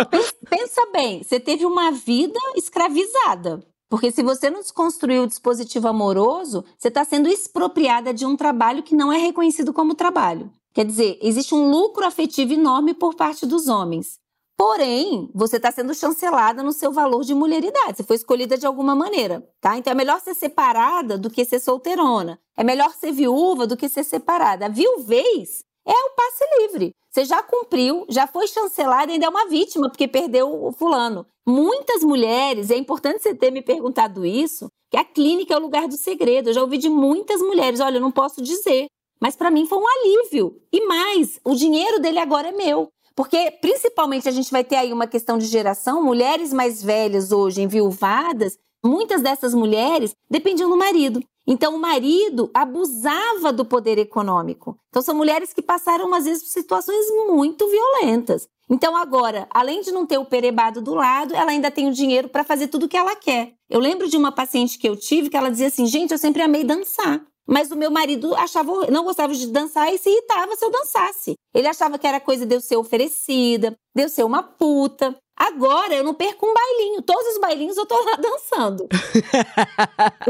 pensa 0.48 0.86
bem, 0.92 1.22
você 1.22 1.38
teve 1.38 1.64
uma 1.64 1.92
vida 1.92 2.38
escravizada. 2.56 3.62
Porque 3.92 4.10
se 4.10 4.22
você 4.22 4.48
não 4.48 4.60
desconstruiu 4.60 5.24
o 5.24 5.26
dispositivo 5.26 5.86
amoroso, 5.86 6.64
você 6.78 6.88
está 6.88 7.04
sendo 7.04 7.28
expropriada 7.28 8.14
de 8.14 8.24
um 8.24 8.34
trabalho 8.34 8.82
que 8.82 8.96
não 8.96 9.12
é 9.12 9.18
reconhecido 9.18 9.70
como 9.70 9.94
trabalho. 9.94 10.50
Quer 10.72 10.86
dizer, 10.86 11.18
existe 11.20 11.54
um 11.54 11.70
lucro 11.70 12.06
afetivo 12.06 12.54
enorme 12.54 12.94
por 12.94 13.14
parte 13.14 13.44
dos 13.44 13.68
homens. 13.68 14.18
Porém, 14.56 15.28
você 15.34 15.58
está 15.58 15.70
sendo 15.70 15.92
chancelada 15.92 16.62
no 16.62 16.72
seu 16.72 16.90
valor 16.90 17.22
de 17.22 17.34
mulheridade. 17.34 17.98
Você 17.98 18.02
foi 18.02 18.16
escolhida 18.16 18.56
de 18.56 18.64
alguma 18.64 18.94
maneira, 18.94 19.46
tá? 19.60 19.76
Então 19.76 19.90
é 19.90 19.94
melhor 19.94 20.22
ser 20.22 20.32
separada 20.32 21.18
do 21.18 21.28
que 21.28 21.44
ser 21.44 21.60
solteirona. 21.60 22.40
É 22.56 22.64
melhor 22.64 22.94
ser 22.94 23.12
viúva 23.12 23.66
do 23.66 23.76
que 23.76 23.90
ser 23.90 24.04
separada. 24.04 24.64
A 24.64 24.70
viuvez 24.70 25.66
é 25.86 25.92
o 25.92 26.14
passe 26.14 26.44
livre. 26.60 26.94
Você 27.10 27.24
já 27.24 27.42
cumpriu, 27.42 28.06
já 28.08 28.26
foi 28.26 28.46
chancelada 28.46 29.12
ainda 29.12 29.26
é 29.26 29.28
uma 29.28 29.46
vítima 29.46 29.88
porque 29.90 30.08
perdeu 30.08 30.64
o 30.64 30.72
fulano. 30.72 31.26
Muitas 31.46 32.02
mulheres, 32.02 32.70
é 32.70 32.76
importante 32.76 33.22
você 33.22 33.34
ter 33.34 33.50
me 33.50 33.62
perguntado 33.62 34.24
isso, 34.24 34.68
que 34.90 34.96
a 34.96 35.04
clínica 35.04 35.54
é 35.54 35.56
o 35.56 35.60
lugar 35.60 35.88
do 35.88 35.96
segredo. 35.96 36.50
Eu 36.50 36.54
já 36.54 36.62
ouvi 36.62 36.78
de 36.78 36.88
muitas 36.88 37.40
mulheres, 37.40 37.80
olha, 37.80 37.96
eu 37.96 38.00
não 38.00 38.12
posso 38.12 38.40
dizer, 38.40 38.86
mas 39.20 39.36
para 39.36 39.50
mim 39.50 39.66
foi 39.66 39.78
um 39.78 39.86
alívio. 39.88 40.60
E 40.72 40.86
mais, 40.86 41.40
o 41.44 41.54
dinheiro 41.54 42.00
dele 42.00 42.18
agora 42.18 42.48
é 42.48 42.52
meu. 42.52 42.88
Porque, 43.14 43.50
principalmente, 43.60 44.28
a 44.28 44.32
gente 44.32 44.50
vai 44.50 44.64
ter 44.64 44.76
aí 44.76 44.92
uma 44.92 45.06
questão 45.06 45.36
de 45.36 45.46
geração, 45.46 46.02
mulheres 46.02 46.52
mais 46.52 46.82
velhas 46.82 47.30
hoje, 47.30 47.60
enviuvadas, 47.60 48.58
muitas 48.84 49.22
dessas 49.22 49.54
mulheres 49.54 50.14
dependiam 50.30 50.68
do 50.68 50.76
marido. 50.76 51.22
Então, 51.46 51.74
o 51.74 51.78
marido 51.78 52.50
abusava 52.54 53.52
do 53.52 53.64
poder 53.64 53.98
econômico. 53.98 54.76
Então, 54.88 55.02
são 55.02 55.14
mulheres 55.14 55.52
que 55.52 55.60
passaram, 55.60 56.12
às 56.14 56.24
vezes, 56.24 56.44
por 56.44 56.50
situações 56.50 57.06
muito 57.26 57.66
violentas. 57.68 58.48
Então, 58.70 58.96
agora, 58.96 59.48
além 59.50 59.80
de 59.80 59.90
não 59.90 60.06
ter 60.06 60.18
o 60.18 60.24
perebado 60.24 60.80
do 60.80 60.94
lado, 60.94 61.34
ela 61.34 61.50
ainda 61.50 61.70
tem 61.70 61.88
o 61.88 61.92
dinheiro 61.92 62.28
para 62.28 62.44
fazer 62.44 62.68
tudo 62.68 62.86
o 62.86 62.88
que 62.88 62.96
ela 62.96 63.16
quer. 63.16 63.54
Eu 63.68 63.80
lembro 63.80 64.08
de 64.08 64.16
uma 64.16 64.30
paciente 64.30 64.78
que 64.78 64.88
eu 64.88 64.96
tive 64.96 65.28
que 65.28 65.36
ela 65.36 65.50
dizia 65.50 65.66
assim: 65.66 65.84
gente, 65.84 66.12
eu 66.12 66.18
sempre 66.18 66.42
amei 66.42 66.64
dançar. 66.64 67.20
Mas 67.46 67.70
o 67.72 67.76
meu 67.76 67.90
marido 67.90 68.34
achava, 68.36 68.86
não 68.90 69.04
gostava 69.04 69.34
de 69.34 69.48
dançar 69.48 69.92
e 69.92 69.98
se 69.98 70.08
irritava 70.08 70.54
se 70.54 70.64
eu 70.64 70.70
dançasse. 70.70 71.34
Ele 71.52 71.66
achava 71.66 71.98
que 71.98 72.06
era 72.06 72.20
coisa 72.20 72.46
de 72.46 72.54
eu 72.54 72.60
ser 72.60 72.76
oferecida, 72.76 73.76
de 73.94 74.02
eu 74.04 74.08
ser 74.08 74.24
uma 74.24 74.42
puta. 74.42 75.14
Agora 75.42 75.92
eu 75.92 76.04
não 76.04 76.14
perco 76.14 76.46
um 76.46 76.54
bailinho. 76.54 77.02
Todos 77.02 77.34
os 77.34 77.40
bailinhos 77.40 77.76
eu 77.76 77.84
tô 77.84 77.96
lá 77.96 78.14
dançando. 78.22 78.86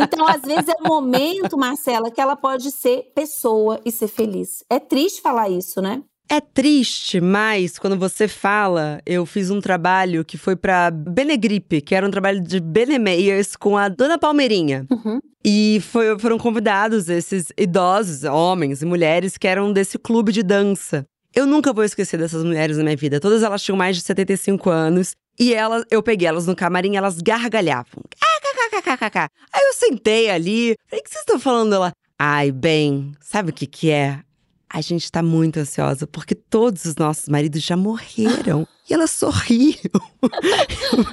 então, 0.01 0.27
às 0.27 0.41
vezes, 0.41 0.69
é 0.69 0.83
o 0.83 0.89
momento, 0.89 1.59
Marcela, 1.59 2.11
que 2.11 2.21
ela 2.21 2.35
pode 2.35 2.71
ser 2.71 3.13
pessoa 3.15 3.79
e 3.85 3.93
ser 3.93 4.09
feliz. 4.09 4.65
É 4.71 4.79
triste 4.79 5.21
falar 5.21 5.51
isso, 5.51 5.83
né? 5.83 6.03
É 6.31 6.41
triste, 6.41 7.21
mas 7.21 7.79
quando 7.79 7.99
você 7.99 8.27
fala, 8.27 9.03
eu 9.05 9.27
fiz 9.27 9.51
um 9.51 9.61
trabalho 9.61 10.25
que 10.25 10.39
foi 10.39 10.57
para 10.57 10.91
Benegripe, 10.91 11.83
que 11.83 11.95
era 11.95 12.07
um 12.07 12.11
trabalho 12.11 12.41
de 12.41 12.59
Benemeias 12.59 13.55
com 13.55 13.77
a 13.77 13.89
Dona 13.91 14.19
Palmeirinha. 14.19 14.87
Uhum. 14.91 15.19
E 15.45 15.83
foi, 15.91 16.19
foram 16.19 16.39
convidados 16.39 17.11
esses 17.11 17.53
idosos, 17.59 18.25
homens 18.25 18.81
e 18.81 18.87
mulheres, 18.87 19.37
que 19.37 19.47
eram 19.47 19.75
desse 19.75 19.99
clube 19.99 20.33
de 20.33 20.43
dança. 20.43 21.05
Eu 21.35 21.47
nunca 21.47 21.73
vou 21.73 21.83
esquecer 21.85 22.19
dessas 22.19 22.45
mulheres 22.45 22.77
na 22.77 22.85
minha 22.85 22.97
vida. 22.97 23.19
Todas 23.21 23.43
elas 23.43 23.63
tinham 23.63 23.77
mais 23.77 23.97
de 23.97 24.03
75 24.03 24.69
anos. 24.71 25.13
E 25.39 25.55
elas, 25.55 25.85
eu 25.91 26.03
peguei 26.03 26.29
elas 26.29 26.47
no 26.47 26.55
camarim, 26.55 26.97
elas 26.97 27.19
gargalhavam. 27.19 28.03
Aí 29.53 29.63
eu 29.63 29.73
sentei 29.75 30.29
ali, 30.31 30.77
falei, 30.89 31.01
o 31.01 31.05
que 31.05 31.11
vocês 31.11 31.21
estão 31.23 31.41
falando? 31.41 31.75
Ela, 31.75 31.93
ai, 32.19 32.53
bem, 32.53 33.13
sabe 33.21 33.51
o 33.51 33.53
que 33.53 33.67
que 33.67 33.91
é? 33.91 34.21
A 34.69 34.81
gente 34.81 35.11
tá 35.11 35.23
muito 35.23 35.59
ansiosa 35.59 36.07
porque 36.07 36.35
todos 36.35 36.85
os 36.85 36.97
nossos 36.97 37.29
maridos 37.29 37.63
já 37.63 37.77
morreram. 37.77 38.67
e 38.89 38.95
elas 38.95 39.11
sorriam. 39.11 39.77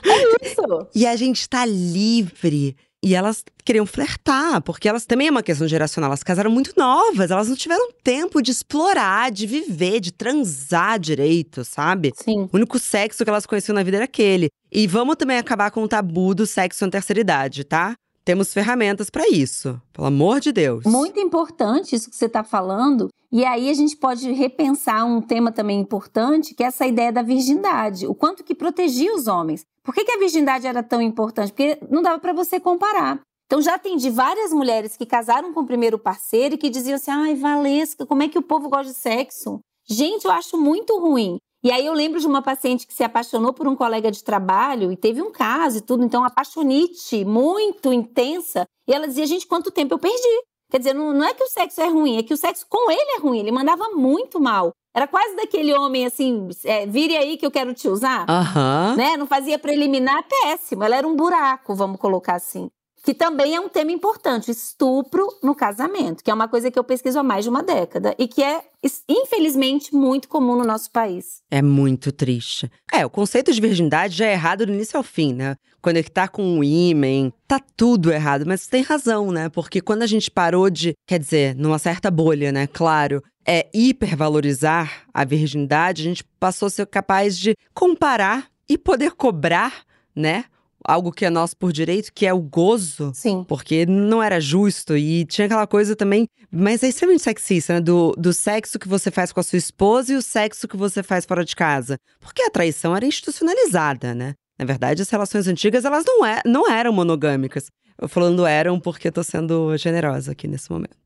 É 0.06 0.48
isso. 0.48 0.88
e 0.96 1.06
a 1.06 1.16
gente 1.16 1.48
tá 1.50 1.66
livre. 1.66 2.76
E 3.04 3.16
elas 3.16 3.44
queriam 3.64 3.86
flertar, 3.86 4.62
porque 4.62 4.90
elas 4.90 5.06
também 5.06 5.28
é 5.28 5.32
uma 5.32 5.44
questão 5.44 5.68
geracional. 5.68 6.10
Elas 6.10 6.24
casaram 6.24 6.52
muito 6.52 6.74
novas, 6.76 7.32
elas 7.32 7.48
não 7.48 7.56
tiveram 7.56 7.92
tempo 8.04 8.42
de 8.42 8.52
explorar, 8.52 9.32
de 9.32 9.48
viver, 9.48 10.02
de 10.02 10.12
transar 10.12 11.00
direito, 11.00 11.64
sabe? 11.64 12.12
Sim. 12.16 12.50
O 12.52 12.58
único 12.58 12.78
sexo 12.78 13.24
que 13.24 13.30
elas 13.30 13.46
conheciam 13.46 13.74
na 13.76 13.84
vida 13.84 13.98
era 13.98 14.06
aquele. 14.06 14.50
E 14.72 14.86
vamos 14.86 15.16
também 15.16 15.38
acabar 15.38 15.72
com 15.72 15.82
o 15.82 15.88
tabu 15.88 16.36
do 16.36 16.46
sexo 16.46 16.86
na 16.86 16.92
terceira 16.92 17.22
idade, 17.22 17.64
tá? 17.64 17.96
Temos 18.24 18.54
ferramentas 18.54 19.10
para 19.10 19.28
isso, 19.28 19.82
pelo 19.94 20.08
amor 20.08 20.40
de 20.40 20.52
Deus. 20.52 20.86
Muito 20.86 21.20
importante 21.20 21.96
isso 21.96 22.10
que 22.10 22.16
você 22.16 22.26
está 22.26 22.44
falando. 22.44 23.10
E 23.32 23.46
aí 23.46 23.70
a 23.70 23.74
gente 23.74 23.96
pode 23.96 24.32
repensar 24.32 25.06
um 25.06 25.22
tema 25.22 25.52
também 25.52 25.80
importante, 25.80 26.56
que 26.56 26.64
é 26.64 26.68
essa 26.68 26.88
ideia 26.88 27.12
da 27.12 27.22
virgindade. 27.22 28.08
O 28.08 28.16
quanto 28.16 28.44
que 28.44 28.56
protegia 28.56 29.14
os 29.14 29.28
homens. 29.28 29.64
Por 29.84 29.94
que, 29.94 30.04
que 30.04 30.12
a 30.12 30.20
virgindade 30.20 30.68
era 30.68 30.82
tão 30.82 31.02
importante? 31.02 31.52
Porque 31.52 31.78
não 31.90 32.02
dava 32.02 32.20
para 32.20 32.34
você 32.34 32.60
comparar. 32.60 33.20
Então 33.46 33.62
já 33.62 33.76
atendi 33.76 34.12
várias 34.12 34.52
mulheres 34.52 34.96
que 34.96 35.06
casaram 35.06 35.52
com 35.52 35.62
o 35.62 35.66
primeiro 35.66 35.98
parceiro 35.98 36.56
e 36.56 36.58
que 36.58 36.70
diziam 36.70 36.96
assim: 36.96 37.12
ai, 37.12 37.36
Valesca, 37.36 38.06
como 38.06 38.22
é 38.22 38.28
que 38.28 38.38
o 38.38 38.44
povo 38.44 38.70
gosta 38.70 38.92
de 38.92 38.98
sexo? 38.98 39.60
Gente, 39.88 40.26
eu 40.26 40.32
acho 40.32 40.56
muito 40.56 41.00
ruim. 41.00 41.38
E 41.64 41.72
aí 41.72 41.86
eu 41.86 41.94
lembro 41.94 42.20
de 42.20 42.28
uma 42.28 42.42
paciente 42.42 42.88
que 42.88 42.94
se 42.94 43.04
apaixonou 43.04 43.54
por 43.54 43.68
um 43.68 43.76
colega 43.76 44.10
de 44.10 44.24
trabalho 44.24 44.92
e 44.92 44.98
teve 44.98 45.22
um 45.22 45.32
caso 45.32 45.80
e 45.80 45.82
tudo, 45.82 46.06
então 46.06 46.24
apaixonite 46.24 47.26
muito 47.26 47.92
intensa. 47.92 48.66
E 48.88 48.94
ela 48.94 49.08
dizia, 49.08 49.26
gente, 49.26 49.46
quanto 49.46 49.72
tempo 49.72 49.94
eu 49.94 50.00
perdi? 50.00 50.44
Quer 50.72 50.78
dizer, 50.78 50.94
não, 50.94 51.12
não 51.14 51.26
é 51.26 51.34
que 51.34 51.44
o 51.44 51.48
sexo 51.48 51.82
é 51.82 51.88
ruim, 51.90 52.18
é 52.18 52.24
que 52.24 52.34
o 52.34 52.38
sexo 52.38 52.66
com 52.70 52.90
ele 52.90 53.18
é 53.18 53.20
ruim. 53.20 53.40
Ele 53.40 53.52
mandava 53.52 53.90
muito 53.90 54.40
mal. 54.40 54.72
Era 54.96 55.08
quase 55.08 55.36
daquele 55.36 55.74
homem 55.74 56.06
assim, 56.06 56.48
é, 56.64 56.86
vire 56.86 57.16
aí 57.18 57.38
que 57.38 57.46
eu 57.46 57.52
quero 57.52 57.74
te 57.74 57.88
usar. 57.88 58.26
Uhum. 58.30 58.96
Né? 58.96 59.18
Não 59.18 59.28
fazia 59.28 59.60
preliminar 59.60 60.24
péssimo. 60.28 60.84
Ela 60.84 60.96
era 60.96 61.08
um 61.08 61.16
buraco, 61.16 61.76
vamos 61.76 62.00
colocar 62.00 62.36
assim 62.36 62.70
que 63.04 63.14
também 63.14 63.56
é 63.56 63.60
um 63.60 63.70
tema 63.70 63.92
importante, 63.92 64.52
estupro 64.52 65.28
no 65.42 65.56
casamento, 65.56 66.24
que 66.24 66.30
é 66.30 66.34
uma 66.34 66.48
coisa 66.48 66.70
que 66.70 66.78
eu 66.78 66.84
pesquiso 66.84 67.20
há 67.20 67.24
mais 67.24 67.44
de 67.44 67.50
uma 67.50 67.64
década 67.64 68.14
e 68.18 68.28
que 68.28 68.44
é, 68.44 68.62
infelizmente, 69.08 69.94
muito 69.94 70.28
comum 70.28 70.56
no 70.56 70.64
nosso 70.64 70.92
país. 70.92 71.42
É 71.50 71.62
muito 71.62 72.12
triste. 72.12 72.70
É, 72.94 73.06
o 73.06 73.10
conceito 73.10 73.52
de 73.52 73.62
virgindade 73.62 74.16
já 74.16 74.26
é 74.26 74.34
errado 74.34 74.66
do 74.66 74.74
início 74.74 74.98
ao 74.98 75.04
fim, 75.04 75.34
né? 75.34 75.56
Conectar 75.82 76.28
com 76.28 76.60
o 76.60 76.64
ímen, 76.64 77.34
tá 77.48 77.60
tudo 77.78 78.12
errado, 78.12 78.46
mas 78.46 78.68
tem 78.68 78.82
razão, 78.82 79.32
né? 79.32 79.50
Porque 79.50 79.80
quando 79.80 80.04
a 80.04 80.08
gente 80.08 80.30
parou 80.30 80.70
de, 80.70 80.94
quer 81.08 81.20
dizer, 81.20 81.56
numa 81.56 81.80
certa 81.80 82.12
bolha, 82.12 82.52
né? 82.52 82.68
Claro, 82.68 83.24
é 83.46 83.68
hipervalorizar 83.74 85.08
a 85.14 85.24
virgindade, 85.24 86.02
a 86.02 86.06
gente 86.06 86.24
passou 86.40 86.68
a 86.68 86.70
ser 86.70 86.86
capaz 86.88 87.38
de 87.38 87.56
comparar 87.74 88.48
e 88.68 88.78
poder 88.78 89.14
cobrar, 89.14 89.84
né? 90.16 90.46
Algo 90.84 91.12
que 91.12 91.26
é 91.26 91.30
nosso 91.30 91.56
por 91.58 91.72
direito, 91.72 92.12
que 92.14 92.26
é 92.26 92.34
o 92.34 92.40
gozo. 92.40 93.12
Sim. 93.14 93.46
Porque 93.48 93.86
não 93.86 94.22
era 94.22 94.40
justo 94.40 94.96
e 94.96 95.26
tinha 95.26 95.46
aquela 95.46 95.68
coisa 95.68 95.96
também, 95.96 96.28
mas 96.52 96.84
é 96.84 96.88
extremamente 96.88 97.24
sexista, 97.24 97.74
né? 97.74 97.82
Do, 97.82 98.14
do 98.18 98.34
sexo 98.34 98.80
que 98.80 98.88
você 98.88 99.12
faz 99.12 99.32
com 99.32 99.40
a 99.40 99.44
sua 99.44 99.58
esposa 99.58 100.14
e 100.14 100.16
o 100.16 100.22
sexo 100.22 100.68
que 100.68 100.78
você 100.78 101.04
faz 101.04 101.26
fora 101.26 101.44
de 101.44 101.56
casa. 101.56 101.98
Porque 102.20 102.42
a 102.42 102.50
traição 102.50 102.96
era 102.96 103.06
institucionalizada, 103.06 104.14
né? 104.14 104.34
Na 104.58 104.66
verdade, 104.66 105.02
as 105.02 105.10
relações 105.10 105.48
antigas, 105.48 105.86
elas 105.86 106.04
não, 106.06 106.26
é, 106.26 106.42
não 106.46 106.70
eram 106.70 106.92
monogâmicas. 106.92 107.68
Eu 107.98 108.10
falando 108.10 108.46
eram 108.46 108.80
porque 108.80 109.12
tô 109.12 109.24
sendo 109.24 109.76
generosa 109.78 110.32
aqui 110.32 110.48
nesse 110.48 110.72
momento. 110.72 110.98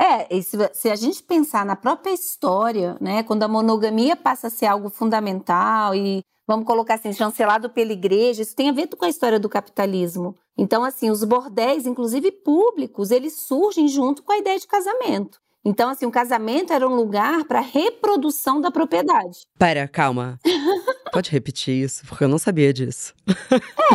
É, 0.00 0.40
se, 0.40 0.56
se, 0.72 0.88
a 0.88 0.96
gente 0.96 1.22
pensar 1.22 1.66
na 1.66 1.76
própria 1.76 2.10
história, 2.12 2.96
né, 3.00 3.22
quando 3.22 3.42
a 3.42 3.48
monogamia 3.48 4.16
passa 4.16 4.46
a 4.46 4.50
ser 4.50 4.64
algo 4.64 4.88
fundamental 4.88 5.94
e 5.94 6.22
vamos 6.50 6.66
colocar 6.66 6.94
assim, 6.94 7.12
chancelado 7.12 7.70
pela 7.70 7.92
igreja, 7.92 8.42
isso 8.42 8.56
tem 8.56 8.70
a 8.70 8.72
ver 8.72 8.88
com 8.88 9.04
a 9.04 9.08
história 9.08 9.38
do 9.38 9.48
capitalismo. 9.48 10.34
Então, 10.58 10.82
assim, 10.82 11.08
os 11.08 11.22
bordéis, 11.22 11.86
inclusive 11.86 12.32
públicos, 12.32 13.12
eles 13.12 13.34
surgem 13.34 13.86
junto 13.86 14.24
com 14.24 14.32
a 14.32 14.38
ideia 14.38 14.58
de 14.58 14.66
casamento. 14.66 15.40
Então, 15.64 15.88
assim, 15.88 16.06
o 16.06 16.10
casamento 16.10 16.72
era 16.72 16.88
um 16.88 16.96
lugar 16.96 17.44
para 17.44 17.60
reprodução 17.60 18.60
da 18.60 18.68
propriedade. 18.68 19.46
Pera, 19.56 19.86
calma. 19.86 20.40
Pode 21.12 21.30
repetir 21.30 21.84
isso, 21.84 22.04
porque 22.08 22.24
eu 22.24 22.28
não 22.28 22.38
sabia 22.38 22.72
disso. 22.72 23.14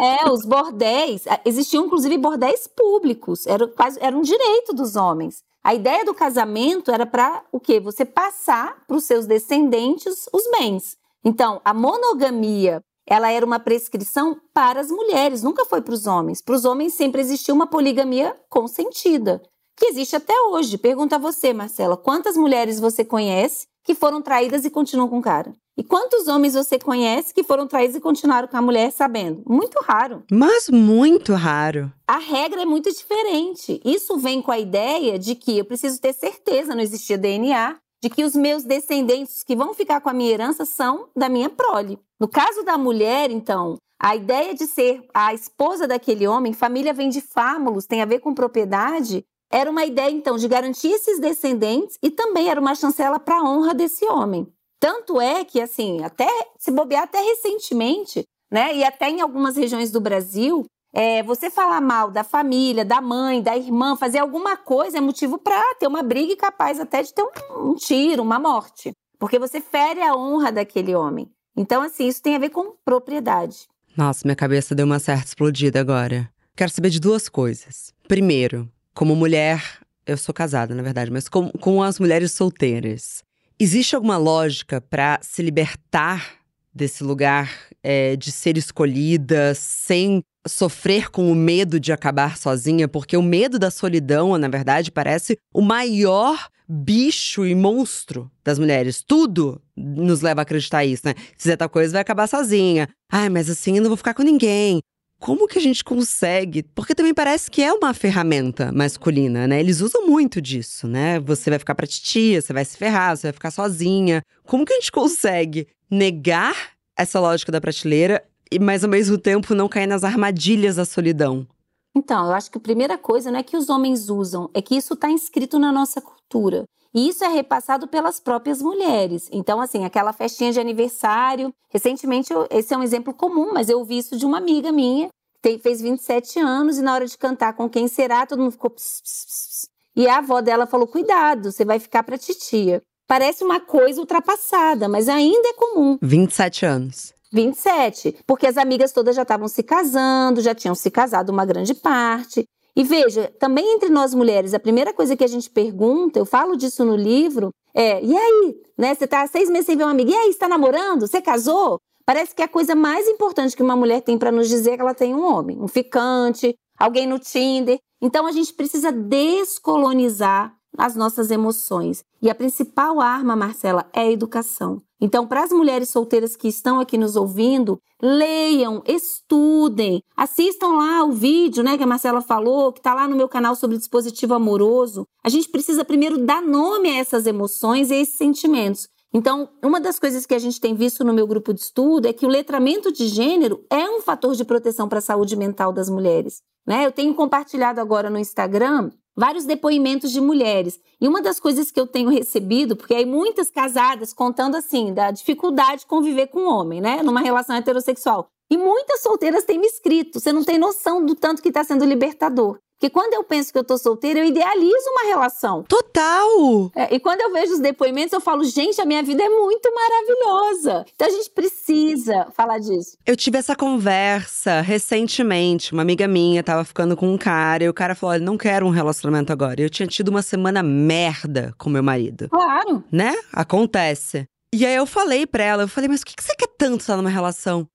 é, 0.02 0.30
os 0.30 0.46
bordéis, 0.46 1.26
existiam 1.44 1.86
inclusive 1.86 2.18
bordéis 2.18 2.68
públicos, 2.68 3.46
era 3.48 3.68
quase 3.68 4.00
era 4.02 4.16
um 4.16 4.22
direito 4.22 4.74
dos 4.74 4.96
homens. 4.96 5.44
A 5.62 5.74
ideia 5.74 6.06
do 6.06 6.14
casamento 6.14 6.90
era 6.90 7.06
para 7.06 7.44
o 7.52 7.60
quê? 7.60 7.82
Você 7.82 8.06
passar 8.06 8.86
para 8.88 8.96
os 8.96 9.04
seus 9.04 9.26
descendentes 9.26 10.30
os 10.32 10.44
bens. 10.58 10.96
Então, 11.26 11.60
a 11.66 11.74
monogamia, 11.74 12.82
ela 13.08 13.32
era 13.32 13.44
uma 13.44 13.60
prescrição 13.60 14.40
para 14.54 14.80
as 14.80 14.92
mulheres, 14.92 15.42
nunca 15.42 15.66
foi 15.66 15.82
para 15.82 15.94
os 15.96 16.06
homens. 16.06 16.40
Para 16.40 16.56
os 16.56 16.66
homens 16.66 16.94
sempre 16.94 17.20
existiu 17.20 17.56
uma 17.56 17.66
poligamia 17.66 18.36
consentida, 18.48 19.42
que 19.76 19.88
existe 19.88 20.16
até 20.16 20.34
hoje. 20.50 20.78
Pergunta 20.78 21.16
a 21.16 21.20
você, 21.20 21.52
Marcela, 21.52 21.98
quantas 21.98 22.38
mulheres 22.38 22.80
você 22.80 23.04
conhece 23.04 23.66
que 23.84 23.96
foram 23.96 24.22
traídas 24.22 24.66
e 24.66 24.70
continuam 24.70 25.10
com 25.10 25.18
o 25.18 25.22
cara? 25.22 25.52
E 25.78 25.84
quantos 25.84 26.28
homens 26.28 26.54
você 26.54 26.80
conhece 26.80 27.34
que 27.34 27.44
foram 27.44 27.68
traídos 27.68 27.98
e 27.98 28.00
continuaram 28.00 28.48
com 28.48 28.56
a 28.56 28.62
mulher 28.62 28.92
sabendo? 28.92 29.44
Muito 29.46 29.78
raro. 29.82 30.24
Mas 30.32 30.70
muito 30.70 31.34
raro. 31.34 31.92
A 32.08 32.18
regra 32.18 32.62
é 32.62 32.66
muito 32.66 32.90
diferente. 32.90 33.82
Isso 33.84 34.18
vem 34.18 34.42
com 34.42 34.52
a 34.52 34.60
ideia 34.60 35.20
de 35.20 35.36
que 35.36 35.58
eu 35.58 35.66
preciso 35.66 36.00
ter 36.00 36.14
certeza, 36.14 36.74
não 36.74 36.82
existia 36.82 37.18
DNA, 37.18 37.76
de 38.02 38.10
que 38.10 38.24
os 38.24 38.36
meus 38.36 38.64
descendentes 38.64 39.44
que 39.44 39.56
vão 39.56 39.74
ficar 39.74 40.02
com 40.02 40.10
a 40.10 40.14
minha 40.14 40.32
herança 40.32 40.66
são 40.66 41.10
da 41.16 41.30
minha 41.30 41.50
prole. 41.50 42.00
No 42.20 42.28
caso 42.28 42.64
da 42.64 42.78
mulher, 42.78 43.32
então, 43.32 43.78
a 44.00 44.16
ideia 44.16 44.54
de 44.54 44.68
ser 44.68 45.04
a 45.14 45.34
esposa 45.34 45.88
daquele 45.88 46.28
homem, 46.28 46.54
família 46.54 46.94
vem 46.94 47.10
de 47.10 47.22
fámulos, 47.22 47.86
tem 47.86 48.02
a 48.02 48.06
ver 48.06 48.20
com 48.20 48.34
propriedade, 48.34 49.26
era 49.52 49.70
uma 49.70 49.86
ideia, 49.86 50.12
então, 50.12 50.38
de 50.38 50.48
garantir 50.48 50.90
esses 50.90 51.20
descendentes 51.20 51.98
e 52.02 52.10
também 52.10 52.50
era 52.50 52.60
uma 52.60 52.76
chancela 52.76 53.20
para 53.20 53.38
a 53.38 53.44
honra 53.44 53.74
desse 53.74 54.06
homem. 54.06 54.48
Tanto 54.80 55.22
é 55.22 55.46
que, 55.46 55.62
assim, 55.62 56.04
até 56.04 56.28
se 56.60 56.72
bobear 56.72 57.04
até 57.04 57.20
recentemente, 57.22 58.24
né, 58.52 58.76
e 58.76 58.84
até 58.84 59.10
em 59.10 59.22
algumas 59.22 59.56
regiões 59.56 59.92
do 59.92 60.02
Brasil, 60.02 60.66
é, 60.96 61.22
você 61.22 61.50
falar 61.50 61.82
mal 61.82 62.10
da 62.10 62.24
família, 62.24 62.86
da 62.86 63.02
mãe, 63.02 63.42
da 63.42 63.58
irmã, 63.58 63.98
fazer 63.98 64.20
alguma 64.20 64.56
coisa 64.56 64.98
é 64.98 65.02
motivo 65.02 65.38
para 65.38 65.76
ter 65.76 65.88
uma 65.88 66.02
briga 66.02 66.32
e 66.32 66.38
capaz 66.38 66.80
até 66.80 67.04
de 67.04 67.14
ter 67.14 67.22
um, 67.22 67.72
um 67.72 67.76
tiro, 67.76 68.24
uma 68.24 68.40
morte. 68.40 68.94
Porque 69.20 69.38
você 69.38 69.60
fere 69.60 70.02
a 70.02 70.16
honra 70.16 70.54
daquele 70.54 70.96
homem. 70.96 71.30
Então, 71.56 71.82
assim, 71.82 72.08
isso 72.08 72.22
tem 72.22 72.38
a 72.38 72.40
ver 72.40 72.50
com 72.50 72.76
propriedade. 72.86 73.68
Nossa, 73.96 74.22
minha 74.24 74.38
cabeça 74.38 74.74
deu 74.74 74.86
uma 74.86 75.00
certa 75.00 75.26
explodida 75.26 75.82
agora. 75.82 76.30
Quero 76.56 76.72
saber 76.72 76.90
de 76.90 77.02
duas 77.02 77.28
coisas. 77.28 77.94
Primeiro, 78.08 78.70
como 78.94 79.18
mulher, 79.18 79.62
eu 80.06 80.16
sou 80.16 80.34
casada, 80.34 80.74
na 80.74 80.82
verdade, 80.82 81.12
mas 81.12 81.28
com, 81.28 81.50
com 81.52 81.84
as 81.84 82.00
mulheres 82.00 82.32
solteiras, 82.32 83.22
existe 83.60 83.98
alguma 83.98 84.16
lógica 84.16 84.80
para 84.80 85.20
se 85.22 85.42
libertar 85.42 86.36
desse 86.74 87.04
lugar 87.04 87.52
é, 87.84 88.16
de 88.16 88.32
ser 88.32 88.58
escolhida 88.58 89.54
sem 89.56 90.24
sofrer 90.48 91.10
com 91.10 91.32
o 91.32 91.36
medo 91.36 91.80
de 91.80 91.92
acabar 91.92 92.38
sozinha, 92.38 92.88
porque 92.88 93.18
o 93.18 93.22
medo 93.24 93.58
da 93.58 93.72
solidão, 93.72 94.38
na 94.38 94.48
verdade, 94.48 94.92
parece 94.92 95.38
o 95.54 95.62
maior 95.62 96.50
bicho 96.68 97.46
e 97.46 97.54
monstro 97.54 98.30
das 98.44 98.58
mulheres. 98.58 99.04
Tudo 99.06 99.62
nos 99.76 100.22
leva 100.22 100.42
a 100.42 100.44
acreditar 100.44 100.84
isso, 100.84 101.04
né? 101.06 101.14
Se 101.38 101.44
fizer 101.44 101.58
tal 101.58 101.70
coisa, 101.70 101.94
vai 101.94 102.02
acabar 102.02 102.28
sozinha. 102.28 102.90
Ai, 103.12 103.30
mas 103.30 103.50
assim 103.50 103.78
eu 103.78 103.82
não 103.82 103.90
vou 103.90 103.98
ficar 103.98 104.14
com 104.14 104.24
ninguém. 104.24 104.80
Como 105.20 105.48
que 105.48 105.58
a 105.58 105.62
gente 105.62 105.84
consegue? 105.84 106.62
Porque 106.62 106.94
também 106.94 107.14
parece 107.14 107.50
que 107.50 107.62
é 107.62 107.72
uma 107.72 107.94
ferramenta 107.94 108.72
masculina, 108.72 109.48
né? 109.48 109.60
Eles 109.60 109.80
usam 109.82 110.06
muito 110.06 110.42
disso, 110.42 110.88
né? 110.88 111.20
Você 111.22 111.50
vai 111.50 111.58
ficar 111.58 111.74
pra 111.74 111.88
titia, 111.88 112.42
você 112.42 112.52
vai 112.52 112.66
se 112.66 112.78
ferrar, 112.78 113.16
você 113.16 113.28
vai 113.28 113.34
ficar 113.34 113.52
sozinha. 113.52 114.22
Como 114.46 114.66
que 114.66 114.74
a 114.74 114.76
gente 114.76 114.92
consegue 114.92 115.68
negar 115.90 116.56
essa 116.98 117.20
lógica 117.20 117.52
da 117.52 117.62
prateleira 117.62 118.24
mas 118.62 118.84
ao 118.84 118.90
mesmo 118.90 119.18
tempo 119.18 119.56
não 119.56 119.68
cair 119.68 119.88
nas 119.88 120.04
armadilhas 120.04 120.76
da 120.76 120.86
solidão? 120.86 121.48
Então, 121.96 122.26
eu 122.26 122.34
acho 122.34 122.52
que 122.52 122.58
a 122.58 122.62
primeira 122.62 122.98
coisa 122.98 123.32
não 123.32 123.40
é 123.40 123.44
que 123.44 123.56
os 123.56 123.70
homens 123.70 124.10
usam, 124.10 124.50
é 124.54 124.62
que 124.62 124.76
isso 124.76 124.94
está 124.94 125.10
inscrito 125.10 125.58
na 125.58 125.72
nossa 125.72 126.02
cultura. 126.02 126.66
E 126.94 127.10
isso 127.10 127.24
é 127.24 127.28
repassado 127.28 127.88
pelas 127.88 128.20
próprias 128.20 128.62
mulheres. 128.62 129.30
Então, 129.32 129.60
assim, 129.60 129.84
aquela 129.84 130.14
festinha 130.14 130.52
de 130.52 130.60
aniversário. 130.60 131.54
Recentemente, 131.70 132.32
eu, 132.32 132.48
esse 132.50 132.74
é 132.74 132.78
um 132.78 132.84
exemplo 132.84 133.14
comum, 133.14 133.52
mas 133.54 133.70
eu 133.70 133.80
ouvi 133.80 133.98
isso 133.98 134.18
de 134.18 134.26
uma 134.26 134.38
amiga 134.38 134.72
minha, 134.72 135.10
que 135.44 135.58
fez 135.58 135.82
27 135.82 136.40
anos, 136.40 136.78
e 136.78 136.82
na 136.82 136.94
hora 136.94 137.06
de 137.06 137.18
cantar 137.18 137.54
com 137.54 137.70
quem 137.70 137.88
será, 137.88 138.26
todo 138.26 138.40
mundo 138.40 138.52
ficou. 138.52 138.70
Pss, 138.70 139.02
pss, 139.02 139.26
pss, 139.26 139.68
e 139.96 140.08
a 140.08 140.18
avó 140.18 140.42
dela 140.42 140.66
falou: 140.66 140.88
cuidado, 140.88 141.52
você 141.52 141.64
vai 141.64 141.80
ficar 141.80 142.04
pra 142.04 142.18
titia. 142.18 142.82
Parece 143.08 143.44
uma 143.44 143.60
coisa 143.60 144.00
ultrapassada, 144.00 144.90
mas 144.90 145.08
ainda 145.08 145.50
é 145.50 145.54
comum. 145.54 145.98
27 146.02 146.66
anos. 146.66 147.14
27, 147.36 148.18
porque 148.26 148.48
as 148.48 148.58
amigas 148.58 148.94
todas 148.94 149.16
já 149.16 149.24
estavam 149.24 149.48
se 149.50 149.62
casando, 149.62 150.40
já 150.40 150.56
tinham 150.56 150.74
se 150.74 150.90
casado 150.90 151.30
uma 151.30 151.46
grande 151.46 151.74
parte. 151.74 152.46
E 152.74 152.84
veja, 152.84 153.32
também 153.40 153.76
entre 153.76 153.90
nós 153.90 154.14
mulheres, 154.14 154.54
a 154.54 154.60
primeira 154.60 154.94
coisa 154.94 155.16
que 155.16 155.24
a 155.24 155.28
gente 155.28 155.50
pergunta, 155.50 156.18
eu 156.18 156.26
falo 156.26 156.56
disso 156.56 156.84
no 156.86 156.96
livro, 156.96 157.52
é: 157.74 158.04
e 158.04 158.16
aí? 158.18 158.56
Né? 158.78 158.96
Você 158.96 159.04
está 159.06 159.28
seis 159.28 159.50
meses 159.50 159.66
sem 159.66 159.78
ver 159.78 159.84
uma 159.84 159.92
amiga, 159.92 160.12
e 160.12 160.16
aí, 160.16 160.30
está 160.30 160.48
namorando? 160.48 161.08
Você 161.08 161.22
casou? 161.22 161.80
Parece 162.06 162.34
que 162.36 162.42
a 162.42 162.48
coisa 162.48 162.76
mais 162.76 163.08
importante 163.08 163.56
que 163.56 163.64
uma 163.64 163.76
mulher 163.76 164.02
tem 164.02 164.18
para 164.18 164.32
nos 164.32 164.48
dizer 164.48 164.72
é 164.72 164.76
que 164.76 164.82
ela 164.82 164.94
tem 164.94 165.14
um 165.14 165.26
homem, 165.26 165.58
um 165.60 165.68
ficante, 165.68 166.56
alguém 166.78 167.08
no 167.08 167.20
Tinder. 167.20 167.80
Então 168.02 168.28
a 168.28 168.32
gente 168.32 168.54
precisa 168.54 168.92
descolonizar 168.92 170.54
as 170.78 170.96
nossas 170.96 171.32
emoções. 171.32 172.04
E 172.22 172.30
a 172.30 172.36
principal 172.36 173.00
arma, 173.00 173.36
Marcela, 173.36 173.86
é 173.94 174.02
a 174.02 174.12
educação. 174.12 174.82
Então, 175.00 175.28
para 175.28 175.44
as 175.44 175.52
mulheres 175.52 175.90
solteiras 175.90 176.36
que 176.36 176.48
estão 176.48 176.80
aqui 176.80 176.98
nos 176.98 177.16
ouvindo, 177.16 177.80
leiam, 178.02 178.82
estudem, 178.88 180.02
assistam 180.16 180.70
lá 180.78 181.04
o 181.04 181.12
vídeo, 181.12 181.64
né, 181.64 181.78
que 181.78 181.84
a 181.84 181.88
Marcela 181.88 182.22
falou, 182.22 182.72
que 182.72 182.80
está 182.80 182.94
lá 182.94 183.08
no 183.08 183.16
meu 183.16 183.28
canal 183.28 183.56
sobre 183.56 183.78
dispositivo 183.78 184.34
amoroso. 184.34 185.06
A 185.24 185.30
gente 185.30 185.50
precisa 185.50 185.84
primeiro 185.84 186.18
dar 186.18 186.42
nome 186.42 186.90
a 186.90 186.98
essas 186.98 187.28
emoções 187.28 187.90
e 187.90 187.94
a 187.94 187.98
esses 187.98 188.18
sentimentos. 188.18 188.88
Então, 189.14 189.48
uma 189.64 189.80
das 189.80 189.98
coisas 189.98 190.26
que 190.26 190.36
a 190.36 190.40
gente 190.40 190.60
tem 190.60 190.76
visto 190.76 191.04
no 191.04 191.14
meu 191.14 191.26
grupo 191.26 191.54
de 191.54 191.62
estudo 191.62 192.06
é 192.06 192.12
que 192.12 192.26
o 192.26 192.30
letramento 192.30 192.92
de 192.92 193.08
gênero 193.08 193.64
é 193.70 193.90
um 193.90 194.02
fator 194.02 194.36
de 194.36 194.44
proteção 194.44 194.90
para 194.90 195.00
a 195.00 195.02
saúde 195.02 195.38
mental 195.38 195.72
das 195.72 195.90
mulheres. 195.90 196.42
Né? 196.68 196.86
Eu 196.86 196.92
tenho 196.92 197.14
compartilhado 197.14 197.80
agora 197.80 198.10
no 198.10 198.18
Instagram 198.18 198.92
vários 199.16 199.46
depoimentos 199.46 200.12
de 200.12 200.20
mulheres. 200.20 200.80
E 201.00 201.08
uma 201.08 201.22
das 201.22 201.40
coisas 201.40 201.72
que 201.72 201.80
eu 201.80 201.88
tenho 201.88 202.10
recebido, 202.10 202.76
porque 202.76 202.94
aí 202.94 203.06
muitas 203.06 203.50
casadas 203.50 204.14
contando 204.14 204.56
assim, 204.56 204.94
da 204.94 205.12
dificuldade 205.12 205.82
de 205.82 205.88
conviver 205.88 206.28
com 206.28 206.42
um 206.42 206.50
homem, 206.50 206.82
né? 206.82 207.02
Numa 207.02 207.22
relação 207.22 207.56
heterossexual. 207.56 208.28
E 208.50 208.58
muitas 208.58 209.02
solteiras 209.02 209.44
têm 209.44 209.58
me 209.58 209.68
escrito. 209.68 210.20
Você 210.20 210.32
não 210.32 210.44
tem 210.44 210.58
noção 210.58 211.04
do 211.04 211.16
tanto 211.16 211.42
que 211.42 211.50
está 211.50 211.64
sendo 211.64 211.86
libertador. 211.86 212.60
Porque 212.78 212.90
quando 212.90 213.14
eu 213.14 213.24
penso 213.24 213.52
que 213.52 213.58
eu 213.58 213.64
tô 213.64 213.78
solteira, 213.78 214.20
eu 214.20 214.26
idealizo 214.26 214.90
uma 214.92 215.08
relação. 215.08 215.64
Total! 215.64 216.72
É, 216.76 216.94
e 216.94 217.00
quando 217.00 217.22
eu 217.22 217.32
vejo 217.32 217.54
os 217.54 217.60
depoimentos, 217.60 218.12
eu 218.12 218.20
falo, 218.20 218.44
gente, 218.44 218.82
a 218.82 218.86
minha 218.86 219.02
vida 219.02 219.24
é 219.24 219.30
muito 219.30 219.70
maravilhosa. 219.74 220.86
Então 220.94 221.08
a 221.08 221.12
gente 221.12 221.30
precisa 221.32 222.28
falar 222.36 222.60
disso. 222.60 222.98
Eu 223.06 223.16
tive 223.16 223.38
essa 223.38 223.56
conversa 223.56 224.62
recentemente. 224.62 225.72
Uma 225.72 225.82
amiga 225.82 226.08
minha 226.08 226.44
tava 226.44 226.66
ficando 226.66 226.98
com 226.98 227.12
um 227.12 227.18
cara 227.18 227.64
e 227.64 227.70
o 227.70 227.74
cara 227.74 227.96
falou: 227.96 228.14
olha, 228.14 228.24
não 228.24 228.38
quero 228.38 228.66
um 228.66 228.72
relacionamento 228.72 229.32
agora. 229.32 229.62
Eu 229.62 229.70
tinha 229.70 229.88
tido 229.88 230.10
uma 230.10 230.22
semana 230.22 230.62
merda 230.62 231.54
com 231.58 231.70
meu 231.70 231.84
marido. 231.84 232.28
Claro. 232.30 232.84
Né? 232.92 233.16
Acontece. 233.32 234.28
E 234.54 234.66
aí 234.66 234.76
eu 234.76 234.86
falei 234.86 235.26
pra 235.28 235.44
ela, 235.44 235.64
eu 235.64 235.68
falei, 235.68 235.90
mas 235.90 236.02
o 236.02 236.06
que, 236.06 236.16
que 236.16 236.24
você 236.24 236.34
quer 236.34 236.48
tanto 236.58 236.80
estar 236.82 236.96
numa 236.96 237.10
relação? 237.10 237.68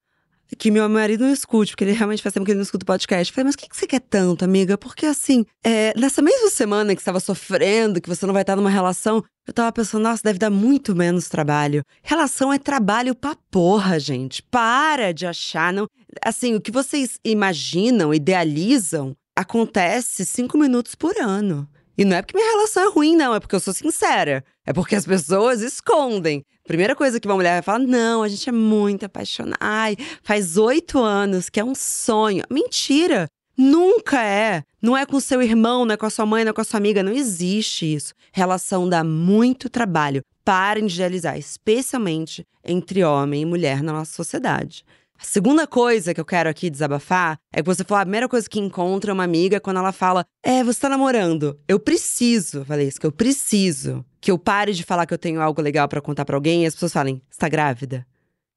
Que 0.59 0.70
meu 0.70 0.88
marido 0.88 1.24
não 1.24 1.32
escute, 1.32 1.72
porque 1.72 1.84
ele 1.84 1.92
realmente 1.92 2.22
faz 2.22 2.32
tempo 2.32 2.44
que 2.44 2.53
ele 2.53 2.59
não 2.59 2.64
escuta 2.64 2.84
o 2.84 2.86
podcast. 2.86 3.30
Eu 3.30 3.34
falei, 3.34 3.46
mas 3.46 3.55
o 3.55 3.59
que, 3.59 3.68
que 3.68 3.76
você 3.76 3.86
quer 3.86 4.01
tanto, 4.01 4.44
amiga? 4.44 4.76
Porque 4.76 5.07
assim, 5.07 5.44
é, 5.64 5.92
nessa 5.98 6.22
mesma 6.22 6.51
semana 6.51 6.94
que 6.94 7.01
você 7.01 7.05
estava 7.05 7.20
sofrendo, 7.20 8.01
que 8.01 8.09
você 8.09 8.26
não 8.26 8.32
vai 8.32 8.42
estar 8.42 8.57
numa 8.57 8.70
relação, 8.70 9.24
eu 9.46 9.53
tava 9.53 9.72
pensando, 9.72 10.03
nossa, 10.03 10.22
deve 10.22 10.38
dar 10.38 10.51
muito 10.51 10.94
menos 10.94 11.28
trabalho. 11.28 11.82
Relação 12.03 12.53
é 12.53 12.59
trabalho 12.59 13.14
pra 13.14 13.36
porra, 13.51 13.98
gente. 13.98 14.42
Para 14.42 15.12
de 15.12 15.26
achar, 15.26 15.72
não. 15.72 15.86
Assim, 16.24 16.55
o 16.55 16.61
que 16.61 16.70
vocês 16.70 17.18
imaginam, 17.24 18.12
idealizam, 18.14 19.16
acontece 19.36 20.24
cinco 20.24 20.59
minutos 20.59 20.94
por 20.94 21.16
ano. 21.18 21.68
E 22.01 22.05
não 22.07 22.16
é 22.16 22.22
porque 22.22 22.34
minha 22.34 22.51
relação 22.53 22.82
é 22.82 22.88
ruim, 22.88 23.14
não, 23.14 23.34
é 23.34 23.38
porque 23.38 23.55
eu 23.55 23.61
sou 23.61 23.74
sincera. 23.74 24.42
É 24.64 24.72
porque 24.72 24.96
as 24.96 25.05
pessoas 25.05 25.61
escondem. 25.61 26.42
Primeira 26.66 26.96
coisa 26.96 27.20
que 27.20 27.28
uma 27.28 27.34
mulher 27.34 27.53
vai 27.57 27.62
falar: 27.62 27.78
não, 27.80 28.22
a 28.22 28.28
gente 28.28 28.48
é 28.48 28.53
muito 28.53 29.05
apaixonada. 29.05 29.59
Ai, 29.61 29.98
faz 30.22 30.57
oito 30.57 30.98
anos 30.98 31.51
que 31.51 31.61
é 31.61 31.64
um 31.64 31.74
sonho. 31.74 32.42
Mentira! 32.51 33.28
Nunca 33.55 34.24
é. 34.24 34.62
Não 34.80 34.96
é 34.96 35.05
com 35.05 35.20
seu 35.20 35.42
irmão, 35.42 35.84
não 35.84 35.92
é 35.92 35.96
com 35.98 36.07
a 36.07 36.11
sua 36.11 36.24
mãe, 36.24 36.42
não 36.42 36.51
é 36.51 36.53
com 36.55 36.62
a 36.62 36.64
sua 36.64 36.78
amiga. 36.78 37.03
Não 37.03 37.12
existe 37.12 37.94
isso. 37.94 38.14
Relação 38.32 38.88
dá 38.88 39.05
muito 39.05 39.68
trabalho. 39.68 40.22
De 40.42 40.94
idealizar, 40.94 41.38
especialmente 41.38 42.44
entre 42.64 43.05
homem 43.05 43.42
e 43.42 43.46
mulher 43.46 43.84
na 43.84 43.92
nossa 43.92 44.12
sociedade. 44.12 44.84
A 45.20 45.24
segunda 45.24 45.66
coisa 45.66 46.14
que 46.14 46.20
eu 46.20 46.24
quero 46.24 46.48
aqui 46.48 46.70
desabafar 46.70 47.38
é 47.52 47.62
que 47.62 47.66
você 47.66 47.84
falou 47.84 48.00
a 48.00 48.04
primeira 48.06 48.26
coisa 48.26 48.48
que 48.48 48.58
encontra 48.58 49.12
uma 49.12 49.22
amiga 49.22 49.60
quando 49.60 49.76
ela 49.76 49.92
fala: 49.92 50.24
É, 50.42 50.64
você 50.64 50.80
tá 50.80 50.88
namorando. 50.88 51.60
Eu 51.68 51.78
preciso, 51.78 52.64
falei 52.64 52.88
isso, 52.88 52.98
que 52.98 53.06
eu 53.06 53.12
preciso 53.12 54.02
que 54.18 54.30
eu 54.30 54.38
pare 54.38 54.72
de 54.72 54.82
falar 54.82 55.04
que 55.04 55.12
eu 55.12 55.18
tenho 55.18 55.42
algo 55.42 55.60
legal 55.60 55.86
para 55.88 56.00
contar 56.00 56.24
para 56.24 56.36
alguém 56.36 56.62
e 56.64 56.66
as 56.66 56.72
pessoas 56.72 56.94
falem: 56.94 57.20
Você 57.28 57.38
tá 57.38 57.50
grávida? 57.50 58.06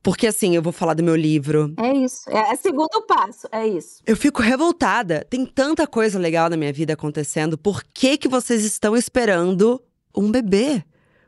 Porque 0.01 0.25
assim, 0.25 0.55
eu 0.55 0.61
vou 0.61 0.71
falar 0.71 0.93
do 0.93 1.03
meu 1.03 1.17
livro. 1.17 1.73
É 1.77 1.91
isso. 1.91 2.29
É 2.29 2.53
o 2.53 2.57
segundo 2.57 3.05
passo, 3.05 3.45
é 3.51 3.67
isso. 3.67 4.01
Eu 4.05 4.15
fico 4.15 4.41
revoltada. 4.41 5.25
Tem 5.29 5.45
tanta 5.45 5.85
coisa 5.85 6.17
legal 6.17 6.49
na 6.49 6.55
minha 6.55 6.71
vida 6.71 6.93
acontecendo. 6.93 7.57
Por 7.57 7.83
que, 7.83 8.17
que 8.17 8.29
vocês 8.29 8.63
estão 8.63 8.95
esperando 8.95 9.81
um 10.15 10.31
bebê? 10.31 10.81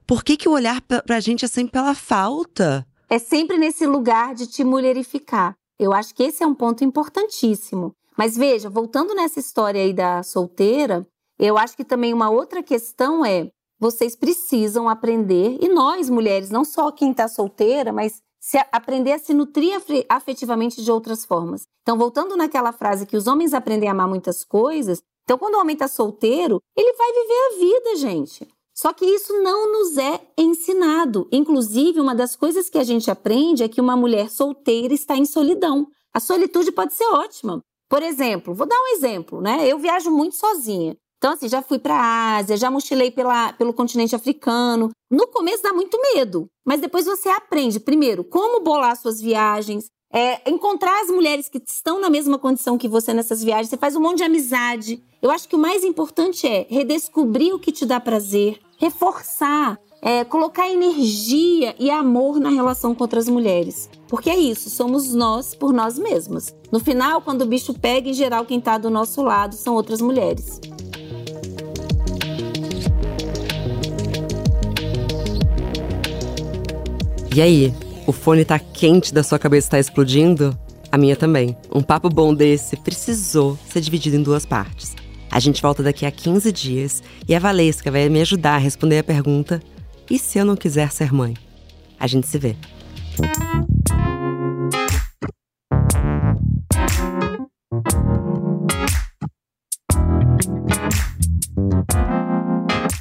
Por 0.08 0.24
que, 0.24 0.38
que 0.38 0.48
o 0.48 0.54
olhar 0.54 0.82
pra 0.82 1.20
gente 1.20 1.44
é 1.44 1.48
sempre 1.48 1.74
pela 1.74 1.94
falta? 1.94 2.86
É 3.10 3.20
sempre 3.20 3.58
nesse 3.58 3.86
lugar 3.86 4.34
de 4.34 4.48
te 4.48 4.64
mulherificar. 4.64 5.56
Eu 5.80 5.94
acho 5.94 6.14
que 6.16 6.24
esse 6.24 6.44
é 6.44 6.48
um 6.48 6.56
ponto 6.56 6.84
importantíssimo. 6.84 7.94
Mas 8.18 8.38
veja, 8.38 8.70
voltando 8.70 9.14
nessa 9.14 9.40
história 9.40 9.82
aí 9.82 9.94
da 9.94 10.24
solteira, 10.24 11.06
eu 11.38 11.58
acho 11.58 11.76
que 11.76 11.84
também 11.84 12.14
uma 12.14 12.30
outra 12.30 12.64
questão 12.64 13.26
é 13.26 13.50
vocês 13.78 14.16
precisam 14.16 14.88
aprender, 14.88 15.58
e 15.62 15.68
nós 15.68 16.10
mulheres, 16.10 16.50
não 16.50 16.64
só 16.64 16.92
quem 16.92 17.12
está 17.12 17.28
solteira, 17.28 17.92
mas 17.92 18.22
se 18.40 18.58
aprender 18.72 19.12
a 19.12 19.20
se 19.20 19.34
nutrir 19.34 19.76
afetivamente 20.08 20.82
de 20.82 20.92
outras 20.92 21.26
formas. 21.26 21.68
Então, 21.82 21.98
voltando 21.98 22.38
naquela 22.38 22.72
frase 22.72 23.06
que 23.06 23.18
os 23.18 23.28
homens 23.28 23.54
aprendem 23.54 23.90
a 23.90 23.92
amar 23.92 24.08
muitas 24.08 24.44
coisas, 24.44 25.02
então 25.24 25.38
quando 25.38 25.56
o 25.56 25.60
homem 25.60 25.74
está 25.74 25.88
solteiro, 25.88 26.62
ele 26.78 26.94
vai 26.94 27.12
viver 27.12 27.34
a 27.34 27.60
vida, 27.60 27.96
gente. 27.98 28.48
Só 28.76 28.92
que 28.92 29.06
isso 29.06 29.34
não 29.42 29.72
nos 29.72 29.98
é 29.98 30.20
ensinado. 30.38 31.28
Inclusive, 31.32 32.02
uma 32.02 32.14
das 32.14 32.36
coisas 32.36 32.70
que 32.70 32.78
a 32.78 32.84
gente 32.84 33.10
aprende 33.10 33.64
é 33.64 33.70
que 33.70 33.80
uma 33.80 33.96
mulher 33.96 34.30
solteira 34.30 34.94
está 34.94 35.16
em 35.16 35.26
solidão. 35.26 35.88
A 36.14 36.20
solitude 36.20 36.72
pode 36.72 36.94
ser 36.94 37.06
ótima. 37.06 37.62
Por 37.90 38.04
exemplo, 38.04 38.54
vou 38.54 38.68
dar 38.68 38.76
um 38.76 38.88
exemplo, 38.96 39.40
né? 39.40 39.66
Eu 39.66 39.80
viajo 39.80 40.12
muito 40.12 40.36
sozinha. 40.36 40.98
Então, 41.18 41.34
assim, 41.34 41.48
já 41.48 41.62
fui 41.62 41.80
para 41.80 41.96
a 41.96 42.36
Ásia, 42.36 42.58
já 42.58 42.70
mochilei 42.70 43.10
pela, 43.10 43.54
pelo 43.54 43.74
continente 43.74 44.16
africano. 44.16 44.92
No 45.10 45.28
começo 45.28 45.64
dá 45.64 45.72
muito 45.72 45.98
medo, 46.14 46.48
mas 46.66 46.82
depois 46.82 47.06
você 47.06 47.30
aprende, 47.30 47.80
primeiro, 47.80 48.24
como 48.24 48.62
bolar 48.62 48.96
suas 48.98 49.22
viagens, 49.22 49.86
é, 50.16 50.50
encontrar 50.50 51.02
as 51.02 51.10
mulheres 51.10 51.50
que 51.50 51.62
estão 51.68 52.00
na 52.00 52.10
mesma 52.10 52.40
condição 52.40 52.78
que 52.78 52.88
você 52.88 53.14
nessas 53.14 53.44
viagens, 53.44 53.68
você 53.68 53.76
faz 53.76 53.98
um 53.98 54.00
monte 54.00 54.20
de 54.20 54.24
amizade. 54.24 55.04
Eu 55.22 55.30
acho 55.30 55.50
que 55.50 55.58
o 55.58 55.60
mais 55.60 55.84
importante 55.84 56.48
é 56.48 56.66
redescobrir 56.70 57.54
o 57.54 57.60
que 57.60 57.70
te 57.70 57.86
dá 57.86 58.00
prazer, 58.00 58.58
reforçar, 58.78 59.78
é, 60.02 60.24
colocar 60.24 60.70
energia 60.70 61.76
e 61.78 61.92
amor 61.92 62.40
na 62.40 62.48
relação 62.48 62.96
com 62.96 63.04
outras 63.04 63.28
mulheres. 63.28 63.90
Porque 64.08 64.30
é 64.30 64.38
isso, 64.38 64.70
somos 64.70 65.14
nós 65.14 65.54
por 65.54 65.74
nós 65.74 66.00
mesmas. 66.00 66.56
No 66.72 66.80
final, 66.80 67.22
quando 67.22 67.42
o 67.42 67.46
bicho 67.46 67.74
pega, 67.74 68.08
em 68.08 68.14
geral, 68.14 68.46
quem 68.46 68.60
está 68.60 68.78
do 68.78 68.90
nosso 68.90 69.22
lado 69.22 69.54
são 69.56 69.74
outras 69.76 70.00
mulheres. 70.00 70.62
E 77.36 77.42
aí, 77.42 77.74
o 78.08 78.12
fone 78.12 78.46
tá 78.46 78.60
quente 78.60 79.14
da 79.14 79.24
sua 79.24 79.40
cabeça 79.40 79.72
tá 79.72 79.80
explodindo? 79.80 80.58
A 80.92 80.98
minha 80.98 81.16
também. 81.16 81.58
Um 81.74 81.82
papo 81.82 82.08
bom 82.08 82.34
desse 82.34 82.78
precisou 82.78 83.58
ser 83.68 83.82
dividido 83.82 84.16
em 84.16 84.24
duas 84.24 84.46
partes. 84.46 84.96
A 85.32 85.40
gente 85.40 85.62
volta 85.62 85.82
daqui 85.82 86.06
a 86.06 86.12
15 86.12 86.52
dias 86.52 87.04
e 87.28 87.36
a 87.36 87.40
Valesca 87.40 87.92
vai 87.92 88.08
me 88.08 88.22
ajudar 88.22 88.56
a 88.56 88.60
responder 88.60 89.00
a 89.00 89.04
pergunta: 89.04 89.62
e 90.10 90.20
se 90.20 90.38
eu 90.38 90.46
não 90.46 90.56
quiser 90.56 90.92
ser 90.92 91.12
mãe? 91.12 91.36
A 92.00 92.08
gente 92.08 92.28
se 92.28 92.38
vê. 92.38 92.56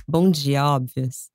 Bom 0.09 0.31
dia, 0.31 0.65
óbvios. 0.65 1.34